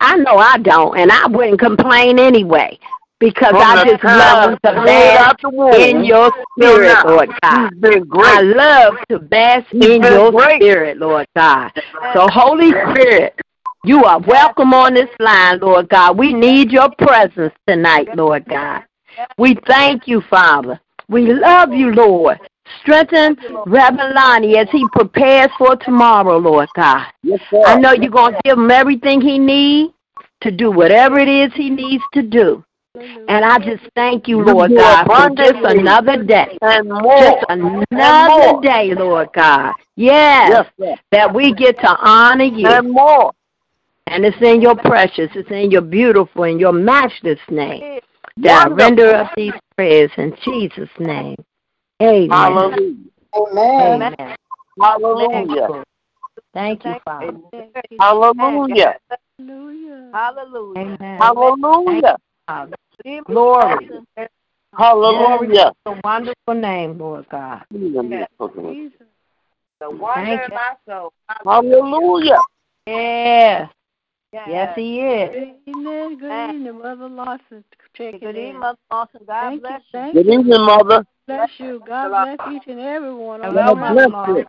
I 0.00 0.16
know 0.16 0.38
I 0.38 0.56
don't, 0.58 0.96
and 0.98 1.12
I 1.12 1.26
wouldn't 1.26 1.58
complain 1.58 2.18
anyway. 2.18 2.78
because 3.18 3.50
From 3.50 3.62
I 3.62 3.84
just 3.84 4.04
love 4.04 4.50
we 4.50 4.56
to 4.68 4.74
came 4.74 4.84
bask 4.84 5.28
out 5.28 5.40
the 5.42 5.90
in 5.90 6.04
your 6.04 6.32
spirit, 6.58 6.86
now. 6.86 7.02
Lord 7.06 7.30
God. 7.42 7.70
He's 7.82 8.02
I 8.14 8.40
love 8.42 8.94
to 9.10 9.18
bask 9.18 9.66
He's 9.70 9.84
in 9.84 10.02
your 10.02 10.30
great. 10.30 10.62
spirit, 10.62 10.98
Lord 10.98 11.26
God. 11.36 11.70
So, 12.14 12.26
Holy 12.30 12.70
Spirit, 12.70 13.38
you 13.86 14.02
are 14.04 14.18
welcome 14.18 14.74
on 14.74 14.94
this 14.94 15.08
line, 15.20 15.60
Lord 15.60 15.88
God. 15.88 16.18
We 16.18 16.32
need 16.32 16.72
your 16.72 16.90
presence 16.98 17.54
tonight, 17.68 18.08
Lord 18.16 18.44
God. 18.46 18.82
We 19.38 19.56
thank 19.66 20.08
you, 20.08 20.22
Father. 20.28 20.80
We 21.08 21.32
love 21.32 21.72
you, 21.72 21.92
Lord. 21.92 22.38
Strengthen 22.80 23.36
Reverend 23.64 24.14
Lonnie 24.14 24.58
as 24.58 24.66
he 24.72 24.84
prepares 24.92 25.50
for 25.56 25.76
tomorrow, 25.76 26.36
Lord 26.36 26.68
God. 26.74 27.06
Yes. 27.22 27.40
I 27.64 27.76
know 27.76 27.92
you're 27.92 28.10
going 28.10 28.34
to 28.34 28.40
give 28.44 28.58
him 28.58 28.72
everything 28.72 29.20
he 29.20 29.38
needs 29.38 29.92
to 30.40 30.50
do 30.50 30.72
whatever 30.72 31.20
it 31.20 31.28
is 31.28 31.52
he 31.54 31.70
needs 31.70 32.02
to 32.12 32.22
do. 32.22 32.64
And 32.96 33.44
I 33.44 33.58
just 33.58 33.84
thank 33.94 34.26
you, 34.26 34.42
Lord 34.42 34.74
God, 34.74 35.06
for 35.06 35.30
just 35.36 35.64
another 35.64 36.24
day. 36.24 36.58
Just 36.62 37.44
another 37.50 38.60
day, 38.62 38.94
Lord 38.94 39.28
God. 39.32 39.74
Yes, 39.96 40.66
Yes, 40.78 40.98
that 41.12 41.32
we 41.32 41.52
get 41.52 41.78
to 41.80 41.96
honor 42.00 42.44
you. 42.44 42.66
And 42.66 42.90
more. 42.90 43.32
And 44.08 44.24
it's 44.24 44.36
in 44.40 44.60
your 44.60 44.76
precious, 44.76 45.30
it's 45.34 45.50
in 45.50 45.70
your 45.70 45.82
beautiful, 45.82 46.44
and 46.44 46.60
your 46.60 46.72
matchless 46.72 47.40
name 47.50 48.00
that 48.38 48.52
I 48.52 48.68
Wonderful. 48.68 48.76
render 48.76 49.14
up 49.16 49.32
these 49.36 49.52
prayers 49.76 50.10
in 50.16 50.36
Jesus' 50.44 50.88
name. 50.98 51.36
Amen. 52.00 52.30
Hallelujah. 52.30 52.96
Amen. 53.34 54.12
Amen. 54.14 54.36
Hallelujah. 54.80 55.84
Thank 56.54 56.84
you, 56.84 56.94
Father. 57.04 57.38
Hallelujah. 57.98 58.98
Hallelujah. 60.12 60.12
Amen. 60.76 61.18
Hallelujah. 61.20 62.16
Father. 62.46 62.76
Glory. 63.26 63.88
Hallelujah. 64.76 65.72
A 65.86 66.00
wonderful 66.04 66.54
name, 66.54 66.98
Lord 66.98 67.26
God. 67.30 67.64
Jesus. 67.70 69.06
The 69.80 69.90
wonder 69.90 70.42
of 70.44 70.50
my 70.52 70.72
soul. 70.88 71.12
Hallelujah. 71.44 72.38
Yes. 72.86 73.70
Yes, 74.32 74.72
he 74.76 75.00
is. 75.00 75.30
Good 75.34 75.56
evening, 75.66 76.18
good 76.18 76.50
evening, 76.54 76.78
Mother 76.78 77.08
Lawson. 77.08 77.64
Checking 77.96 78.20
Good 78.20 78.36
evening, 78.36 78.54
in. 78.54 78.60
Mother 78.60 78.78
Lawson. 78.90 79.20
God 79.26 79.40
Thank 79.40 79.54
you, 79.56 79.60
bless 79.60 79.80
you. 79.80 80.00
thank 80.00 80.14
Good 80.14 80.26
evening, 80.26 80.60
Mother. 80.60 81.06
Bless 81.26 81.50
you. 81.58 81.82
God 81.86 82.08
bless 82.10 82.38
each 82.52 82.62
and 82.66 82.80
every 82.80 83.14
one 83.14 83.42
of 83.42 83.54
God 83.54 83.78
us. 83.78 83.94
bless 83.94 84.36
you. 84.36 84.46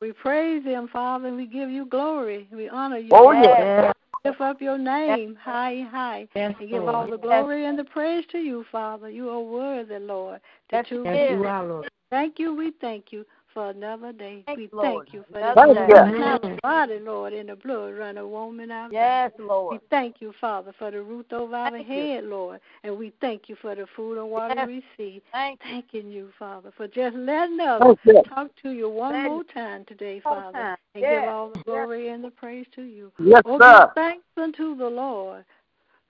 We 0.00 0.12
praise 0.12 0.64
Him, 0.64 0.88
Father, 0.88 1.28
and 1.28 1.36
we 1.36 1.46
give 1.46 1.70
you 1.70 1.86
glory. 1.86 2.48
We 2.52 2.68
honor 2.68 2.98
you. 2.98 3.10
Oh, 3.12 3.24
Lord. 3.24 3.34
yeah. 3.42 3.82
Yes. 3.82 3.94
Lift 4.24 4.40
up 4.40 4.60
your 4.60 4.76
name 4.78 5.36
high, 5.42 5.86
high. 5.90 6.28
Yes, 6.34 6.54
And 6.58 6.68
give 6.68 6.86
all 6.88 7.06
the 7.10 7.16
glory 7.16 7.66
and 7.66 7.78
the 7.78 7.84
praise 7.84 8.24
to 8.32 8.38
you, 8.38 8.64
Father. 8.70 9.08
You 9.08 9.30
are 9.30 9.40
worthy, 9.40 9.98
Lord. 9.98 10.40
To 10.70 10.76
Yes, 10.76 10.86
to 10.90 11.02
Yes, 11.04 11.30
you 11.30 11.44
are, 11.46 11.66
Lord. 11.66 11.88
Thank 12.10 12.38
you. 12.38 12.54
We 12.54 12.72
thank 12.80 13.12
you 13.12 13.24
for 13.52 13.70
another 13.70 14.12
day. 14.12 14.42
Thank 14.46 14.58
we 14.58 14.64
you, 14.64 14.70
Lord. 14.72 15.06
thank 15.06 15.14
you 15.14 15.24
for 15.30 15.38
Another 15.38 15.74
this 15.74 15.94
day. 15.94 16.10
Thank 16.18 16.44
our 16.44 16.58
body, 16.62 16.98
Lord, 17.00 17.32
in 17.32 17.46
the 17.48 17.56
blood 17.56 17.94
running 17.94 18.28
warm 18.30 18.60
in 18.60 18.70
our 18.70 18.88
Yes. 18.90 19.32
Lord. 19.38 19.72
We 19.72 19.86
thank 19.90 20.16
you, 20.20 20.32
Father, 20.40 20.72
for 20.78 20.90
the 20.90 21.02
roof 21.02 21.26
over 21.32 21.54
our 21.54 21.70
Thank 21.70 21.88
you. 21.88 21.94
head, 21.94 22.24
Lord. 22.24 22.60
And 22.84 22.98
we 22.98 23.12
thank 23.20 23.48
you 23.48 23.56
for 23.60 23.74
the 23.74 23.86
food 23.96 24.18
and 24.18 24.30
water 24.30 24.54
Yes. 24.56 24.66
we 24.66 24.84
receive. 24.98 25.22
Thank 25.32 25.60
you. 25.64 25.70
Thanking 25.70 26.10
you, 26.10 26.30
Father, 26.38 26.72
for 26.76 26.86
just 26.88 27.16
letting 27.16 27.60
us 27.60 27.96
Thank 28.04 28.28
talk 28.28 28.50
to 28.62 28.70
you 28.70 28.88
one 28.88 29.12
Thank 29.12 29.28
more 29.32 29.44
time 29.44 29.84
today, 29.86 30.20
All 30.24 30.34
Father, 30.34 30.58
time. 30.58 30.76
and 30.94 31.02
Yes. 31.02 31.22
give 31.22 31.28
all 31.30 31.50
the 31.50 31.58
glory 31.60 32.08
and 32.08 32.24
the 32.24 32.30
praise 32.30 32.66
to 32.74 32.82
you. 32.82 33.12
Yes, 33.18 33.42
Oh, 33.44 33.58
sir. 33.58 33.86
give 33.86 33.94
thanks 33.94 34.24
unto 34.36 34.74
the 34.76 34.88
Lord. 34.88 35.44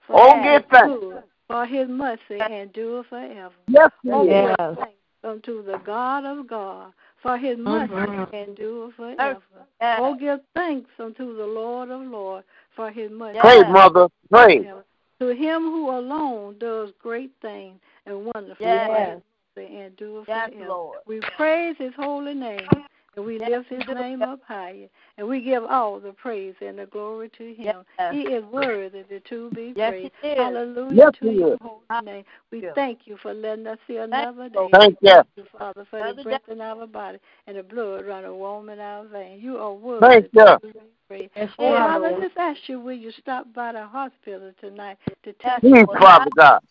For 0.07 0.15
Oh, 0.19 0.35
his 0.41 0.43
give 0.61 0.69
thanks. 0.71 0.99
good, 0.99 1.23
For 1.47 1.65
his 1.65 1.89
mercy 1.89 2.39
endure 2.39 3.03
forever. 3.03 3.53
Yes, 3.67 3.91
Oh, 4.09 4.23
he. 4.23 4.29
Yes. 4.31 4.57
give 4.57 4.77
thanks 4.77 4.97
unto 5.23 5.63
the 5.63 5.77
God 5.79 6.25
of 6.25 6.47
God. 6.47 6.93
For 7.21 7.37
his 7.37 7.57
mercy 7.57 7.93
Mhm. 7.93 8.33
endure 8.33 8.91
forever. 8.91 9.41
Yes. 9.79 9.99
Oh, 10.01 10.15
give 10.15 10.41
thanks 10.55 10.89
unto 10.99 11.35
the 11.35 11.45
Lord 11.45 11.89
of 11.91 12.01
Lords. 12.01 12.47
For 12.71 12.89
his 12.89 13.11
mercy 13.11 13.39
Pray, 13.39 13.57
Yes. 13.57 13.71
Mother. 13.71 14.07
Pray. 14.29 14.71
To 15.19 15.27
him 15.27 15.61
who 15.61 15.91
alone 15.91 16.57
does 16.57 16.91
great 16.93 17.31
things 17.41 17.79
and 18.07 18.25
wonderful 18.33 18.65
Yes. 18.65 18.87
for 18.87 19.59
his 19.61 19.67
mercy 19.69 19.77
endure 19.77 20.25
Yes, 20.27 20.49
forever. 20.49 20.67
Lord. 20.67 20.99
We 21.05 21.19
praise 21.19 21.77
his 21.77 21.93
holy 21.93 22.33
name 22.33 22.67
and 23.15 23.25
we 23.25 23.39
lift 23.39 23.69
his 23.69 23.81
name 23.93 24.21
up 24.21 24.39
higher 24.47 24.87
and 25.17 25.27
we 25.27 25.41
give 25.41 25.63
all 25.65 25.99
the 25.99 26.13
praise 26.13 26.55
and 26.61 26.79
the 26.79 26.85
glory 26.85 27.29
to 27.37 27.53
him. 27.53 27.83
Yes. 27.99 28.13
He 28.13 28.21
is 28.21 28.43
worthy 28.45 29.03
to 29.29 29.49
be 29.51 29.73
Yes, 29.75 29.91
praised. 29.91 30.11
he 30.21 30.29
is. 30.29 30.37
Hallelujah 30.37 30.95
Yes, 30.97 31.11
to 31.19 31.25
he 31.25 31.31
your 31.33 31.57
holy 31.61 32.05
name. 32.05 32.23
We 32.51 32.61
you. 32.61 32.71
thank 32.75 32.99
you 33.05 33.17
for 33.21 33.33
letting 33.33 33.67
us 33.67 33.77
see 33.87 33.97
another 33.97 34.49
day. 34.49 34.69
Thank 34.73 34.97
you. 35.01 35.11
Thank 35.11 35.27
you, 35.35 35.43
Father, 35.57 35.85
for 35.89 35.99
the 35.99 36.05
Another 36.05 36.23
breath 36.23 36.41
in 36.49 36.61
our 36.61 36.87
body 36.87 37.19
and 37.47 37.57
the 37.57 37.63
blood 37.63 38.05
running 38.05 38.35
warm 38.35 38.69
in 38.69 38.79
our 38.79 39.05
veins. 39.07 39.43
You 39.43 39.57
are 39.57 39.73
worthy 39.73 40.05
Thank 40.07 40.25
to 40.37 40.59
you. 40.63 40.71
be 40.73 40.79
praised. 41.07 41.31
Yes, 41.35 41.49
Oh, 41.59 41.67
you 41.67 41.73
are, 41.73 41.79
Father, 41.87 42.09
Lord. 42.11 42.23
just 42.23 42.37
ask 42.37 42.59
you, 42.67 42.79
will 42.79 42.93
you 42.93 43.11
stop 43.19 43.53
by 43.53 43.73
the 43.73 43.85
hospital 43.85 44.51
tonight 44.61 44.97
to 45.23 45.33
touch 45.33 45.61
Please, 45.61 45.85
Father 45.99 46.31
God. 46.35 46.61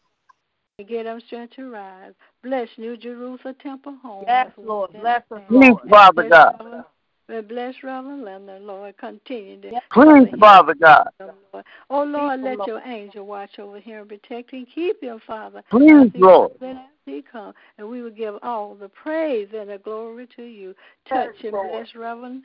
And 0.81 0.89
get 0.89 1.05
them 1.05 1.21
strength 1.27 1.55
to 1.57 1.71
rise? 1.71 2.13
Bless 2.43 2.69
New 2.79 2.97
Jerusalem 2.97 3.55
Temple 3.63 3.97
Home. 4.03 4.25
Yes, 4.27 4.51
Lord. 4.57 4.91
Bless 4.93 5.23
in 5.31 5.37
us. 5.37 5.43
Please, 5.49 5.69
Lord. 5.69 5.89
Father 5.89 6.29
God. 6.29 6.85
Well, 7.29 7.43
Bless 7.43 7.75
Reverend 7.85 8.25
Linda, 8.25 8.59
Lord. 8.61 8.97
Continue 8.99 9.61
to 9.61 9.81
Please, 9.93 10.29
Father 10.41 10.75
God. 10.75 11.09
Lord. 11.21 11.65
Oh, 11.89 12.03
Lord, 12.03 12.41
Keep 12.41 12.45
let 12.45 12.59
Lord. 12.59 12.67
your 12.67 12.81
angel 12.81 13.27
watch 13.27 13.59
over 13.59 13.79
him 13.79 14.01
and 14.01 14.09
protect 14.09 14.51
him. 14.51 14.67
Keep 14.75 15.03
him, 15.03 15.21
Father. 15.27 15.63
Please, 15.71 16.11
Lord. 16.17 16.53
goes 16.61 16.69
as 16.71 16.77
he 17.07 17.23
come. 17.31 17.55
And 17.79 17.89
we 17.89 18.03
will 18.03 18.11
give 18.11 18.35
all 18.43 18.75
the 18.75 18.89
praise 18.89 19.49
and 19.57 19.71
the 19.71 19.79
glory 19.79 20.27
to 20.35 20.43
you. 20.43 20.75
Touch 21.09 21.29
Yes, 21.37 21.45
and 21.45 21.53
Lord. 21.53 21.71
bless 21.71 21.95
Reverend 21.95 22.43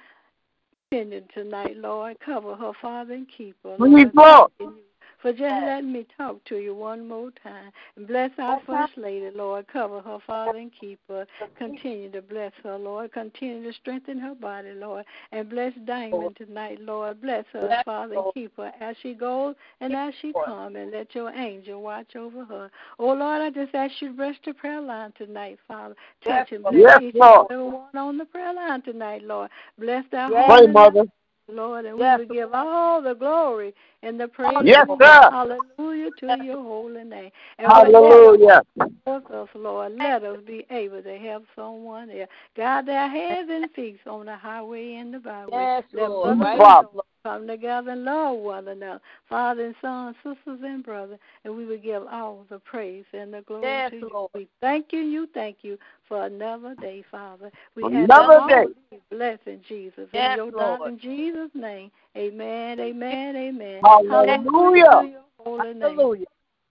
Bennett 0.91 1.31
tonight, 1.33 1.77
Lord. 1.77 2.17
Cover 2.19 2.55
her, 2.55 2.73
Father, 2.79 3.15
and 3.15 3.27
keep 3.35 3.55
her. 3.63 3.77
Please, 3.77 4.07
Lord. 4.13 4.51
Lord. 4.59 4.73
Thanking 5.21 5.43
you 5.43 5.47
For 5.47 5.49
just 5.49 5.65
letting 5.65 5.91
me 5.91 6.05
talk 6.17 6.43
to 6.45 6.57
you 6.57 6.75
one 6.75 7.07
more 7.07 7.31
time. 7.43 7.71
And 7.95 8.07
bless 8.07 8.31
our 8.37 8.59
First 8.65 8.97
Lady, 8.97 9.29
Lord. 9.35 9.67
Cover 9.67 10.01
her, 10.01 10.19
Father, 10.25 10.57
and 10.57 10.71
keep 10.79 10.99
her. 11.07 11.25
Continue 11.57 12.11
to 12.11 12.21
bless 12.21 12.51
her, 12.63 12.77
Lord. 12.77 13.11
Continue 13.13 13.63
to 13.63 13.77
strengthen 13.77 14.19
her 14.19 14.35
body, 14.35 14.73
Lord. 14.73 15.05
And 15.31 15.49
bless 15.49 15.73
Diamond 15.85 16.35
tonight, 16.37 16.79
Lord. 16.81 17.21
Bless 17.21 17.45
her, 17.53 17.67
Bless 17.67 17.85
Father, 17.85 18.15
and 18.15 18.33
keep 18.33 18.55
her 18.57 18.71
as 18.79 18.95
she 19.01 19.13
goes 19.13 19.55
and 19.81 19.93
as 19.95 20.13
she 20.21 20.33
comes. 20.33 20.75
And 20.75 20.91
let 20.91 21.13
your 21.15 21.31
angel 21.31 21.81
watch 21.81 22.15
over 22.15 22.45
her. 22.45 22.71
Oh, 22.99 23.13
Lord, 23.13 23.41
I 23.41 23.49
just 23.49 23.73
ask 23.75 23.93
you 24.01 24.09
to 24.09 24.13
bless 24.15 24.35
the 24.45 24.53
prayer 24.53 24.81
line 24.81 25.13
tonight, 25.17 25.59
Father. 25.67 25.95
Touch 26.23 26.51
and 26.51 26.63
bless 26.63 26.75
Yes, 26.75 27.01
each 27.01 27.15
and 27.15 27.45
every 27.49 27.63
one 27.63 27.95
on 27.95 28.17
the 28.17 28.25
prayer 28.25 28.53
line 28.53 28.81
tonight, 28.81 29.23
Lord. 29.23 29.49
Bless 29.77 30.03
their 30.11 30.29
Yes. 30.29 30.45
Pray, 30.47 30.55
home 30.55 30.65
and 30.65 30.73
Mother. 30.73 31.05
Lord, 31.47 31.85
and 31.85 31.97
Yes. 31.99 32.19
we 32.19 32.25
will 32.25 32.33
give 32.33 32.53
all 32.53 33.01
the 33.01 33.13
glory 33.13 33.73
and 34.01 34.19
the 34.19 34.27
praise. 34.27 34.57
Yes, 34.63 34.87
Lord. 34.87 35.01
sir. 35.01 35.29
Hallelujah 35.31 36.11
to 36.11 36.43
your 36.43 36.61
holy 36.61 37.03
name. 37.03 37.31
And 37.57 37.71
Hallelujah. 37.71 38.63
with 38.75 39.31
us, 39.31 39.49
Lord, 39.53 39.93
let 39.93 40.23
us 40.23 40.39
be 40.45 40.65
able 40.69 41.03
to 41.03 41.17
help 41.17 41.45
someone 41.55 42.09
else. 42.09 42.29
Guide 42.55 42.87
their 42.87 43.07
hands 43.07 43.49
and 43.51 43.69
feet 43.71 43.99
on 44.07 44.25
the 44.25 44.35
highway 44.35 44.95
and 44.95 45.13
the 45.13 45.19
byway. 45.19 45.49
Yes, 45.51 45.83
Lord. 45.93 46.39
Right 46.39 46.53
and 46.53 46.61
Father. 46.61 46.87
sisters 46.87 47.01
come 47.25 47.47
together 47.47 47.91
and 47.91 48.05
love 48.05 48.37
one 48.37 48.67
another, 48.67 49.01
father 49.27 49.65
and 49.65 49.75
son, 49.81 50.13
sisters 50.23 50.59
and 50.63 50.83
brothers, 50.83 51.17
and 51.43 51.55
we 51.55 51.65
will 51.65 51.79
give 51.79 52.03
all 52.05 52.45
the 52.51 52.59
praise 52.59 53.03
and 53.13 53.33
the 53.33 53.41
glory 53.41 53.63
Yes, 53.63 53.89
to 53.89 53.97
you. 53.97 54.09
Lord. 54.13 54.29
We 54.35 54.47
thank 54.61 54.93
you, 54.93 54.99
you 54.99 55.27
thank 55.33 55.57
you 55.63 55.79
for 56.07 56.25
another 56.27 56.75
day, 56.79 57.03
Father. 57.09 57.51
We 57.75 57.83
ask 57.83 57.93
Another 57.93 58.39
all 58.41 58.47
day. 58.47 58.65
these 58.91 58.99
blessings, 59.09 59.65
Jesus. 59.67 60.07
Yes, 60.13 60.37
in 60.37 60.45
your 60.45 60.51
Lord. 60.51 60.79
darling 60.79 60.99
Jesus' 61.01 61.49
name. 61.55 61.89
Amen, 62.15 62.79
amen, 62.79 63.35
amen. 63.35 63.81
Hallelujah. 63.83 64.83
to 65.01 65.07
your 65.07 65.21
holy 65.39 65.73
name. 65.73 65.81
Hallelujah. 65.81 66.25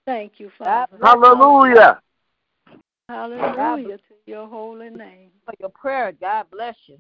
Thank 0.07 0.34
you, 0.38 0.52
Father. 0.57 0.98
Hallelujah. 1.02 2.00
Hallelujah 3.09 3.96
to 3.96 4.14
your 4.26 4.46
holy 4.46 4.90
name. 4.90 5.30
for 5.44 5.55
your 5.59 5.70
prayer. 5.70 6.12
God 6.12 6.46
bless 6.52 6.76
you. 6.86 6.98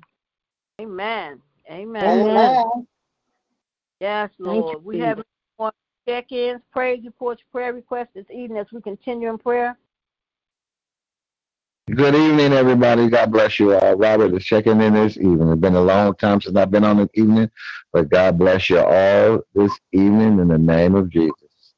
Amen. 0.80 1.40
Amen. 1.70 2.26
Amen. 2.26 2.86
Yes, 4.04 4.28
Lord. 4.38 4.82
you, 4.82 4.82
we 4.84 4.98
have 4.98 5.22
more 5.58 5.72
check-ins, 6.06 6.60
praise 6.70 7.02
reports, 7.06 7.42
prayer 7.50 7.72
requests 7.72 8.10
this 8.14 8.26
evening 8.30 8.58
as 8.58 8.66
we 8.70 8.82
continue 8.82 9.30
in 9.30 9.38
prayer. 9.38 9.78
Good 11.90 12.14
evening, 12.14 12.52
everybody. 12.52 13.08
God 13.08 13.32
bless 13.32 13.58
you. 13.58 13.72
Uh, 13.72 13.94
Robert 13.96 14.34
is 14.34 14.44
checking 14.44 14.82
in 14.82 14.92
this 14.92 15.16
evening. 15.16 15.48
It's 15.48 15.60
been 15.62 15.76
a 15.76 15.80
long 15.80 16.14
time 16.16 16.42
since 16.42 16.54
I've 16.54 16.70
been 16.70 16.84
on 16.84 16.98
this 16.98 17.08
evening, 17.14 17.50
but 17.94 18.10
God 18.10 18.36
bless 18.38 18.68
you 18.68 18.80
all 18.80 19.40
this 19.54 19.72
evening 19.92 20.38
in 20.38 20.48
the 20.48 20.58
name 20.58 20.96
of 20.96 21.08
Jesus. 21.08 21.72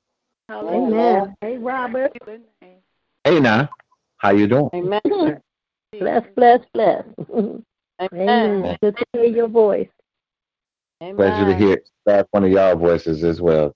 Hallelujah. 0.49 0.97
Amen. 0.97 1.37
Hey, 1.41 1.59
Robert. 1.59 2.13
to 2.15 2.21
your 2.27 2.39
name. 2.61 2.79
Hey, 3.23 3.39
now, 3.39 3.69
how 4.17 4.33
you 4.33 4.49
doing? 4.49 4.71
Amen. 4.75 5.01
Bless, 5.93 6.25
bless, 6.35 6.61
bless. 6.75 7.05
Amen. 7.31 7.63
Amen. 8.13 8.79
Good 8.83 8.97
to 8.97 9.05
hear 9.13 9.25
your 9.25 9.49
voice. 9.49 9.89
Amen. 11.03 11.17
Pleasure 11.17 11.45
to 11.45 11.55
hear 11.55 11.83
back 12.05 12.27
one 12.31 12.45
of 12.45 12.51
y'all 12.51 12.77
voices 12.77 13.23
as 13.23 13.41
well. 13.41 13.75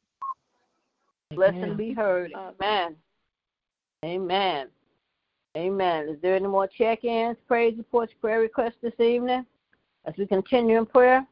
Blessing 1.33 1.77
be 1.77 1.93
heard. 1.93 2.33
Amen. 2.35 2.97
Amen. 4.05 4.69
Amen. 5.57 6.09
Is 6.09 6.17
there 6.23 6.37
any 6.37 6.47
more 6.47 6.67
check-ins, 6.67 7.37
praise 7.47 7.77
reports, 7.77 8.13
prayer 8.21 8.41
requests 8.41 8.79
this 8.83 8.99
evening 8.99 9.45
as 10.07 10.15
we 10.17 10.27
continue 10.27 10.79
in 10.79 10.87
prayer? 10.87 11.27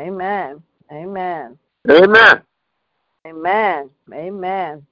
Amen. 0.00 0.62
Amen. 0.92 1.58
Amen. 1.90 2.42
Amen. 3.26 3.90
Amen. 4.12 4.86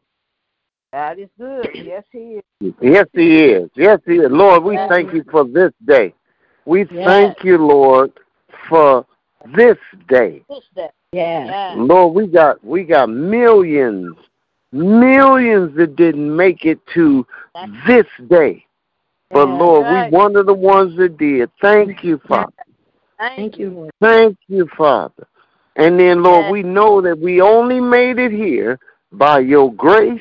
God 0.92 1.18
is 1.18 1.28
good. 1.38 1.68
Yes, 1.74 2.04
He 2.10 2.40
is. 2.60 2.74
Yes, 2.80 3.06
He 3.12 3.44
is. 3.44 3.70
Yes, 3.74 4.00
He 4.06 4.16
is. 4.16 4.30
Lord, 4.30 4.64
we 4.64 4.74
Yes. 4.74 4.88
thank 4.88 5.12
you 5.12 5.22
for 5.30 5.44
this 5.44 5.72
day. 5.84 6.14
We 6.64 6.86
Yes. 6.90 7.06
thank 7.06 7.44
you, 7.44 7.58
Lord, 7.58 8.12
for 8.68 9.04
this 9.54 9.78
day. 10.08 10.42
This 10.48 10.64
day. 10.74 10.90
Yeah. 11.12 11.46
Yes. 11.46 11.76
Lord, 11.76 12.14
we 12.14 12.26
got 12.26 12.62
we 12.64 12.84
got 12.84 13.10
millions, 13.10 14.16
millions 14.72 15.74
that 15.76 15.96
didn't 15.96 16.34
make 16.34 16.64
it 16.64 16.84
to 16.94 17.26
this 17.86 18.06
day. 18.28 18.64
But 19.30 19.46
Lord, 19.46 19.84
Right. 19.86 20.10
we 20.10 20.16
one 20.16 20.36
of 20.36 20.46
the 20.46 20.54
ones 20.54 20.96
that 20.96 21.18
did. 21.18 21.50
Thank 21.60 22.02
you, 22.02 22.18
Father. 22.18 22.52
Thank 23.18 23.58
you, 23.58 23.70
Lord. 23.70 23.90
Thank 24.00 24.38
you, 24.48 24.66
Father. 24.68 25.26
And 25.76 25.98
then, 25.98 26.22
Lord, 26.22 26.50
we 26.50 26.62
know 26.62 27.00
that 27.00 27.18
we 27.18 27.40
only 27.40 27.80
made 27.80 28.18
it 28.18 28.32
here 28.32 28.78
by 29.12 29.38
your 29.40 29.72
grace 29.74 30.20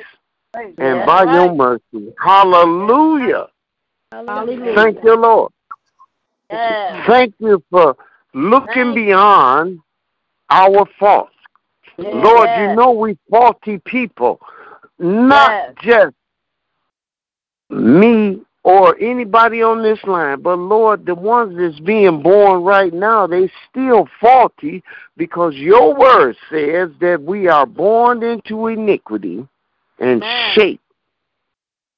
and 0.78 1.06
by 1.06 1.24
your 1.24 1.54
mercy. 1.54 2.14
Hallelujah. 2.20 3.48
Hallelujah. 4.12 4.76
Thank 4.76 5.04
you, 5.04 5.16
Lord. 5.16 5.52
Thank 7.08 7.34
you 7.40 7.64
for 7.70 7.96
looking 8.34 8.68
Thank 8.68 8.98
you. 8.98 9.06
beyond 9.06 9.80
our 10.50 10.86
faults. 11.00 11.34
Lord, 11.98 12.50
you 12.50 12.76
know 12.76 12.92
we 12.92 13.18
faulty 13.30 13.80
people, 13.80 14.40
not 15.00 15.52
Yes. 15.52 15.76
just 15.82 16.16
me 17.70 18.42
or 18.64 18.98
anybody 19.00 19.62
on 19.62 19.82
this 19.82 20.04
line, 20.04 20.42
but 20.42 20.58
Lord, 20.58 21.06
the 21.06 21.16
ones 21.16 21.58
that's 21.58 21.80
being 21.80 22.22
born 22.22 22.64
right 22.64 22.94
now, 22.94 23.26
they 23.26 23.50
still 23.70 24.08
faulty 24.20 24.84
because 25.16 25.56
your 25.56 25.96
word 25.96 26.36
says 26.50 26.90
that 27.00 27.22
we 27.22 27.48
are 27.48 27.66
born 27.66 28.24
into 28.24 28.68
iniquity 28.68 29.48
and 30.00 30.24
Amen. 30.24 30.52
shaped. 30.54 30.84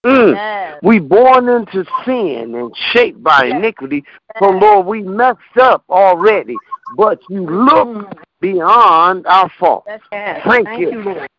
Mm. 0.05 0.79
We 0.81 0.99
born 0.99 1.49
into 1.49 1.85
sin 2.05 2.55
and 2.55 2.73
shaped 2.93 3.21
by 3.21 3.47
iniquity. 3.47 4.03
So 4.39 4.49
Lord, 4.49 4.85
we 4.85 5.01
messed 5.01 5.39
up 5.59 5.83
already, 5.89 6.57
but 6.95 7.19
you 7.29 7.45
look 7.45 8.17
beyond 8.39 9.27
our 9.27 9.51
fault. 9.59 9.83
Yes. 9.87 10.41
Thank 10.47 10.67
Thank 10.67 10.79
you. 10.79 10.91
you, 10.91 11.01
Lord. 11.01 11.29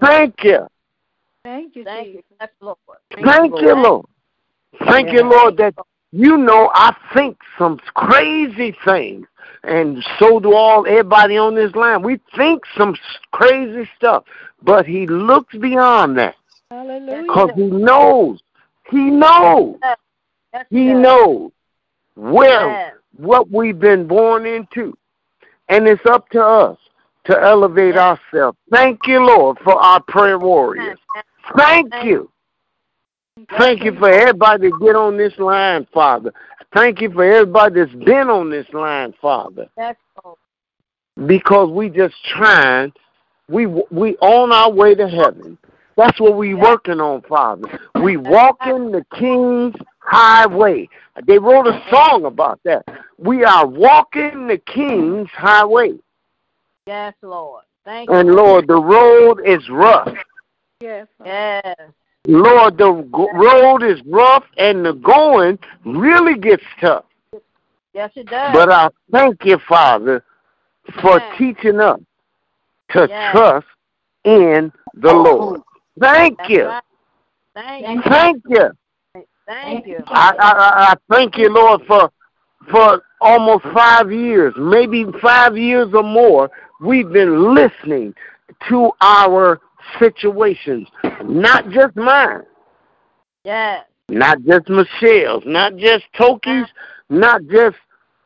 Thank 0.00 0.42
you. 0.42 0.66
Thank 1.44 1.76
you. 1.76 1.84
Thank 1.84 2.08
you. 2.08 2.22
Lord. 2.60 2.78
Thank 3.14 3.52
you, 3.60 3.74
Lord. 3.76 4.06
Thank 4.86 5.12
you, 5.12 5.22
Lord, 5.22 5.56
that 5.58 5.74
you 6.12 6.36
know 6.36 6.70
I 6.74 6.94
think 7.14 7.38
some 7.58 7.78
crazy 7.94 8.74
things, 8.84 9.26
and 9.62 10.04
so 10.18 10.40
do 10.40 10.54
all 10.54 10.86
everybody 10.86 11.36
on 11.36 11.54
this 11.54 11.74
line. 11.74 12.02
We 12.02 12.20
think 12.36 12.62
some 12.76 12.96
crazy 13.32 13.88
stuff, 13.96 14.24
but 14.62 14.86
He 14.86 15.06
looks 15.06 15.56
beyond 15.56 16.18
that 16.18 16.36
because 16.70 17.50
He 17.54 17.66
knows. 17.66 18.42
He 18.90 19.10
knows. 19.10 19.76
He 20.70 20.92
knows 20.92 21.52
well 22.16 22.70
Yes. 22.70 22.94
what 23.16 23.50
we've 23.50 23.78
been 23.78 24.06
born 24.06 24.46
into, 24.46 24.96
and 25.68 25.86
it's 25.86 26.04
up 26.06 26.28
to 26.30 26.44
us 26.44 26.78
to 27.24 27.40
elevate 27.40 27.94
Yes. 27.94 28.18
ourselves. 28.32 28.58
Thank 28.70 29.06
you, 29.06 29.24
Lord, 29.24 29.58
for 29.60 29.74
our 29.74 30.00
prayer 30.00 30.38
warriors. 30.38 30.98
Thank 31.56 31.90
Thank 31.90 32.04
you. 32.04 32.30
Thank 33.58 33.84
you 33.84 33.94
for 33.98 34.10
everybody 34.10 34.70
that 34.70 34.80
get 34.80 34.96
on 34.96 35.16
this 35.16 35.38
line, 35.38 35.86
Father. 35.92 36.32
Thank 36.72 37.00
you 37.00 37.10
for 37.10 37.24
everybody 37.24 37.80
that's 37.80 38.04
been 38.04 38.28
on 38.30 38.50
this 38.50 38.66
line, 38.72 39.12
Father. 39.20 39.68
Because 41.26 41.70
we 41.70 41.88
just 41.88 42.14
trying, 42.24 42.92
we 43.50 43.66
we 43.66 44.16
on 44.18 44.52
our 44.52 44.70
way 44.70 44.94
to 44.94 45.08
heaven. 45.08 45.58
That's 45.96 46.18
what 46.20 46.36
we 46.36 46.54
working 46.54 47.00
on, 47.00 47.22
Father. 47.22 47.78
We 48.02 48.16
walking 48.16 48.92
the 48.92 49.04
King's 49.18 49.74
highway. 49.98 50.88
They 51.26 51.38
wrote 51.38 51.66
a 51.66 51.82
song 51.90 52.24
about 52.24 52.60
that. 52.64 52.84
We 53.18 53.44
are 53.44 53.66
walking 53.66 54.46
the 54.46 54.58
King's 54.58 55.28
highway. 55.30 55.98
Yes, 56.86 57.14
Lord. 57.22 57.64
Thank 57.84 58.08
you. 58.08 58.16
And 58.16 58.30
Lord, 58.30 58.68
the 58.68 58.80
road 58.80 59.40
is 59.44 59.68
rough. 59.68 60.16
Yes. 60.80 61.06
Yes. 61.24 61.76
Lord, 62.26 62.78
the 62.78 63.06
go- 63.10 63.30
road 63.32 63.82
is 63.82 64.00
rough 64.06 64.44
and 64.56 64.84
the 64.86 64.92
going 64.92 65.58
really 65.84 66.38
gets 66.38 66.64
tough. 66.80 67.04
Yes, 67.92 68.10
it 68.14 68.28
does. 68.28 68.54
But 68.54 68.70
I 68.70 68.88
thank 69.10 69.44
you, 69.44 69.58
Father, 69.68 70.24
for 71.00 71.18
Yes. 71.18 71.38
teaching 71.38 71.80
us 71.80 72.00
to 72.92 73.06
Yes. 73.08 73.32
trust 73.32 73.66
in 74.24 74.72
the 74.94 75.12
Lord. 75.12 75.60
Thank 76.00 76.38
That's 76.38 76.50
you. 76.50 76.66
right. 76.66 76.82
Thank 77.54 78.04
you. 78.04 78.10
Thank 78.10 78.42
you. 78.48 78.70
Thank 79.46 79.86
you. 79.86 79.98
I, 80.06 80.32
I, 80.38 80.52
I- 80.52 80.92
I 80.92 80.94
thank 81.10 81.36
you, 81.36 81.52
Lord, 81.52 81.82
for 81.86 82.10
for 82.70 83.02
almost 83.20 83.64
five 83.74 84.12
years, 84.12 84.54
maybe 84.56 85.04
five 85.20 85.56
years 85.56 85.88
or 85.94 86.02
more, 86.02 86.50
we've 86.80 87.10
been 87.10 87.54
listening 87.54 88.14
to 88.68 88.90
our 89.00 89.60
situations, 89.98 90.86
not 91.24 91.68
just 91.70 91.96
mine, 91.96 92.42
Yes. 93.44 93.86
not 94.08 94.42
just 94.42 94.68
Michelle's, 94.68 95.42
not 95.46 95.76
just 95.76 96.04
Toki's, 96.16 96.66
not 97.08 97.40
just 97.50 97.76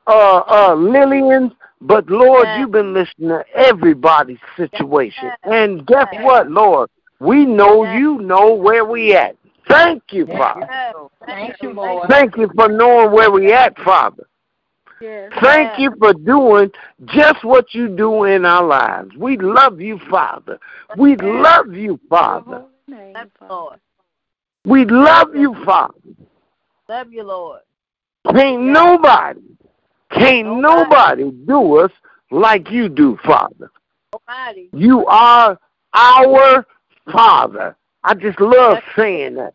uh, 0.09 0.43
uh, 0.49 0.75
Lillian's, 0.75 1.53
but 1.85 2.09
Lord, 2.09 2.45
Yes. 2.45 2.59
you've 2.61 2.72
been 2.72 2.93
listening 2.93 3.28
to 3.28 3.45
everybody's 3.55 4.39
situation. 4.57 5.24
Yes. 5.26 5.39
And 5.45 5.87
guess 5.87 6.09
Yes. 6.12 6.24
what, 6.24 6.51
Lord? 6.51 6.91
We 7.20 7.45
know 7.47 7.85
Yes. 7.85 7.99
you 8.01 8.18
know 8.18 8.55
where 8.55 8.85
we 8.85 9.14
at. 9.14 9.37
Thank 9.68 10.12
you, 10.12 10.26
Father. 10.26 10.66
Yes. 10.70 10.95
Thank 11.24 11.62
you, 11.62 11.72
Lord. 11.72 12.09
Thank 12.09 12.37
you 12.37 12.51
for 12.55 12.68
knowing 12.68 13.12
where 13.12 13.30
we 13.30 13.53
at, 13.53 13.78
Father. 13.78 14.26
Yes, 15.01 15.32
Thank 15.41 15.70
Yes. 15.72 15.78
you 15.80 15.95
for 15.99 16.14
doing 16.14 16.70
just 17.07 17.45
what 17.45 17.74
you 17.74 17.89
do 17.89 18.24
in 18.24 18.45
our 18.45 18.64
lives. 18.64 19.14
We 19.16 19.37
love 19.37 19.80
you, 19.80 19.99
Father. 20.11 20.59
We 20.97 21.16
love 21.16 21.74
you, 21.74 21.99
Father. 22.09 22.64
Yes, 22.87 23.26
Lord. 23.49 23.80
We 24.64 24.85
love 24.87 25.35
you, 25.35 25.55
Father. 25.64 25.95
Love 26.89 27.12
you, 27.12 27.22
Lord. 27.22 27.61
Can't 28.30 28.62
nobody, 28.62 29.41
can't 30.15 30.61
Nobody. 30.61 31.25
nobody 31.25 31.31
do 31.47 31.79
us 31.79 31.91
like 32.31 32.71
you 32.71 32.89
do, 32.89 33.19
Father. 33.25 33.71
Almighty. 34.12 34.71
You 34.73 35.07
are 35.07 35.59
our 35.93 36.67
Father. 37.12 37.77
I 38.03 38.15
just 38.15 38.41
love 38.41 38.79
saying 38.97 39.37
that. 39.37 39.55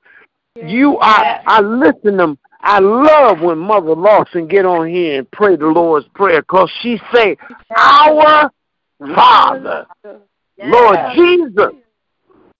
You 0.56 0.98
are. 0.98 1.42
I 1.46 1.62
listen 1.62 2.18
to. 2.18 2.38
I 2.62 2.80
love 2.80 3.40
when 3.40 3.58
Mother 3.58 3.96
Lawson 3.96 4.48
get 4.48 4.66
on 4.66 4.90
here 4.90 5.20
and 5.20 5.32
pray 5.32 5.56
the 5.56 5.68
Lord's 5.68 6.08
prayer, 6.14 6.42
cause 6.42 6.70
she 6.82 7.00
say, 7.14 7.38
"Our 7.76 8.52
Father, 9.16 9.88
Yes. 10.04 10.74
Lord 10.74 11.00
Jesus, 11.16 11.74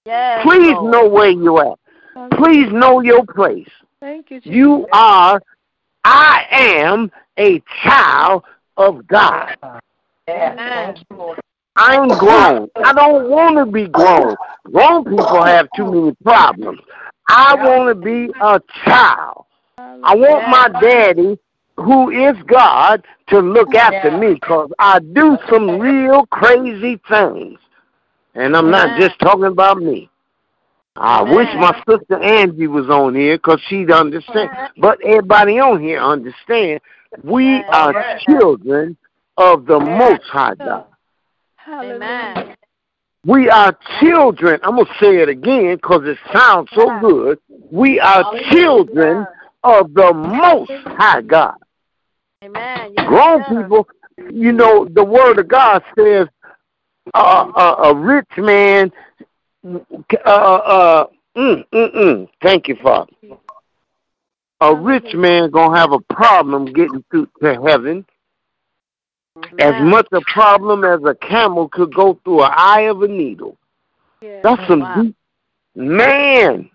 Yes, 0.06 0.42
please 0.44 0.72
Lord. 0.72 0.92
know 0.92 1.10
where 1.10 1.30
you 1.30 1.60
at. 1.60 2.32
Please 2.38 2.72
know 2.72 3.02
your 3.02 3.26
place. 3.26 3.68
Thank 4.00 4.32
you, 4.32 4.40
Jesus. 4.40 4.56
You 4.56 4.88
are. 4.94 5.42
I 6.06 6.46
am 6.50 7.12
a 7.40 7.62
child 7.84 8.44
of 8.78 9.08
God. 9.08 9.56
Amen. 10.30 10.96
I'm 11.76 12.10
grown. 12.10 12.70
I 12.84 12.94
don't 12.94 13.30
want 13.30 13.58
to 13.58 13.66
be 13.66 13.88
grown. 13.88 14.36
Grown 14.66 15.06
people 15.06 15.44
have 15.44 15.70
too 15.76 15.92
many 15.92 16.16
problems. 16.24 16.82
I 17.30 17.56
want 17.56 17.90
to 17.90 17.96
be 17.96 18.32
a 18.42 18.60
child. 18.86 19.46
I 19.78 20.16
want 20.16 20.50
my 20.50 20.82
daddy, 20.82 21.40
who 21.78 22.10
is 22.10 22.36
God, 22.48 23.06
to 23.30 23.40
look 23.40 23.74
after 23.76 24.18
me 24.18 24.34
because 24.34 24.72
I 24.78 25.00
do 25.00 25.38
some 25.50 25.80
real 25.80 26.26
crazy 26.28 27.00
things. 27.08 27.60
And 28.36 28.56
I'm 28.56 28.70
not 28.70 29.00
just 29.00 29.18
talking 29.20 29.46
about 29.46 29.78
me. 29.78 30.10
I 30.96 31.22
wish 31.24 31.48
my 31.56 31.82
sister 31.88 32.22
Angie 32.22 32.68
was 32.68 32.90
on 32.90 33.16
here 33.16 33.38
because 33.38 33.62
she'd 33.68 33.92
understand. 33.92 34.50
But 34.78 35.00
everybody 35.06 35.58
on 35.60 35.82
here 35.82 36.00
understand. 36.00 36.82
We 37.24 37.64
are 37.70 37.94
children 38.28 38.98
of 39.38 39.66
the 39.66 39.80
Most 39.80 40.24
High 40.24 40.56
God. 40.56 40.86
Amen. 41.68 42.56
We 43.26 43.50
are 43.50 43.78
children. 44.00 44.60
I'm 44.64 44.76
going 44.76 44.86
to 44.86 44.94
say 45.00 45.18
it 45.18 45.30
again 45.30 45.76
because 45.76 46.02
it 46.06 46.18
sounds 46.34 46.70
so 46.74 47.00
good. 47.00 47.40
We 47.72 48.00
are 48.00 48.24
children 48.52 49.28
of 49.64 49.94
the 49.94 50.14
Most 50.14 50.72
High 50.86 51.22
God. 51.22 51.58
Amen. 52.44 52.94
Yes, 52.96 53.08
Grown 53.08 53.44
sir. 53.44 53.64
people, 53.64 53.88
you 54.32 54.52
know, 54.52 54.88
the 54.90 55.04
Word 55.04 55.40
of 55.40 55.48
God 55.48 55.84
says 55.98 56.28
uh, 57.14 57.52
uh, 57.56 57.76
a 57.90 57.96
rich 57.96 58.30
man. 58.38 58.92
Uh, 59.64 59.78
uh, 60.26 61.08
mm, 61.36 61.64
mm, 61.74 61.96
mm. 61.96 62.28
Thank 62.42 62.70
you, 62.70 62.78
Father. 62.82 63.12
A 64.62 64.76
rich 64.76 65.14
man 65.14 65.52
gonna 65.52 65.78
have 65.78 65.94
a 65.94 66.00
problem 66.14 66.66
getting 66.74 67.04
through 67.10 67.28
to 67.42 67.62
heaven. 67.66 68.06
As 69.58 69.74
much 69.82 70.08
a 70.12 70.22
problem 70.34 70.84
as 70.84 71.00
a 71.06 71.16
camel 71.16 71.70
could 71.70 71.94
go 71.94 72.20
through 72.24 72.44
an 72.44 72.52
eye 72.54 72.82
of 72.82 73.02
a 73.02 73.08
needle. 73.08 73.58
Yeah. 74.22 74.42
That's 74.44 74.68
some 74.68 74.82
Wow. 74.82 75.02
deep 75.02 75.16
man. 75.76 76.70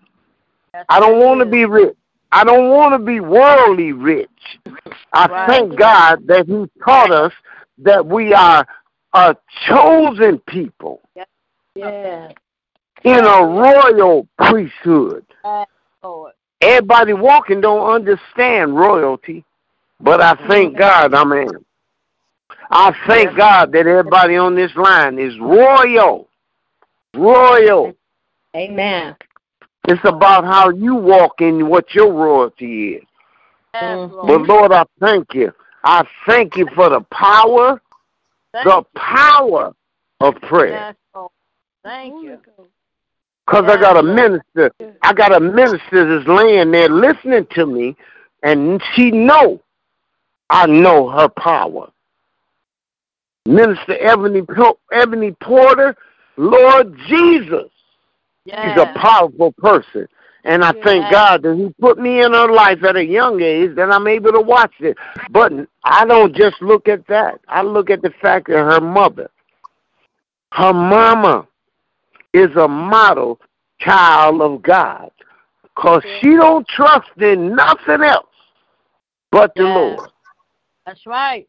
Yes, 0.73 0.85
I 0.89 0.99
don't 0.99 1.19
want 1.19 1.39
to 1.41 1.45
be 1.45 1.65
rich. 1.65 1.95
I 2.31 2.43
don't 2.43 2.69
want 2.69 2.93
to 2.93 2.99
be 2.99 3.19
worldly 3.19 3.91
rich. 3.91 4.59
I 5.13 5.27
Right. 5.27 5.47
thank 5.47 5.75
God 5.75 6.25
that 6.27 6.47
He 6.47 6.67
taught 6.83 7.11
us 7.11 7.33
that 7.77 8.05
we 8.05 8.33
are 8.33 8.65
a 9.13 9.35
chosen 9.67 10.39
people 10.39 11.01
Yes, 11.75 12.33
in 13.03 13.25
a 13.25 13.45
royal 13.45 14.27
priesthood. 14.37 15.25
Lord. 16.03 16.34
Everybody 16.65 17.13
walking 17.13 17.61
don't 17.61 17.87
understand 17.87 18.75
royalty, 18.75 19.45
but 19.99 20.19
I 20.19 20.33
thank 20.47 20.75
God 20.75 21.13
I'm 21.13 21.31
in. 21.31 21.63
I 22.71 22.91
thank 23.05 23.37
God 23.37 23.71
that 23.73 23.85
everybody 23.85 24.35
on 24.35 24.55
this 24.55 24.75
line 24.75 25.19
is 25.19 25.37
royal. 25.39 26.27
Royal. 27.13 27.93
Amen. 28.55 29.15
It's 29.87 30.01
about 30.05 30.43
how 30.43 30.71
you 30.71 30.95
walk 30.95 31.41
in 31.41 31.67
what 31.67 31.93
your 31.93 32.11
royalty 32.11 32.95
is. 32.95 33.03
Yes, 33.75 33.99
Mhm. 33.99 34.11
Lord. 34.11 34.27
But 34.27 34.41
Lord, 34.47 34.71
I 34.71 34.85
thank 34.99 35.35
you. 35.35 35.53
I 35.83 36.03
thank 36.25 36.57
you 36.57 36.65
for 36.73 36.89
the 36.89 37.01
power, 37.11 37.79
Thank 38.51 38.65
the 38.65 38.77
you. 38.77 38.99
power 38.99 39.75
of 40.19 40.41
prayer. 40.41 40.95
Yes, 41.13 41.29
Thank 41.83 42.23
you. 42.23 42.41
Because 43.45 43.65
I 43.69 43.77
got 43.79 43.97
a 43.97 44.03
minister, 44.03 44.71
I 45.03 45.13
got 45.13 45.35
a 45.35 45.39
minister 45.39 46.17
that's 46.17 46.27
laying 46.27 46.71
there 46.71 46.89
listening 46.89 47.45
to 47.51 47.65
me, 47.65 47.95
and 48.41 48.81
she 48.93 49.11
know 49.11 49.61
I 50.49 50.65
know 50.65 51.09
her 51.09 51.29
power. 51.29 51.91
Minister 53.47 53.97
Ebony 53.99 54.41
Ebony 54.91 55.31
Porter, 55.41 55.95
Lord 56.37 56.97
Jesus, 57.07 57.69
Yes. 58.45 58.59
she's 58.63 58.81
a 58.81 58.99
powerful 58.99 59.51
person. 59.53 60.07
And 60.43 60.63
I 60.63 60.73
thank 60.83 61.11
God 61.11 61.41
that 61.41 61.55
He 61.55 61.73
put 61.81 61.97
me 61.97 62.23
in 62.23 62.31
her 62.33 62.51
life 62.51 62.83
at 62.83 62.95
a 62.95 63.03
young 63.03 63.41
age 63.41 63.75
that 63.75 63.91
I'm 63.91 64.07
able 64.07 64.31
to 64.31 64.41
watch 64.41 64.73
it. 64.79 64.95
But 65.31 65.51
I 65.83 66.05
don't 66.05 66.35
just 66.35 66.61
look 66.61 66.87
at 66.87 67.07
that. 67.07 67.41
I 67.47 67.63
look 67.63 67.89
at 67.89 68.03
the 68.03 68.11
fact 68.21 68.47
that 68.47 68.57
her 68.57 68.79
mother, 68.79 69.31
her 70.53 70.73
mama, 70.73 71.47
is 72.35 72.55
a 72.57 72.67
model 72.67 73.39
child 73.79 74.41
of 74.41 74.61
God. 74.61 75.11
Because 75.75 76.03
she 76.21 76.35
don't 76.35 76.67
trust 76.67 77.09
in 77.19 77.55
nothing 77.55 78.01
else 78.03 78.27
but 79.31 79.53
the 79.55 79.63
Yes. 79.63 79.75
Lord. 79.75 80.09
That's 80.85 81.05
right. 81.05 81.47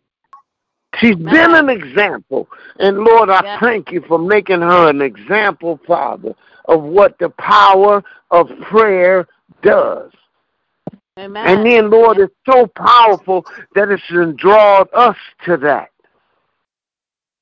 She's 0.96 1.14
been 1.16 1.54
an 1.54 1.68
example. 1.68 2.48
And 2.78 2.98
Lord, 2.98 3.28
I 3.30 3.42
Yes. 3.42 3.60
thank 3.60 3.92
you 3.92 4.00
for 4.02 4.18
making 4.18 4.62
her 4.62 4.88
an 4.88 5.02
example, 5.02 5.78
Father, 5.86 6.34
of 6.64 6.82
what 6.82 7.18
the 7.18 7.28
power 7.30 8.02
of 8.30 8.48
prayer 8.62 9.28
does. 9.62 10.10
Amen. 11.18 11.46
And 11.46 11.66
then, 11.66 11.90
Lord, 11.90 12.18
it's 12.18 12.34
so 12.48 12.66
powerful 12.66 13.44
that 13.74 13.90
it's 13.90 14.02
drawn 14.36 14.86
us 14.92 15.16
to 15.44 15.56
that. 15.58 15.90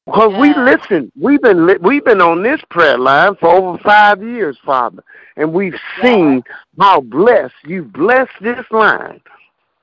Because 0.06 0.34
we 0.38 0.54
listen, 0.54 1.10
we've 1.18 1.40
been 1.40 1.66
li- 1.66 1.78
we've 1.80 2.04
been 2.04 2.20
on 2.20 2.42
this 2.42 2.60
prayer 2.70 2.98
line 2.98 3.36
for 3.36 3.48
over 3.48 3.78
five 3.78 4.22
years, 4.22 4.58
Father, 4.64 5.02
and 5.36 5.52
we've 5.52 5.78
seen 6.02 6.42
how 6.78 7.00
blessed 7.00 7.54
you've 7.64 7.92
blessed 7.92 8.32
this 8.42 8.64
line. 8.70 9.20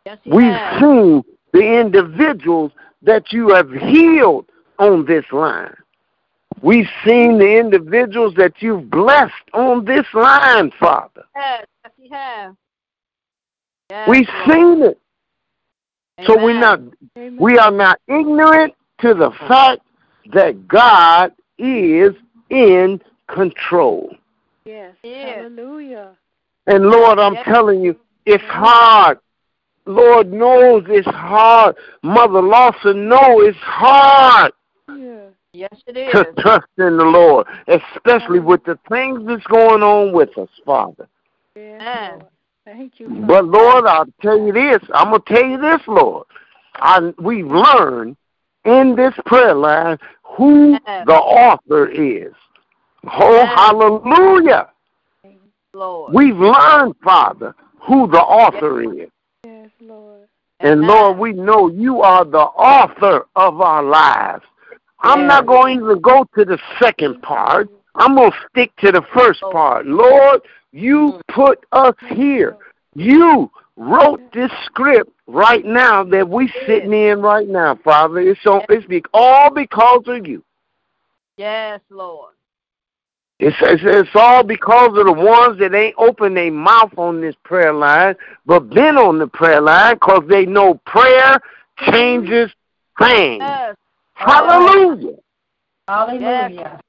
yes, 0.05 0.19
We've 0.25 0.51
has. 0.51 0.79
seen 0.79 1.23
the 1.53 1.79
individuals 1.79 2.71
that 3.01 3.31
you 3.33 3.49
have 3.49 3.71
healed 3.71 4.45
on 4.77 5.05
this 5.05 5.25
line. 5.31 5.75
We've 6.61 6.89
seen 7.03 7.39
the 7.39 7.57
individuals 7.57 8.35
that 8.35 8.53
you've 8.59 8.91
blessed 8.91 9.33
on 9.53 9.85
this 9.85 10.05
line, 10.13 10.71
Father. 10.79 11.23
Yes, 11.35 11.65
he 11.97 12.09
has. 12.09 12.53
Yes, 13.89 14.07
We've 14.07 14.29
seen 14.47 14.83
it. 14.83 14.99
So 16.27 16.35
we're 16.37 16.51
Amen. 16.63 16.93
not 17.15 17.39
we 17.41 17.57
are 17.57 17.71
not 17.71 17.99
ignorant 18.07 18.75
to 18.99 19.15
the 19.15 19.31
fact 19.47 19.81
that 20.33 20.67
God 20.67 21.33
is 21.57 22.13
in 22.49 23.01
control. 23.27 24.15
Yes. 24.65 24.95
Yes. 25.03 25.37
Hallelujah. 25.37 26.15
And 26.67 26.85
Lord, 26.85 27.19
I'm 27.19 27.33
Yes. 27.33 27.45
telling 27.45 27.81
you, 27.81 27.95
it's 28.25 28.43
hard. 28.43 29.19
Lord 29.85 30.31
knows 30.31 30.83
it's 30.87 31.07
hard. 31.07 31.75
Mother 32.03 32.41
Lawson 32.41 33.07
knows 33.09 33.47
it's 33.47 33.57
hard 33.57 34.53
Yeah. 34.87 35.29
Yes, 35.53 35.83
it 35.87 35.97
is. 35.97 36.11
to 36.13 36.33
trust 36.41 36.67
in 36.77 36.97
the 36.97 37.03
Lord, 37.03 37.45
especially 37.67 38.39
with 38.39 38.63
the 38.63 38.79
things 38.87 39.25
that's 39.25 39.45
going 39.47 39.83
on 39.83 40.13
with 40.13 40.37
us, 40.37 40.49
Father. 40.65 41.07
Yes, 41.55 41.81
Amen. 41.81 42.11
Lord. 42.19 42.31
Thank 42.63 42.99
you. 42.99 43.09
But 43.27 43.45
Lord, 43.45 43.85
I'll 43.85 44.05
tell 44.21 44.37
you 44.39 44.53
this. 44.53 44.79
I'm 44.93 45.11
gonna 45.11 45.23
tell 45.27 45.43
you 45.43 45.57
this, 45.57 45.81
Lord. 45.87 46.25
I 46.75 47.13
we've 47.19 47.47
learned 47.47 48.15
in 48.65 48.95
this 48.95 49.13
prayer 49.25 49.53
line 49.53 49.97
who 50.23 50.77
Yes. 50.85 51.05
the 51.05 51.15
author 51.15 51.87
is. 51.87 52.33
Oh, 53.05 53.33
Yes. 53.33 53.57
hallelujah! 53.57 54.67
Lord. 55.73 56.13
We've 56.13 56.37
learned, 56.37 56.95
Father, 57.03 57.55
who 57.79 58.07
the 58.07 58.21
author 58.21 58.81
is. 58.81 59.09
Yes, 59.43 59.69
Lord. 59.79 60.27
And. 60.59 60.81
Lord, 60.81 61.17
we 61.17 61.33
know 61.33 61.69
you 61.69 62.01
are 62.01 62.25
the 62.25 62.37
author 62.37 63.25
of 63.35 63.61
our 63.61 63.81
lives. 63.81 64.43
I'm 64.99 65.21
Yes. 65.21 65.27
not 65.29 65.45
going 65.47 65.79
to 65.79 65.85
even 65.85 66.01
go 66.01 66.25
to 66.35 66.45
the 66.45 66.59
second 66.79 67.21
part. 67.23 67.69
I'm 67.95 68.15
going 68.15 68.31
to 68.31 68.37
stick 68.49 68.75
to 68.77 68.91
the 68.91 69.01
first 69.13 69.41
oh. 69.43 69.51
part. 69.51 69.85
Lord, 69.87 70.41
you 70.71 71.13
mm. 71.13 71.21
put 71.33 71.65
us 71.71 71.95
here. 72.09 72.57
You 72.93 73.49
wrote 73.77 74.21
this 74.33 74.51
script 74.65 75.11
right 75.27 75.65
now 75.65 76.03
that 76.03 76.27
we 76.29 76.51
sitting 76.65 76.93
in 76.93 77.21
right 77.21 77.47
now, 77.47 77.75
Father. 77.83 78.19
It's, 78.19 78.41
so, 78.43 78.61
it's 78.69 78.85
be, 78.85 79.03
all 79.13 79.49
because 79.49 80.03
of 80.07 80.27
you. 80.27 80.43
Yes, 81.37 81.79
Lord. 81.89 82.33
It's, 83.39 83.57
it's, 83.61 83.81
it's 83.83 84.09
all 84.13 84.43
because 84.43 84.89
of 84.89 85.05
the 85.05 85.13
ones 85.13 85.57
that 85.59 85.73
ain't 85.73 85.95
opened 85.97 86.37
their 86.37 86.51
mouth 86.51 86.91
on 86.97 87.21
this 87.21 87.35
prayer 87.43 87.73
line, 87.73 88.15
but 88.45 88.69
been 88.69 88.97
on 88.97 89.17
the 89.17 89.25
prayer 89.25 89.61
line 89.61 89.95
because 89.95 90.23
they 90.29 90.45
know 90.45 90.75
prayer 90.85 91.39
changes 91.89 92.51
things. 92.99 93.41
Yes. 93.41 93.75
Hallelujah. 94.13 95.15
Hallelujah. 95.87 96.79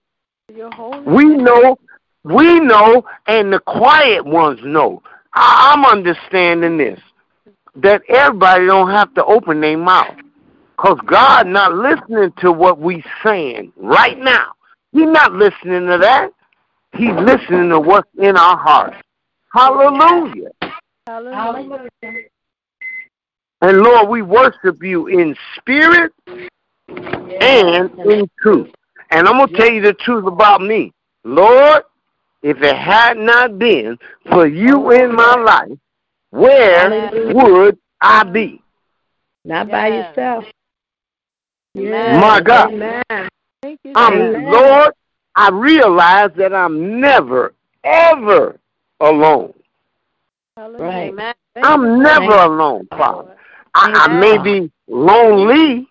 Your 0.54 0.70
holy 0.74 1.00
We 1.06 1.24
know, 1.24 1.78
we 2.24 2.60
know, 2.60 3.04
and 3.26 3.50
the 3.50 3.60
quiet 3.60 4.26
ones 4.26 4.60
know. 4.62 5.02
I, 5.34 5.72
I'm 5.72 5.84
understanding 5.84 6.76
this, 6.76 7.00
that 7.76 8.02
everybody 8.08 8.66
don't 8.66 8.90
have 8.90 9.12
to 9.14 9.24
open 9.24 9.60
their 9.60 9.78
mouth. 9.78 10.16
Because 10.76 10.98
God 11.06 11.46
not 11.46 11.74
listening 11.74 12.32
to 12.38 12.50
what 12.50 12.80
we 12.80 13.04
saying 13.24 13.72
right 13.76 14.18
now. 14.18 14.52
He's 14.92 15.06
not 15.06 15.32
listening 15.32 15.86
to 15.86 15.98
that. 15.98 16.30
He's 16.94 17.14
listening 17.14 17.70
to 17.70 17.80
what's 17.80 18.08
in 18.18 18.36
our 18.36 18.58
heart. 18.58 18.94
Hallelujah. 19.54 20.50
Hallelujah. 21.06 21.88
And 23.62 23.78
Lord, 23.78 24.08
we 24.08 24.22
worship 24.22 24.82
you 24.82 25.06
in 25.06 25.36
spirit 25.56 26.12
and 26.88 27.90
in 28.00 28.28
truth. 28.40 28.70
And 29.10 29.28
I'm 29.28 29.36
going 29.36 29.48
to 29.48 29.56
tell 29.56 29.70
you 29.70 29.82
the 29.82 29.94
truth 29.94 30.26
about 30.26 30.60
me. 30.60 30.92
Lord, 31.24 31.84
if 32.42 32.60
it 32.62 32.76
had 32.76 33.16
not 33.16 33.58
been 33.58 33.98
for 34.30 34.46
you 34.46 34.90
in 34.92 35.14
my 35.14 35.34
life, 35.36 35.78
where 36.30 36.90
would 37.34 37.78
I 38.00 38.24
be? 38.24 38.62
Not 39.44 39.70
by 39.70 39.88
Yes. 39.88 40.08
yourself. 40.08 40.44
Amen. 41.76 42.20
My 42.20 42.40
God. 42.40 42.72
Amen. 42.72 43.28
Thank 43.62 43.80
you. 43.84 43.92
I'm, 43.94 44.12
Jesus. 44.12 44.42
Lord, 44.44 44.92
I 45.34 45.50
realize 45.50 46.30
that 46.36 46.52
I'm 46.52 47.00
never, 47.00 47.54
ever 47.84 48.58
alone. 49.00 49.54
Right. 50.56 51.10
Amen. 51.10 51.34
Thank 51.54 51.64
you, 51.66 51.72
I'm 51.72 52.02
never 52.02 52.32
Thank 52.32 52.50
alone, 52.50 52.88
Father. 52.90 53.36
I, 53.74 53.90
I 54.04 54.08
may 54.08 54.38
be 54.38 54.70
lonely. 54.88 55.88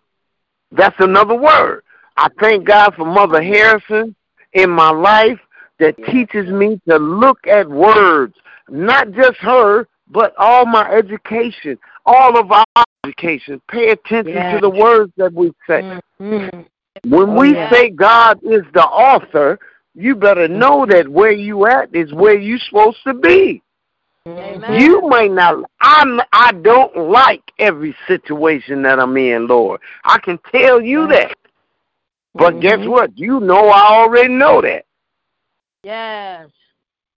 That's 0.71 0.95
another 0.99 1.35
word. 1.35 1.83
I 2.17 2.27
thank 2.39 2.65
God 2.65 2.93
for 2.95 3.05
Mother 3.05 3.41
Harrison 3.41 4.15
in 4.53 4.69
my 4.69 4.91
life 4.91 5.39
that 5.81 5.97
teaches 6.05 6.49
me 6.49 6.79
to 6.87 6.97
look 6.97 7.45
at 7.47 7.69
words, 7.69 8.35
not 8.69 9.11
just 9.11 9.37
her, 9.39 9.87
but 10.09 10.33
all 10.37 10.65
my 10.65 10.89
education, 10.91 11.77
all 12.05 12.39
of 12.39 12.51
our 12.51 12.85
education. 13.03 13.61
Pay 13.69 13.89
attention 13.89 14.33
Yes. 14.33 14.55
to 14.55 14.61
the 14.61 14.69
words 14.69 15.11
that 15.17 15.33
we 15.33 15.51
say. 15.67 15.99
Mm. 16.21 16.65
When 17.07 17.35
we 17.35 17.57
oh, 17.57 17.69
say 17.71 17.89
God 17.89 18.39
is 18.43 18.63
the 18.73 18.83
author, 18.83 19.59
you 19.95 20.15
better 20.15 20.47
know 20.47 20.81
mm-hmm. 20.81 20.91
that 20.91 21.09
where 21.09 21.31
you 21.31 21.65
at 21.65 21.93
is 21.95 22.13
where 22.13 22.37
you 22.37 22.57
supposed 22.59 23.03
to 23.05 23.13
be. 23.13 23.61
Amen. 24.27 24.79
You 24.79 25.09
may 25.09 25.27
not. 25.27 25.63
I'm. 25.79 26.21
I 26.31 26.51
don't 26.51 26.95
like 26.95 27.41
every 27.57 27.95
situation 28.07 28.83
that 28.83 28.99
I'm 28.99 29.17
in, 29.17 29.47
Lord. 29.47 29.81
I 30.03 30.19
can 30.19 30.37
tell 30.51 30.79
you 30.79 30.99
mm-hmm. 30.99 31.11
that. 31.13 31.35
But 32.35 32.59
guess 32.59 32.85
what? 32.87 33.17
You 33.17 33.39
know 33.39 33.69
I 33.69 33.81
already 33.93 34.33
know 34.33 34.61
that, 34.61 34.85
Yes. 35.83 36.49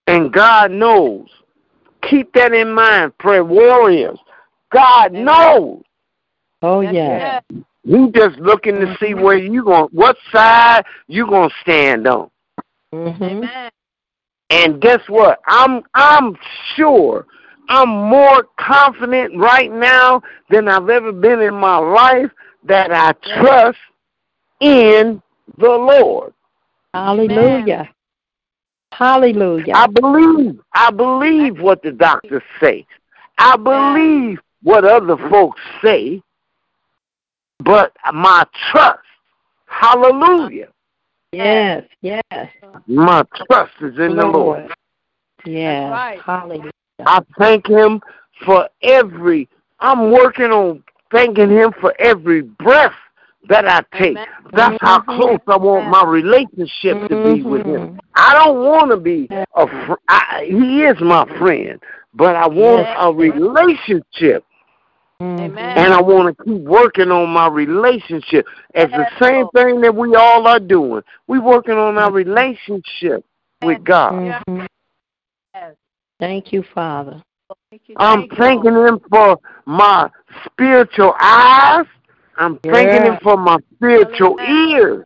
and 0.07 0.31
God 0.31 0.71
knows. 0.71 1.27
Keep 2.09 2.33
that 2.33 2.53
in 2.53 2.73
mind, 2.73 3.17
prayer 3.17 3.43
warriors. 3.43 4.19
God 4.71 5.15
Amen. 5.15 5.25
knows. 5.25 5.83
Oh, 6.61 6.81
Yes, 6.81 6.93
yeah. 6.93 7.41
yes. 7.51 7.63
He 7.83 8.11
just 8.11 8.39
looking 8.39 8.79
to 8.79 8.95
see 8.99 9.13
where 9.13 9.37
you 9.37 9.63
going, 9.63 9.87
what 9.91 10.17
side 10.31 10.83
you 11.07 11.27
gonna 11.27 11.53
stand 11.61 12.07
on. 12.07 12.31
Mm-hmm. 12.93 13.23
Amen. 13.23 13.71
And 14.49 14.81
guess 14.81 15.01
what? 15.07 15.39
I'm 15.47 15.83
I'm 15.93 16.35
sure 16.75 17.27
I'm 17.69 17.89
more 17.89 18.47
confident 18.59 19.37
right 19.37 19.71
now 19.71 20.21
than 20.49 20.67
I've 20.67 20.89
ever 20.89 21.11
been 21.11 21.41
in 21.41 21.53
my 21.53 21.77
life 21.77 22.31
that 22.63 22.91
I 22.91 23.11
trust 23.39 23.77
in 24.59 25.21
the 25.57 25.69
Lord. 25.69 26.33
Hallelujah. 26.93 27.89
Hallelujah. 28.97 29.73
I 29.75 29.87
believe 29.87 30.57
I 30.73 30.89
believe 30.89 31.59
what 31.59 31.81
the 31.81 31.91
doctors 31.91 32.43
say. 32.61 32.85
I 33.37 33.57
believe 33.57 34.39
what 34.63 34.85
other 34.85 35.17
folks 35.29 35.59
say. 35.83 36.21
But 37.59 37.91
my 38.13 38.45
trust, 38.71 38.99
hallelujah, 39.65 40.69
Yes, 41.33 41.83
yes. 42.01 42.23
my 42.87 43.23
trust 43.47 43.73
is 43.81 43.97
in 43.99 44.15
the 44.15 44.25
Lord. 44.25 44.71
Yes. 45.45 45.91
right. 45.91 46.21
Hallelujah. 46.21 46.71
I 47.05 47.21
thank 47.37 47.67
him 47.67 48.01
for 48.45 48.69
every 48.81 49.49
I'm 49.81 50.11
working 50.11 50.51
on 50.51 50.83
thanking 51.11 51.49
him 51.49 51.73
for 51.81 51.93
every 51.99 52.43
breath 52.43 52.95
that 53.49 53.67
I 53.67 53.81
take. 53.97 54.11
Amen. 54.17 54.27
That's 54.53 54.77
how 54.81 54.99
Mhm. 54.99 55.17
close 55.17 55.39
I 55.47 55.57
want 55.57 55.87
my 55.87 56.03
relationship 56.03 57.07
to 57.09 57.23
be 57.23 57.43
with 57.43 57.65
him. 57.65 57.99
I 58.15 58.33
don't 58.33 58.63
want 58.63 58.91
to 58.91 58.97
be 58.97 59.27
a 59.55 59.67
fr- 59.85 59.93
I, 60.07 60.45
he 60.47 60.83
is 60.83 60.99
my 61.01 61.25
friend, 61.37 61.81
but 62.13 62.35
I 62.35 62.47
want 62.47 62.87
Yes. 62.87 62.97
a 62.99 63.11
relationship 63.13 64.45
Amen. 65.21 65.57
and 65.57 65.93
I 65.93 66.01
want 66.01 66.37
to 66.37 66.43
keep 66.43 66.61
working 66.61 67.11
on 67.11 67.29
my 67.29 67.47
relationship. 67.47 68.45
It's 68.73 68.91
the 68.91 69.07
same 69.19 69.47
thing 69.49 69.81
that 69.81 69.93
we 69.95 70.15
all 70.15 70.47
are 70.47 70.59
doing. 70.59 71.03
We're 71.27 71.41
working 71.41 71.77
on 71.77 71.97
our 71.97 72.11
relationship 72.11 73.25
with 73.61 73.83
God. 73.83 74.13
Mhm. 74.47 74.67
Yes. 75.53 75.75
Thank 76.19 76.53
you, 76.53 76.63
Father. 76.63 77.21
Thank 77.69 77.83
you. 77.87 77.95
I'm 77.97 78.19
Thank 78.21 78.31
you, 78.31 78.37
thanking 78.37 78.73
him 78.73 78.99
for 79.09 79.39
my 79.65 80.09
spiritual 80.45 81.13
eyes. 81.19 81.85
I'm 82.37 82.59
thanking 82.59 83.05
Yeah. 83.05 83.13
him 83.13 83.19
for 83.21 83.37
my 83.37 83.57
spiritual 83.75 84.39
ears. 84.39 85.05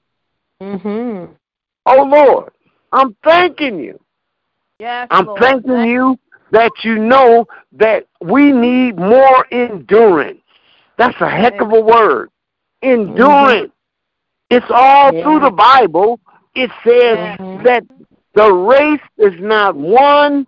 Mm-hmm. 0.61 1.33
Oh 1.85 2.03
Lord, 2.03 2.51
I'm 2.91 3.15
thanking 3.23 3.79
you. 3.79 3.99
Yes, 4.79 5.07
I'm 5.11 5.25
Lord. 5.25 5.41
thanking 5.41 5.71
Thank 5.71 5.89
you 5.89 6.19
that 6.51 6.71
you 6.83 6.97
know 6.97 7.47
that 7.73 8.07
we 8.21 8.51
need 8.51 8.97
more 8.97 9.45
endurance. 9.51 10.41
That's 10.97 11.19
a 11.21 11.29
heck 11.29 11.61
of 11.61 11.71
a 11.71 11.79
word. 11.79 12.29
Endurance. 12.81 13.71
It's 14.49 14.65
all 14.69 15.13
Yeah. 15.13 15.23
through 15.23 15.41
the 15.41 15.51
Bible. 15.51 16.19
It 16.55 16.71
says 16.83 17.37
Mhm. 17.37 17.63
that 17.63 17.83
the 18.33 18.51
race 18.51 19.01
is 19.17 19.39
not 19.39 19.75
won 19.75 20.47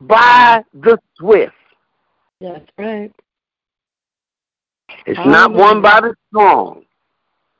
by 0.00 0.64
the 0.72 0.98
swift. 1.16 1.54
That's 2.40 2.70
right. 2.78 3.12
It's 5.06 5.18
not 5.24 5.52
won 5.52 5.80
by 5.80 6.00
the 6.00 6.14
strong. 6.28 6.82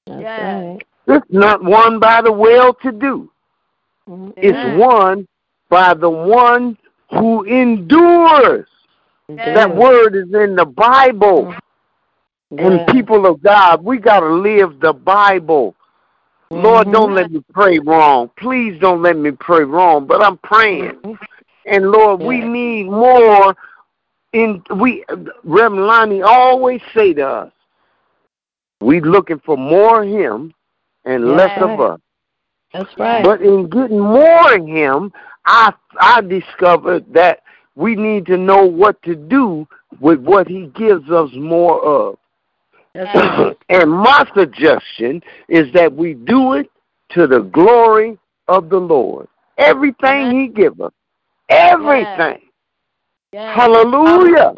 That's 0.07 0.20
Yes. 0.20 0.78
It's 1.07 1.26
not 1.30 1.62
won 1.62 1.99
by 1.99 2.20
the 2.22 2.32
well-to-do. 2.32 3.30
Mhm. 4.09 4.32
It's 4.36 4.78
won 4.78 5.26
by 5.68 5.95
the 5.95 6.11
one 6.11 6.76
who 7.11 7.45
endures. 7.45 8.68
Yes. 9.28 9.55
That 9.57 9.74
word 9.74 10.14
is 10.16 10.32
in 10.34 10.57
the 10.57 10.66
Bible. 10.66 11.55
And 12.59 12.86
people 12.88 13.26
of 13.26 13.43
God, 13.43 13.84
we 13.84 13.99
got 13.99 14.20
to 14.20 14.26
live 14.28 14.80
the 14.80 14.93
Bible. 14.93 15.74
Lord, 16.51 16.88
Mhm. 16.88 16.93
don't 16.93 17.14
let 17.14 17.30
me 17.30 17.45
pray 17.53 17.78
wrong. 17.78 18.28
Please 18.36 18.78
don't 18.80 19.03
let 19.03 19.16
me 19.16 19.30
pray 19.30 19.62
wrong, 19.62 20.05
but 20.07 20.20
I'm 20.22 20.36
praying. 20.38 20.97
Mhm. 21.03 21.18
And 21.66 21.93
Lord, 21.93 22.20
we 22.20 22.41
need 22.41 22.91
more 22.91 23.55
in 24.33 24.62
we 24.76 25.05
Reverend 25.45 25.87
Lonnie 25.87 26.22
always 26.22 26.81
say 26.95 27.12
to 27.14 27.26
us, 27.26 27.53
we 28.81 29.01
looking 29.01 29.41
for 29.41 29.57
more 29.57 30.03
of 30.03 30.09
him 30.09 30.55
and 31.05 31.24
Yeah. 31.28 31.35
less 31.35 31.57
of 31.57 31.81
us. 31.81 32.01
That's 32.72 32.99
right. 32.99 33.24
But 33.24 33.43
in 33.43 33.68
getting 33.68 34.01
more 34.01 34.55
of 34.55 34.66
him, 34.66 35.12
I 35.45 35.72
I 35.99 36.20
discovered 36.20 37.12
that 37.12 37.43
we 37.74 37.97
need 37.97 38.26
to 38.26 38.37
know 38.37 38.64
what 38.64 39.01
to 39.03 39.14
do 39.14 39.66
with 40.01 40.20
what 40.20 40.47
he 40.47 40.66
gives 40.66 41.11
us 41.11 41.31
more 41.35 41.83
of. 41.83 42.18
Right. 42.95 43.57
and 43.68 43.91
my 43.91 44.24
suggestion 44.35 45.22
is 45.49 45.72
that 45.72 45.93
we 45.93 46.14
do 46.14 46.55
it 46.55 46.70
to 47.11 47.26
the 47.26 47.41
glory 47.41 48.18
of 48.49 48.68
the 48.68 48.78
Lord. 48.78 49.28
Everything 49.59 50.31
he 50.31 50.49
gives 50.49 50.81
us. 50.81 50.93
Everything. 51.49 52.49
Yes. 53.33 53.57
Hallelujah. 53.57 54.55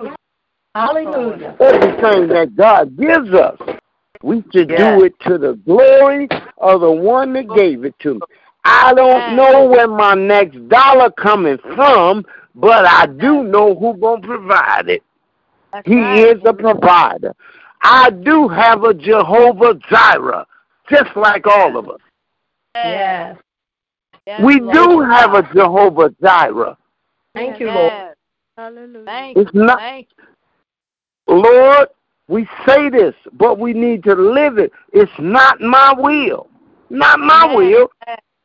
Hallelujah. 0.74 1.56
Everything 1.60 2.28
that 2.28 2.56
God 2.56 2.96
gives 2.96 3.30
us. 3.34 3.58
We 4.22 4.42
should 4.52 4.70
Yes. 4.70 4.98
do 4.98 5.04
it 5.04 5.18
to 5.20 5.36
the 5.36 5.54
glory 5.54 6.28
of 6.58 6.80
the 6.80 6.90
one 6.90 7.32
that 7.34 7.52
gave 7.54 7.84
it 7.84 7.98
to 8.00 8.14
me. 8.14 8.20
I 8.64 8.94
don't 8.94 9.26
Yes. 9.26 9.36
know 9.36 9.64
where 9.66 9.88
my 9.88 10.14
next 10.14 10.68
dollar 10.68 11.10
coming 11.10 11.58
from, 11.74 12.24
but 12.54 12.86
I 12.86 13.06
do 13.06 13.42
know 13.42 13.74
who 13.74 13.94
gonna 13.94 14.22
provide 14.22 14.88
it. 14.88 15.02
That's 15.72 15.86
He 15.86 15.96
right. 15.96 16.36
is 16.36 16.42
the 16.42 16.54
provider. 16.54 17.34
I 17.82 18.10
do 18.10 18.46
have 18.48 18.84
a 18.84 18.94
Jehovah 18.94 19.74
Jireh, 19.74 20.46
just 20.88 21.14
like 21.16 21.46
all 21.46 21.76
of 21.76 21.90
us. 21.90 22.00
Yes. 22.76 23.36
Yes, 24.26 24.40
We 24.40 24.60
Lord. 24.60 24.74
do 24.74 25.00
have 25.00 25.34
a 25.34 25.42
Jehovah 25.54 26.14
Jireh. 26.22 26.76
Thank 27.34 27.58
you, 27.58 27.70
Lord. 27.70 28.11
Yes. 28.56 28.64
Hallelujah. 28.64 29.06
Thank 29.06 29.38
you. 29.38 29.42
It's 29.42 29.54
not, 29.54 29.78
Thank 29.78 30.08
you. 30.18 30.24
Lord, 31.28 31.88
we 32.28 32.48
say 32.66 32.90
this, 32.90 33.14
but 33.34 33.58
we 33.58 33.72
need 33.72 34.02
to 34.04 34.14
live 34.14 34.58
it. 34.58 34.72
It's 34.92 35.12
not 35.18 35.60
my 35.60 35.94
will. 35.96 36.48
Not 36.90 37.20
my 37.20 37.46
Amen. 37.46 37.54
will. 37.54 37.90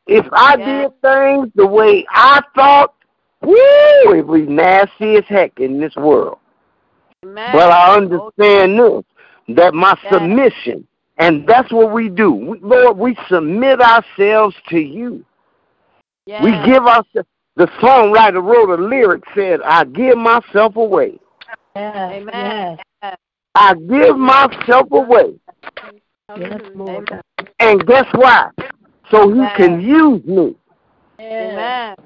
If 0.06 0.26
I 0.32 0.56
Yes. 0.56 0.90
did 0.90 1.00
things 1.02 1.48
the 1.54 1.66
way 1.66 2.06
I 2.10 2.40
thought, 2.54 2.94
woo, 3.42 4.14
it 4.14 4.26
was 4.26 4.42
nasty 4.48 5.16
as 5.16 5.24
heck 5.28 5.58
in 5.60 5.80
this 5.80 5.94
world. 5.96 6.38
Amen. 7.24 7.52
But 7.52 7.72
I 7.72 7.94
understand 7.96 8.78
this, 8.78 9.04
that 9.56 9.74
my 9.74 9.94
Yes. 10.02 10.12
submission, 10.12 10.86
and 11.18 11.46
that's 11.46 11.72
what 11.72 11.92
we 11.92 12.08
do. 12.08 12.32
We, 12.32 12.58
Lord, 12.60 12.96
we 12.98 13.16
submit 13.28 13.80
ourselves 13.80 14.56
to 14.68 14.78
you. 14.78 15.24
yes. 16.26 16.44
We 16.44 16.52
give 16.64 16.86
us 16.86 17.04
the 17.58 17.66
songwriter 17.82 18.42
wrote 18.42 18.70
a 18.70 18.80
lyric 18.80 19.24
said, 19.34 19.60
I 19.62 19.84
give 19.84 20.16
myself 20.16 20.76
away. 20.76 21.18
Yes. 21.74 22.12
Amen. 22.12 22.78
Yes. 23.02 23.16
I 23.56 23.74
give 23.74 24.16
myself 24.16 24.86
away. 24.92 25.34
Yes, 25.44 25.98
Hallelujah. 26.28 26.70
Lord. 26.76 27.22
And 27.58 27.84
guess 27.84 28.06
why? 28.14 28.50
So 29.10 29.32
he 29.32 29.40
Yes. 29.40 29.56
can 29.56 29.80
use 29.80 30.24
me. 30.24 30.54
Yes. 31.18 31.52
Amen. 31.52 31.96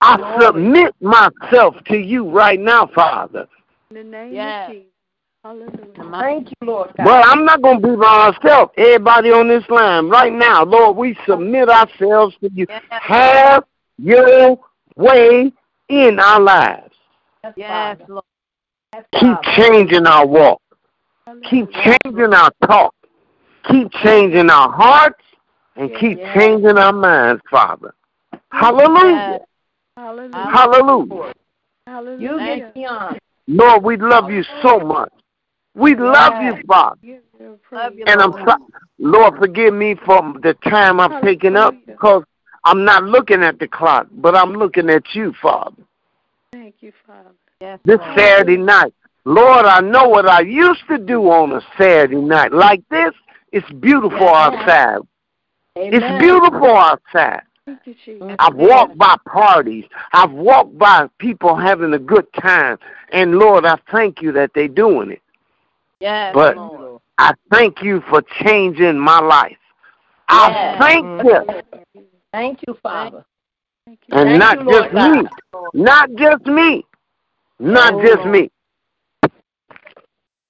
I 0.00 0.16
Glory. 0.16 0.40
submit 0.40 0.94
myself 1.02 1.76
to 1.88 1.98
you 1.98 2.30
right 2.30 2.58
now, 2.58 2.86
Father. 2.94 3.46
In 3.90 3.96
the 3.96 4.04
name 4.04 4.32
Yes. 4.32 4.70
of 4.70 4.74
Jesus. 4.74 4.90
Hallelujah. 5.44 6.20
Thank 6.20 6.48
you, 6.48 6.66
Lord 6.66 6.92
God. 6.96 7.04
But 7.04 7.26
I'm 7.26 7.44
not 7.44 7.60
going 7.60 7.82
to 7.82 7.88
be 7.88 7.94
by 7.96 8.30
myself. 8.32 8.70
Everybody 8.78 9.30
on 9.32 9.48
this 9.48 9.68
line 9.68 10.08
right 10.08 10.32
now, 10.32 10.64
Lord, 10.64 10.96
we 10.96 11.14
submit 11.26 11.68
ourselves 11.68 12.34
to 12.40 12.50
you. 12.54 12.64
Yes. 12.70 12.82
Have 12.88 13.64
your 13.98 14.58
way 14.96 15.52
in 15.88 16.20
our 16.20 16.40
lives. 16.40 16.94
Yes, 17.56 17.98
Lord. 18.08 18.24
Keep 19.20 19.42
changing 19.56 20.06
our 20.06 20.26
walk. 20.26 20.60
Keep 21.50 21.70
changing 21.72 22.34
our 22.34 22.50
talk. 22.66 22.94
Keep 23.68 23.90
changing 24.02 24.50
our 24.50 24.70
hearts 24.70 25.22
and 25.76 25.90
keep 25.98 26.18
changing 26.34 26.78
our 26.78 26.92
minds, 26.92 27.42
Father. 27.50 27.94
Hallelujah. 28.50 29.40
Hallelujah. 29.96 31.32
Hallelujah. 31.86 32.72
You 32.72 32.72
get. 32.74 33.20
Lord, 33.46 33.82
we 33.82 33.96
love 33.96 34.30
you 34.30 34.44
so 34.62 34.78
much. 34.80 35.12
We 35.74 35.94
love 35.96 36.34
you, 36.42 36.62
Father. 36.66 36.96
Give 37.02 37.20
you 37.38 37.58
Love 37.72 37.92
praise. 37.92 37.98
you, 37.98 38.04
And 38.06 38.22
I'm 38.22 38.32
Lord. 38.32 38.48
so, 38.48 38.54
Lord, 38.98 39.34
forgive 39.38 39.74
me 39.74 39.96
for 40.06 40.34
the 40.42 40.54
time 40.64 41.00
I've 41.00 41.20
taken 41.22 41.56
up 41.56 41.74
because 41.86 42.22
I'm 42.64 42.84
not 42.84 43.04
looking 43.04 43.42
at 43.42 43.58
the 43.58 43.68
clock, 43.68 44.06
but 44.12 44.34
I'm 44.34 44.52
looking 44.52 44.88
at 44.90 45.14
you, 45.14 45.34
Father. 45.40 45.82
Thank 46.52 46.76
you, 46.80 46.92
Father. 47.06 47.30
Yes, 47.60 47.78
This 47.84 47.98
Lord. 47.98 48.18
Saturday 48.18 48.56
night. 48.56 48.94
Lord, 49.24 49.64
I 49.66 49.80
know 49.80 50.08
what 50.08 50.28
I 50.28 50.40
used 50.40 50.86
to 50.88 50.98
do 50.98 51.30
on 51.30 51.52
a 51.52 51.60
Saturday 51.78 52.16
night. 52.16 52.52
Like 52.52 52.82
this, 52.90 53.12
it's 53.52 53.70
beautiful 53.72 54.18
Yeah. 54.20 54.46
outside. 54.46 54.98
It's 55.76 56.18
beautiful 56.20 56.76
outside. 56.76 57.42
Thank 57.66 57.80
you, 57.86 57.94
Jesus. 58.04 58.36
I've 58.38 58.54
walked 58.54 58.98
by 58.98 59.16
parties. 59.26 59.86
I've 60.12 60.32
walked 60.32 60.76
by 60.78 61.08
people 61.18 61.56
having 61.56 61.94
a 61.94 61.98
good 61.98 62.26
time. 62.34 62.78
And 63.12 63.38
Lord, 63.38 63.64
I 63.64 63.76
thank 63.90 64.20
you 64.20 64.32
that 64.32 64.52
they're 64.54 64.68
doing 64.68 65.10
it. 65.10 65.22
Yes, 66.00 66.34
But- 66.34 66.56
Lord. 66.56 67.00
I 67.16 67.32
thank 67.50 67.82
you 67.82 68.00
for 68.10 68.22
changing 68.22 68.98
my 68.98 69.20
life. 69.20 69.56
I 70.28 70.76
thank 70.78 71.22
you. 71.24 71.83
Thank 72.34 72.58
you, 72.66 72.76
Father. 72.82 73.24
Thank 73.86 74.00
you. 74.08 74.18
And 74.18 74.28
Thank 74.30 74.38
not 74.40 74.58
you, 74.58 74.64
Lord 74.64 74.90
just 74.92 74.94
me. 74.94 75.28
God. 75.52 75.70
Not 75.72 76.10
just 76.16 76.46
me. 76.46 76.84
Not 77.60 77.94
Oh, 77.94 78.02
just 78.02 78.24
Lord. 78.24 78.30
me. 78.32 78.50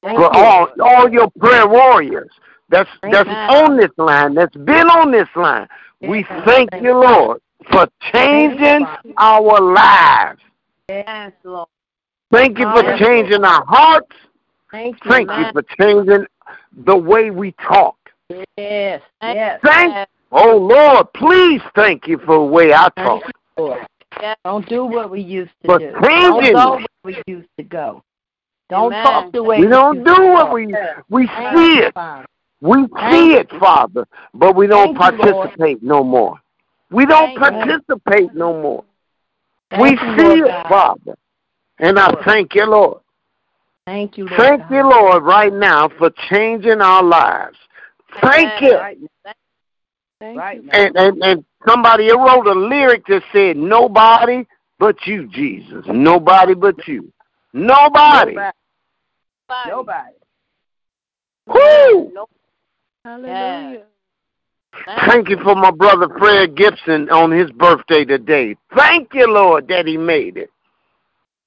Thank 0.02 0.18
But 0.18 0.34
you. 0.34 0.40
all 0.40 0.68
all 0.82 1.10
your 1.10 1.30
prayer 1.38 1.68
warriors 1.68 2.30
that's 2.70 2.88
that's 3.02 3.28
Amen. 3.28 3.50
on 3.50 3.76
this 3.76 3.90
line, 3.98 4.34
that's 4.34 4.56
been 4.56 4.88
on 4.88 5.12
this 5.12 5.28
line. 5.36 5.68
We 6.00 6.24
thank 6.46 6.70
thank 6.70 6.82
you, 6.82 6.92
you. 6.92 7.00
Lord, 7.00 7.42
for 7.70 7.86
changing 8.12 8.86
Father. 8.86 9.12
our 9.18 9.60
lives. 9.60 10.40
Yes, 10.88 11.32
Lord. 11.44 11.68
Thank 12.32 12.58
you 12.58 12.64
for 12.64 12.82
Hallelujah. 12.82 12.98
changing 12.98 13.44
our 13.44 13.64
hearts. 13.66 14.16
Thank 14.70 15.04
you. 15.04 15.10
Thank 15.10 15.28
you 15.28 15.44
for 15.52 15.62
changing 15.78 16.26
the 16.86 16.96
way 16.96 17.30
we 17.30 17.52
talk. 17.52 17.96
Yes. 18.56 19.02
Thank 19.20 19.36
Yes. 19.36 19.60
Thank 19.62 19.92
Yes. 19.92 20.08
Oh 20.36 20.56
Lord, 20.56 21.06
please 21.14 21.60
thank 21.76 22.08
you 22.08 22.18
for 22.18 22.34
the 22.38 22.44
way 22.44 22.72
I 22.74 22.88
talk. 22.96 23.22
you, 23.56 23.76
Don't 24.44 24.68
do 24.68 24.84
what 24.84 25.08
we 25.08 25.20
used 25.20 25.52
to 25.62 25.68
For 25.68 25.78
do. 25.78 25.92
changing. 26.08 26.52
Don't 26.52 26.52
go 26.52 26.70
where 26.78 26.86
we 27.04 27.22
used 27.28 27.48
to 27.56 27.62
go. 27.62 28.02
Don't 28.68 28.92
Amen. 28.92 29.02
talk 29.04 29.32
the 29.32 29.44
way 29.44 29.60
We 29.60 29.68
don't 29.68 29.94
used 29.94 30.08
to 30.08 30.14
do 30.16 30.22
what 30.32 30.46
talk. 30.46 30.54
we 30.54 30.74
we 31.08 31.26
Thank 31.28 31.56
see 31.56 31.76
you, 31.76 31.82
it. 31.84 31.94
Father. 31.94 32.26
We 32.60 32.74
Thank 32.74 33.12
see 33.12 33.32
it, 33.34 33.50
Father, 33.60 34.08
but 34.32 34.56
we 34.56 34.66
don't 34.66 34.96
Thank 34.96 35.20
you, 35.20 35.22
participate 35.22 35.82
no 35.84 36.02
more. 36.02 36.40
We 36.90 37.06
don't 37.06 37.32
Thank 37.36 37.60
you. 37.62 37.78
participate 37.78 38.34
no 38.34 38.60
more. 38.60 38.84
Thank 39.70 39.82
we 39.82 39.90
you, 39.90 40.16
see 40.16 40.22
Lord 40.24 40.38
it, 40.40 40.48
God. 40.48 40.68
Father. 40.68 41.18
And 41.78 41.96
I 41.96 42.12
thank 42.24 42.56
you, 42.56 42.66
Lord. 42.66 43.02
Thank 43.86 44.18
you, 44.18 44.24
Lord 44.26 44.40
Thank 44.40 44.62
God. 44.62 44.70
you, 44.72 44.82
Lord, 44.82 45.22
right 45.22 45.52
now 45.52 45.88
for 45.96 46.10
changing 46.28 46.80
our 46.80 47.04
lives. 47.04 47.58
Thank 48.22 48.62
you. 48.62 48.76
Right. 48.76 48.98
Thank 49.22 49.36
Right. 50.20 50.62
you. 50.62 50.70
And, 50.72 50.96
and 50.96 51.22
and 51.22 51.44
somebody 51.66 52.10
wrote 52.10 52.46
a 52.46 52.52
lyric 52.52 53.06
that 53.06 53.22
said, 53.32 53.56
"Nobody 53.56 54.46
but 54.78 54.96
you, 55.06 55.28
Jesus. 55.28 55.84
Nobody 55.86 56.54
but 56.54 56.86
you. 56.86 57.12
Nobody." 57.52 58.34
Nobody. 58.34 58.56
Nobody. 59.68 60.14
Woo! 61.46 62.10
No. 62.14 62.26
Hallelujah. 63.04 63.84
Thank 65.06 65.28
you 65.28 65.38
for 65.42 65.54
my 65.54 65.70
brother 65.70 66.08
Fred 66.18 66.56
Gibson 66.56 67.08
on 67.10 67.30
his 67.30 67.50
birthday 67.52 68.04
today. 68.04 68.56
Thank 68.74 69.14
you, 69.14 69.26
Lord, 69.32 69.68
that 69.68 69.86
he 69.86 69.96
made 69.96 70.36
it. 70.36 70.50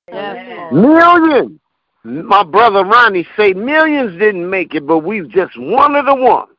Yes, 0.08 0.72
Millions. 0.72 1.60
My 2.04 2.44
brother 2.44 2.86
Ronnie 2.86 3.28
say 3.36 3.52
millions 3.52 4.18
didn't 4.18 4.50
make 4.50 4.74
it, 4.74 4.88
but 4.88 5.00
we 5.00 5.28
just 5.28 5.58
one 5.60 5.96
of 5.96 6.06
the 6.06 6.16
ones. 6.16 6.57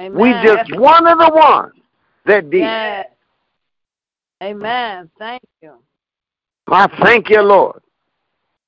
Amen. 0.00 0.18
We 0.18 0.32
just 0.32 0.74
one 0.80 1.06
of 1.06 1.18
the 1.18 1.30
ones 1.30 1.74
that 2.24 2.48
did. 2.48 2.60
Yes. 2.60 3.06
Amen. 4.42 5.10
Thank 5.18 5.42
you. 5.60 5.74
I 6.68 6.88
thank 7.02 7.28
you, 7.28 7.42
Lord. 7.42 7.82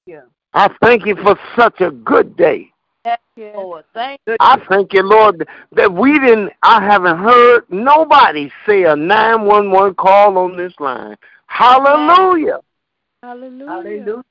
you. 0.04 0.20
I 0.52 0.68
thank 0.82 1.06
you 1.06 1.16
for 1.16 1.38
such 1.56 1.80
a 1.80 1.90
good 1.90 2.36
day. 2.36 2.70
Yes. 3.06 3.18
Lord. 3.38 3.84
Thank 3.94 4.20
you. 4.26 4.36
I 4.40 4.62
thank 4.68 4.92
you, 4.92 5.02
Lord, 5.02 5.48
that 5.72 5.90
we 5.90 6.18
didn't, 6.18 6.50
I 6.62 6.84
haven't 6.84 7.18
heard 7.18 7.64
nobody 7.70 8.50
say 8.66 8.82
a 8.84 8.94
911 8.94 9.94
call 9.94 10.36
on 10.36 10.58
this 10.58 10.74
line. 10.78 11.16
Hallelujah. 11.46 12.58
Hallelujah. 13.22 13.72
Hallelujah. 13.72 14.22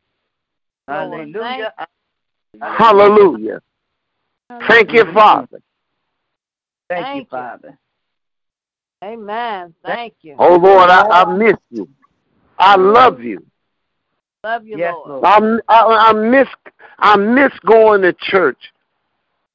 Hallelujah. 0.87 1.73
Hallelujah. 2.61 3.61
Thank 4.67 4.93
you, 4.93 5.11
Father. 5.13 5.61
Thank, 6.91 7.05
Thank 7.05 7.15
you, 7.15 7.21
you. 7.21 7.27
Father. 7.29 7.77
Amen. 9.01 9.73
Thank 9.85 10.13
you. 10.23 10.35
Oh, 10.37 10.57
Lord, 10.57 10.89
I, 10.89 11.07
I 11.07 11.37
miss 11.37 11.55
you. 11.69 11.87
I 12.59 12.75
love 12.75 13.21
you. 13.21 13.45
Love 14.43 14.65
you, 14.65 14.77
Yes, 14.77 14.93
Lord. 15.07 15.23
Lord. 15.23 15.61
I, 15.69 15.73
I, 15.73 16.09
I 16.09 16.13
miss 16.13 16.47
I 16.99 17.15
miss 17.15 17.53
going 17.65 18.01
to 18.01 18.11
church. 18.11 18.57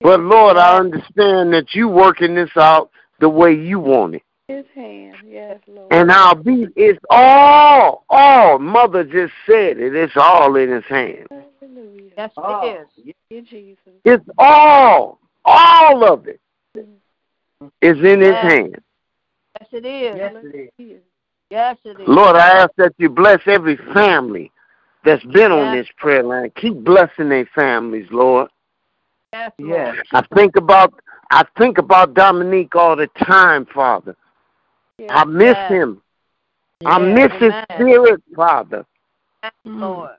But 0.01 0.21
Lord, 0.21 0.57
I 0.57 0.79
understand 0.79 1.53
that 1.53 1.75
you 1.75 1.89
working 1.89 2.35
this 2.35 2.51
out 2.57 2.91
the 3.21 3.29
way 3.29 3.53
you 3.53 3.81
want 3.81 4.15
it. 4.15 4.23
His 4.49 4.65
hand. 4.75 5.17
Yes, 5.27 5.61
Lord. 5.67 5.93
And 5.93 6.11
I'll 6.11 6.37
be 6.37 6.69
it's 6.75 7.05
all 7.11 8.05
all 8.09 8.59
mother 8.59 9.05
just 9.05 9.35
said 9.45 9.79
it. 9.79 9.95
It's 9.95 10.17
all 10.17 10.57
in 10.57 10.71
his 10.71 10.85
hand. 10.85 11.27
Hallelujah. 11.61 12.11
Yes, 12.17 12.31
Oh, 12.39 12.67
it 12.67 12.81
is. 12.81 12.89
Thank 13.05 13.17
you, 13.29 13.43
Jesus. 13.43 13.93
It's 14.07 14.25
all 14.39 15.19
all 15.45 16.11
of 16.11 16.29
it 16.29 16.41
is 17.81 17.99
in 17.99 18.21
his 18.21 18.35
hand. 18.35 18.77
Yes, 19.61 19.69
it 19.73 19.87
is. 19.87 20.17
Yes, 20.17 20.35
it 20.43 20.73
is. 20.79 21.01
Yes, 21.51 21.77
it 21.85 22.01
is. 22.01 22.09
Lord, 22.09 22.37
I 22.37 22.49
ask 22.59 22.71
that 22.77 22.95
you 22.99 23.09
bless 23.09 23.41
every 23.47 23.77
family 23.95 24.51
that's 25.05 25.25
been 25.27 25.53
on 25.53 25.75
this 25.75 25.87
prayer 25.97 26.23
line. 26.23 26.51
Keep 26.57 26.85
blessing 26.85 27.29
their 27.29 27.49
families, 27.55 28.07
Lord. 28.11 28.51
Yes, 29.33 29.53
Yes. 29.59 29.97
Lord. 29.97 30.07
I 30.13 30.35
think 30.35 30.57
about 30.57 30.95
I 31.31 31.45
think 31.59 31.79
about 31.79 32.15
Dominique 32.15 32.77
all 32.77 32.95
the 32.95 33.09
time, 33.19 33.67
Father. 33.67 34.17
Yes. 34.99 35.11
I 35.11 35.25
miss 35.25 35.57
Yes. 35.57 35.71
him. 35.71 36.03
I 36.85 36.99
Yes. 36.99 37.31
miss 37.31 37.41
his 37.41 37.53
spirit, 37.75 38.23
Father. 38.35 38.87
Yes, 39.43 39.53
mm. 39.67 39.81
Lord. 39.81 40.17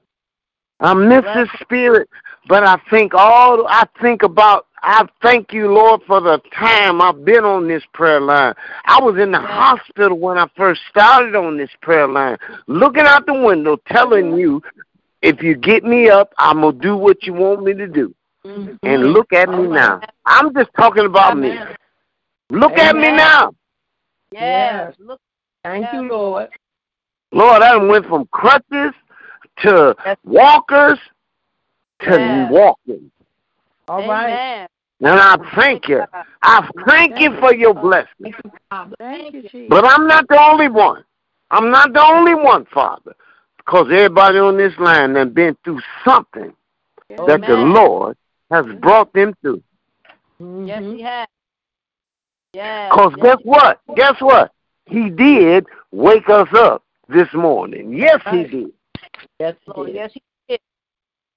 I 0.79 0.93
miss 0.93 1.21
Bless 1.21 1.49
his 1.49 1.59
spirit. 1.59 2.09
But 2.47 2.63
I 2.65 2.77
think 2.89 3.13
all 3.13 3.67
I 3.67 3.85
think 4.01 4.23
about 4.23 4.66
I 4.83 5.07
thank 5.21 5.53
you, 5.53 5.71
Lord, 5.71 6.01
for 6.05 6.21
the 6.21 6.39
time 6.53 7.01
I've 7.01 7.25
been 7.25 7.43
on 7.43 7.67
this 7.67 7.83
prayer 7.93 8.19
line. 8.19 8.53
I 8.85 9.01
was 9.01 9.17
in 9.17 9.31
the 9.31 9.39
hospital 9.39 10.17
when 10.17 10.37
I 10.37 10.47
first 10.55 10.81
started 10.89 11.35
on 11.35 11.57
this 11.57 11.71
prayer 11.81 12.07
line, 12.07 12.37
looking 12.67 13.05
out 13.05 13.25
the 13.25 13.33
window, 13.33 13.77
telling 13.87 14.37
you, 14.37 14.61
if 15.21 15.41
you 15.41 15.55
get 15.55 15.83
me 15.83 16.09
up, 16.09 16.33
I'm 16.37 16.61
gonna 16.61 16.77
do 16.77 16.95
what 16.95 17.23
you 17.23 17.33
want 17.33 17.63
me 17.63 17.73
to 17.73 17.87
do. 17.87 18.13
Mhm. 18.45 18.77
And 18.83 19.13
look 19.13 19.33
at 19.33 19.49
me 19.49 19.67
now. 19.67 19.99
I'm 20.25 20.53
just 20.53 20.69
talking 20.77 21.05
about 21.05 21.37
me. 21.37 21.51
Amen. 21.51 21.75
Look 22.51 22.77
at 22.77 22.95
me 22.95 23.11
now. 23.11 23.51
Yes. 24.31 24.93
Look. 24.99 25.19
Thank 25.63 25.85
Yes. 25.85 25.93
you, 25.93 26.01
Lord. 26.03 26.49
Lord, 27.31 27.61
I 27.61 27.75
went 27.75 28.05
from 28.05 28.27
crutches 28.27 28.93
to 29.57 29.95
Yes. 30.05 30.17
walkers 30.23 30.99
to 32.01 32.11
Yes. 32.11 32.51
walking. 32.51 33.11
All 33.87 34.07
right. 34.07 34.29
Amen. 34.29 34.67
And 34.99 35.19
I 35.19 35.37
thank 35.55 35.87
you. 35.87 36.03
I 36.41 36.67
thank 36.87 37.19
you 37.19 37.37
for 37.39 37.53
your 37.53 37.73
blessing. 37.73 38.07
Thank 38.21 38.35
you, 38.43 38.51
Father. 38.69 38.95
Thank 38.97 39.33
you, 39.33 39.41
Jesus. 39.43 39.67
But 39.69 39.85
I'm 39.85 40.07
not 40.07 40.27
the 40.27 40.41
only 40.41 40.69
one. 40.69 41.03
I'm 41.51 41.69
not 41.69 41.93
the 41.93 42.03
only 42.03 42.33
one, 42.33 42.65
Father. 42.73 43.15
Because 43.57 43.87
everybody 43.91 44.39
on 44.39 44.57
this 44.57 44.73
line 44.79 45.15
has 45.15 45.29
been 45.29 45.55
through 45.63 45.81
something 46.03 46.53
Yes. 47.09 47.19
that 47.27 47.41
the 47.41 47.55
Lord 47.55 48.17
has 48.51 48.65
mm-hmm. 48.65 48.79
brought 48.79 49.13
them 49.13 49.33
through. 49.41 49.63
Yes, 50.39 50.83
he 50.83 51.01
has. 51.01 51.27
Yes. 52.53 52.91
Because 52.91 53.13
yes, 53.17 53.23
guess 53.23 53.37
what? 53.43 53.79
Guess 53.95 54.15
what? 54.19 54.51
He 54.85 55.09
did 55.09 55.65
wake 55.91 56.29
us 56.29 56.49
up 56.53 56.83
this 57.07 57.27
morning. 57.33 57.93
Yes, 57.93 58.21
he 58.29 58.43
did. 58.43 58.71
Yes, 59.39 59.55
Lord. 59.67 59.91
Yes, 59.93 60.11
he 60.13 60.19
did. 60.19 60.36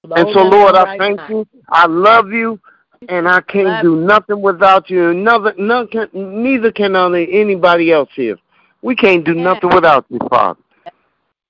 And 0.03 0.27
so, 0.33 0.41
Lord, 0.41 0.75
I 0.75 0.97
thank 0.97 1.19
you. 1.29 1.47
I 1.69 1.85
love 1.85 2.31
you, 2.31 2.59
and 3.07 3.27
I 3.27 3.41
can't 3.41 3.81
do 3.81 3.95
nothing 3.95 4.41
without 4.41 4.89
you. 4.89 5.09
And 5.09 5.23
Neither, 5.23 5.53
none 5.57 5.87
can, 5.87 6.09
neither 6.13 6.71
can 6.71 6.95
anybody 6.95 7.91
else 7.91 8.09
here. 8.15 8.37
We 8.81 8.95
can't 8.95 9.23
do 9.23 9.35
nothing 9.35 9.69
without 9.69 10.05
you, 10.09 10.19
Father. 10.29 10.59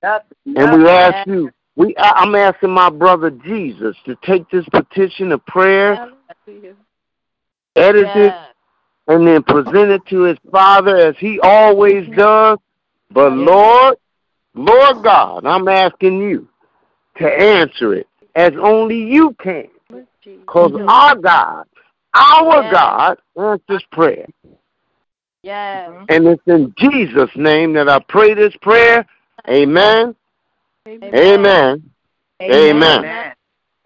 And 0.04 0.74
we 0.74 0.90
ask 0.90 1.28
you, 1.28 1.50
we 1.78 1.96
I'm 1.98 2.36
asking 2.36 2.72
my 2.72 2.90
brother 2.90 3.30
Jesus 3.32 3.96
to 4.06 4.18
take 4.24 4.50
this 4.50 4.66
petition 4.70 5.32
of 5.32 5.46
prayer, 5.46 6.10
edit 7.78 8.10
it, 8.16 8.34
and 9.08 9.26
then 9.26 9.44
present 9.44 9.92
it 9.92 10.02
to 10.10 10.24
his 10.24 10.38
Father 10.52 10.98
as 10.98 11.16
he 11.20 11.40
always 11.42 12.06
does. 12.18 12.58
But 13.12 13.32
Lord, 13.32 13.96
Lord 14.56 15.04
God, 15.04 15.46
I'm 15.46 15.70
asking 15.70 16.20
you 16.20 16.50
to 17.18 17.26
answer 17.26 17.94
it 17.94 18.08
as 18.36 18.54
only 18.62 18.98
you 18.98 19.36
can. 19.40 19.68
Jesus. 20.22 20.42
Because 20.42 20.74
our 20.88 21.16
God, 21.16 21.66
our 22.14 22.64
Yes. 22.64 22.72
God 22.72 23.18
answers 23.38 23.84
prayer. 23.92 24.28
Yes. 25.44 26.06
And 26.10 26.28
it's 26.28 26.44
in 26.46 26.74
Jesus' 26.78 27.36
name 27.36 27.74
that 27.74 27.90
I 27.90 28.00
pray 28.08 28.34
this 28.34 28.56
prayer. 28.62 29.06
Amen. 29.50 30.16
Amen. 30.88 31.14
Amen. 31.16 31.92
Amen. 32.42 33.34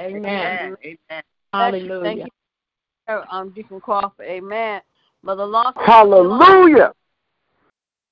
Amen. 0.02 0.78
Amen. 0.92 1.24
Thank 1.54 2.04
Thank 2.04 2.20
you. 2.20 2.32
you, 3.08 3.22
um, 3.32 3.50
Deacon 3.52 3.80
Crawford. 3.80 4.26
Amen. 4.26 4.82
Mother 5.24 5.46
Lawson. 5.46 5.82
Hallelujah. 5.84 6.94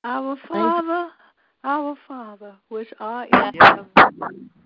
Our 0.04 0.38
Father, 0.48 1.10
our 1.64 1.96
Father, 2.08 2.56
which 2.70 2.90
art 3.00 3.30
in 3.32 3.54
heaven, 3.54 3.86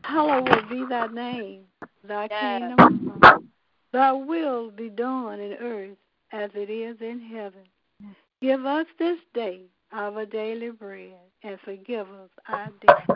hallowed 0.03 0.69
be 0.69 0.85
thy 0.85 1.07
name. 1.07 1.63
Thy 2.03 2.27
Yes. 2.29 2.59
kingdom 2.59 3.19
come. 3.21 3.49
Thy 3.91 4.11
will 4.11 4.71
be 4.71 4.89
done 4.89 5.39
in 5.39 5.53
earth 5.53 5.97
as 6.31 6.49
it 6.55 6.69
is 6.69 7.01
in 7.01 7.19
heaven. 7.19 7.63
Give 8.41 8.65
us 8.65 8.85
this 8.99 9.19
day 9.33 9.61
our 9.91 10.25
daily 10.25 10.69
bread, 10.69 11.17
and 11.43 11.59
forgive 11.61 12.09
us 12.11 12.29
our 12.47 12.69
debt, 12.81 13.09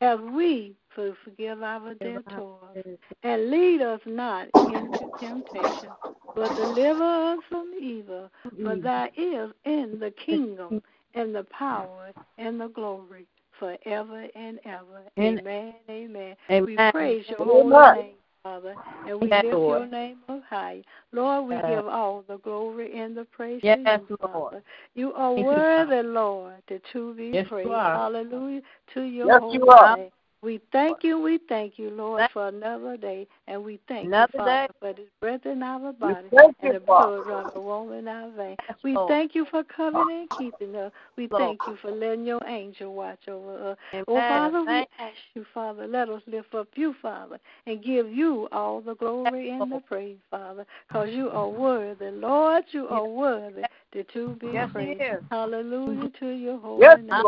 as 0.00 0.18
we 0.20 0.74
forgive 0.94 1.62
our 1.62 1.94
debtors. 1.94 2.96
And 3.22 3.50
lead 3.50 3.82
us 3.82 4.00
not 4.06 4.48
into 4.66 5.06
temptation, 5.18 5.96
but 6.34 6.54
deliver 6.54 7.02
us 7.02 7.40
from 7.48 7.72
evil. 7.78 8.30
For 8.62 8.76
thy 8.76 9.10
is 9.16 9.52
in 9.64 9.98
the 9.98 10.10
kingdom 10.12 10.82
and 11.14 11.34
the 11.34 11.44
power 11.44 12.12
and 12.38 12.60
the 12.60 12.68
glory 12.68 13.26
forever 13.58 14.26
and 14.34 14.58
ever. 14.64 15.02
Amen. 15.18 15.74
Amen. 15.88 16.34
Amen. 16.50 16.64
We 16.66 16.76
praise 16.90 17.24
your 17.28 17.38
holy 17.38 18.00
name, 18.00 18.14
Father, 18.42 18.76
and 19.06 19.20
we 19.20 19.28
Yes, 19.28 19.44
lift 19.44 19.54
Lord. 19.54 19.80
your 19.80 19.86
name 19.86 20.18
up 20.28 20.42
high. 20.48 20.82
Lord, 21.12 21.48
we 21.48 21.54
Yes. 21.56 21.66
give 21.68 21.86
all 21.86 22.22
the 22.26 22.38
glory 22.38 22.98
and 22.98 23.16
the 23.16 23.24
praise 23.24 23.60
Yes, 23.62 23.78
to 23.84 23.90
you, 24.08 24.18
Lord. 24.22 24.62
You 24.94 25.12
are 25.14 25.32
worthy, 25.34 26.02
Lord, 26.08 26.62
to, 26.68 26.80
to 26.92 27.14
be 27.14 27.30
Yes, 27.32 27.48
praised. 27.48 27.70
Hallelujah 27.70 28.62
to 28.94 29.02
your 29.02 29.28
Yes, 29.28 29.40
holy 29.40 29.58
you 29.58 29.66
are. 29.68 29.96
name. 29.96 30.10
We 30.42 30.60
thank 30.72 31.04
you, 31.04 31.20
we 31.20 31.38
thank 31.48 31.78
you, 31.78 31.90
Lord, 31.90 32.28
for 32.32 32.48
another 32.48 32.96
day, 32.96 33.28
and 33.46 33.62
we 33.62 33.78
thank 33.86 34.06
Another 34.06 34.32
you, 34.32 34.38
Father, 34.40 34.66
day. 34.66 34.68
for 34.80 34.92
this 34.92 35.08
breath 35.20 35.46
in 35.46 35.62
our 35.62 35.92
body 35.92 36.28
and 36.32 36.74
the 36.74 36.80
blood 36.80 37.26
running 37.28 37.52
warm 37.54 37.92
in 37.92 38.08
our 38.08 38.28
veins. 38.32 38.58
We 38.82 38.98
thank 39.06 39.36
you 39.36 39.46
for 39.52 39.62
coming 39.62 40.04
and 40.10 40.28
keeping 40.36 40.74
us. 40.74 40.90
We 41.16 41.28
thank 41.28 41.60
you 41.68 41.76
for 41.80 41.92
letting 41.92 42.26
your 42.26 42.40
angel 42.44 42.92
watch 42.92 43.28
over 43.28 43.70
us. 43.70 43.76
Oh, 43.92 43.98
Amen. 43.98 44.04
Oh, 44.08 44.28
Father, 44.28 44.62
we 44.64 44.86
ask 44.98 45.16
you, 45.34 45.46
Father, 45.54 45.86
let 45.86 46.08
us 46.08 46.22
lift 46.26 46.52
up 46.56 46.66
you, 46.74 46.92
Father, 47.00 47.38
and 47.66 47.82
give 47.84 48.10
you 48.10 48.48
all 48.50 48.80
the 48.80 48.96
glory 48.96 49.50
and 49.50 49.70
the 49.70 49.80
praise, 49.86 50.18
Father, 50.28 50.66
because 50.88 51.10
you 51.10 51.30
are 51.30 51.48
worthy. 51.48 52.10
Lord, 52.10 52.64
you 52.72 52.88
are 52.88 53.06
worthy 53.06 53.62
to, 53.92 54.02
to 54.02 54.34
be 54.40 54.48
Yes, 54.48 54.70
praised. 54.72 55.00
Hallelujah 55.30 56.10
to 56.18 56.28
your 56.30 56.58
holy 56.58 56.82
Yes, 56.82 56.98
name. 56.98 57.22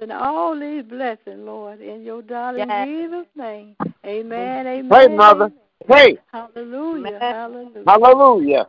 And 0.00 0.12
all 0.12 0.58
these 0.58 0.82
blessings, 0.82 1.38
Lord, 1.38 1.80
in 1.80 2.02
your 2.02 2.22
darling 2.46 2.68
Yes. 2.68 2.86
Jesus' 2.86 3.26
name. 3.36 3.76
Amen, 4.04 4.66
amen. 4.66 5.10
Hey, 5.10 5.16
mother. 5.16 5.50
Hey, 5.88 6.18
Hallelujah, 6.32 7.06
Amen. 7.06 7.20
hallelujah. 7.20 7.84
hallelujah. 7.86 8.66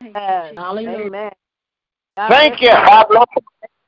Thank 0.00 0.14
Yes. 0.16 0.50
Jesus. 0.50 0.58
Hallelujah. 0.58 1.06
Amen. 1.06 1.30
God 2.16 2.28
Thank 2.30 2.60
you. 2.60 2.68
God 2.68 3.06
bless. 3.08 3.24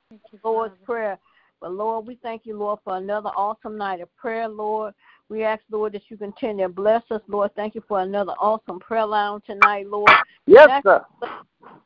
Thank 0.09 0.23
you, 0.33 0.39
Lord's 0.45 0.75
Prayer. 0.85 1.19
But 1.61 1.73
Lord, 1.73 2.07
we 2.07 2.19
thank 2.23 2.47
you, 2.47 2.57
Lord, 2.57 2.79
for 2.85 2.97
another 2.97 3.29
awesome 3.31 3.77
night 3.77 4.01
of 4.01 4.15
prayer, 4.17 4.49
Lord. 4.49 4.95
We 5.29 5.45
ask, 5.45 5.63
Lord, 5.71 5.93
that 5.93 6.03
you 6.09 6.17
continue 6.17 6.67
to 6.67 6.73
bless 6.73 7.03
us, 7.11 7.21
Lord. 7.29 7.51
Thank 7.55 7.75
you 7.75 7.83
for 7.87 8.01
another 8.01 8.33
awesome 8.33 8.81
prayer 8.81 9.07
line 9.07 9.41
tonight, 9.47 9.87
Lord. 9.87 10.11
Yes, 10.47 10.83
sir. 10.83 11.05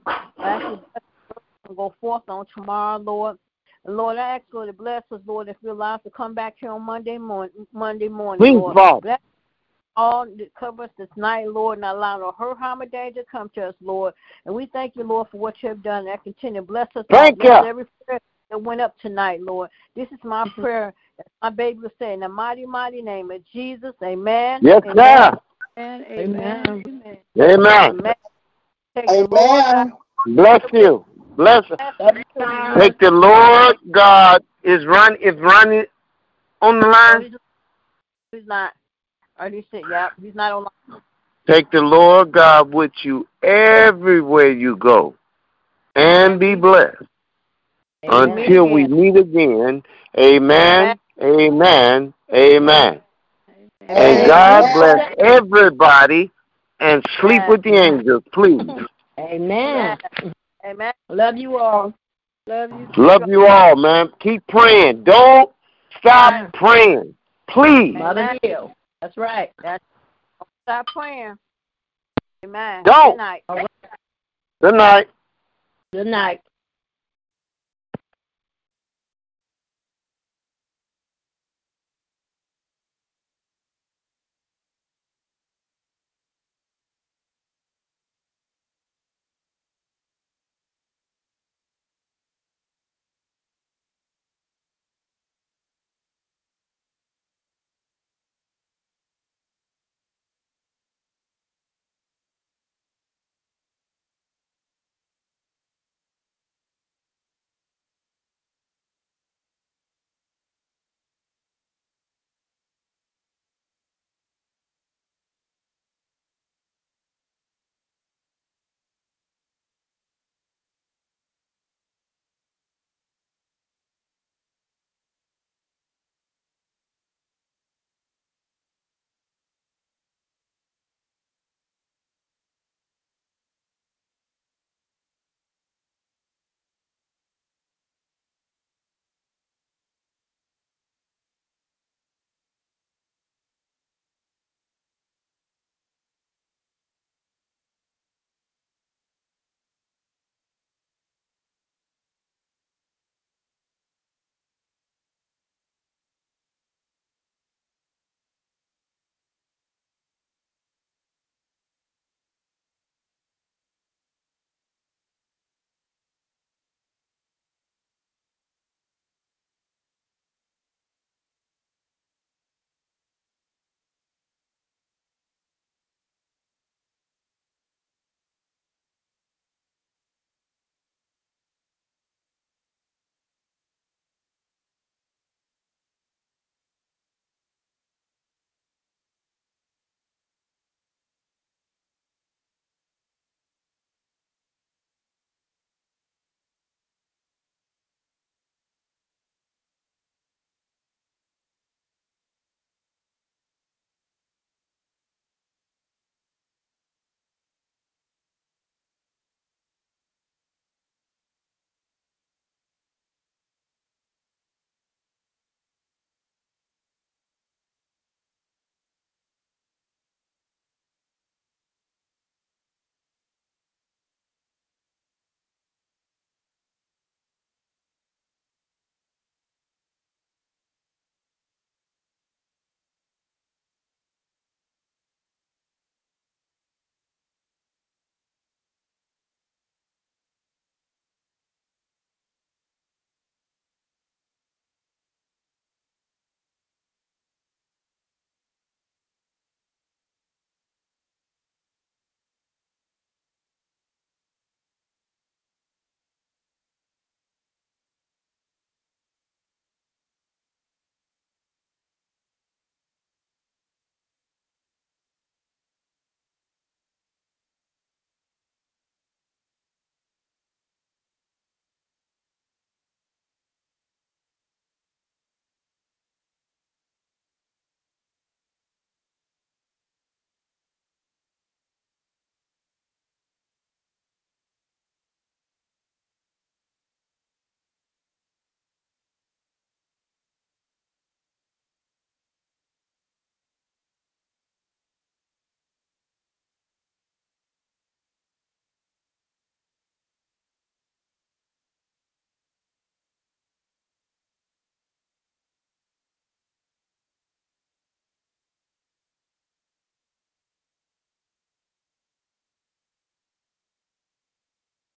Ask 0.06 0.62
you 0.64 0.70
to 0.70 0.76
bless 0.76 1.02
us 1.36 1.42
and 1.68 1.76
go 1.76 1.94
forth 2.00 2.22
on 2.28 2.46
tomorrow, 2.54 2.98
Lord. 2.98 3.36
And 3.84 3.96
Lord, 3.96 4.16
I 4.16 4.36
ask 4.36 4.44
Lord 4.52 4.68
to 4.68 4.72
bless 4.72 5.02
us, 5.10 5.20
Lord, 5.26 5.48
if 5.48 5.56
we're 5.62 5.70
allowed 5.70 5.98
to 5.98 6.10
come 6.10 6.34
back 6.34 6.54
here 6.58 6.70
on 6.70 6.82
Monday 6.82 7.18
morning. 7.18 7.66
Monday 7.72 8.08
morning, 8.08 8.38
Please, 8.38 8.58
Lord. 8.58 8.74
Father. 8.74 9.00
Bless 9.00 9.20
all 9.96 10.26
that 10.26 10.54
cover 10.58 10.84
us 10.84 10.90
this 10.98 11.08
night, 11.16 11.48
Lord, 11.48 11.78
and 11.78 11.84
allow 11.84 12.18
no 12.18 12.32
hurt, 12.32 12.58
harm, 12.58 12.82
or 12.82 12.86
danger 12.86 13.20
to 13.22 13.26
come 13.30 13.50
to 13.54 13.68
us, 13.68 13.74
Lord. 13.80 14.14
And 14.44 14.54
we 14.54 14.66
thank 14.66 14.96
you, 14.96 15.04
Lord, 15.04 15.28
for 15.30 15.38
what 15.38 15.62
you 15.62 15.68
have 15.68 15.82
done. 15.82 16.08
And 16.08 16.22
continue 16.22 16.60
to 16.60 16.66
bless 16.66 16.88
us. 16.96 17.04
Thank 17.10 17.42
Lord. 17.42 17.50
Bless 17.50 17.62
you. 17.62 17.68
every 17.68 17.84
prayer 18.06 18.20
that 18.50 18.58
went 18.60 18.80
up 18.80 18.98
tonight, 19.00 19.40
Lord. 19.40 19.70
This 19.94 20.08
is 20.10 20.18
my 20.24 20.44
mm-hmm. 20.44 20.60
prayer. 20.60 20.94
My 21.42 21.50
baby 21.50 21.78
was 21.80 21.92
saying, 21.98 22.14
in 22.14 22.20
the 22.20 22.28
mighty, 22.28 22.66
mighty 22.66 23.02
name 23.02 23.30
of 23.30 23.40
Jesus. 23.52 23.92
Amen. 24.02 24.60
Yes, 24.62 24.82
amen, 24.84 24.94
sir. 24.96 25.38
Amen, 25.76 26.04
amen, 26.10 26.66
Amen. 26.66 26.82
amen. 26.86 27.18
Amen. 27.38 27.90
Amen. 27.90 28.14
Take 28.96 29.06
the 29.06 29.28
Lord 29.30 29.64
Amen. 29.64 29.92
Bless 30.26 30.62
you. 30.72 31.04
Bless 31.36 31.64
you. 31.68 31.76
Love 32.00 32.16
you, 32.16 32.24
God. 32.38 32.78
Take 32.78 32.98
the 32.98 33.10
Lord 33.10 33.76
God 33.90 34.44
is 34.62 34.84
run 34.86 35.16
is 35.22 35.34
running 35.40 35.84
on 36.60 36.80
the 36.80 36.86
line. 36.86 37.22
he's, 37.22 37.32
he's 38.32 38.46
not. 38.46 38.72
Or 39.38 39.48
he 39.48 39.66
said, 39.70 39.82
yeah, 39.90 40.10
he's 40.20 40.34
not 40.34 40.52
on. 40.52 40.66
Take 41.46 41.70
the 41.70 41.80
Lord 41.80 42.32
God 42.32 42.72
with 42.72 42.92
you 43.02 43.26
everywhere 43.42 44.50
you 44.50 44.76
go. 44.76 45.14
And 45.96 46.40
be 46.40 46.54
blessed 46.54 47.02
Amen. 48.04 48.38
until 48.38 48.68
we 48.68 48.86
meet 48.86 49.16
again. 49.16 49.82
Amen. 50.18 50.98
Amen. 51.22 52.14
Amen. 52.32 53.00
And 53.88 53.98
Amen. 53.98 54.26
God 54.26 54.72
bless 54.72 55.00
everybody 55.18 56.30
and 56.80 57.04
sleep 57.20 57.42
Yes. 57.42 57.48
with 57.48 57.62
the 57.62 57.74
angels, 57.74 58.24
please. 58.32 58.60
Amen. 59.18 59.98
Amen. 60.64 60.92
Love 61.08 61.36
you 61.36 61.58
all. 61.58 61.92
Love 62.46 62.70
you. 62.70 62.88
Love 62.96 63.22
you 63.26 63.46
all, 63.46 63.76
man. 63.76 64.08
Keep 64.20 64.46
praying. 64.48 65.04
Don't 65.04 65.50
stop 65.98 66.52
praying. 66.54 67.14
Please. 67.48 67.94
Mother 67.94 68.38
Hill. 68.42 68.74
That's 69.00 69.16
right. 69.16 69.52
Stop 70.62 70.86
praying. 70.86 71.36
Amen. 72.44 72.82
Don't. 72.84 73.12
Good 73.12 73.16
night. 73.16 73.42
Good 74.62 74.74
night. 74.74 75.08
Good 75.92 76.06
night. 76.06 76.40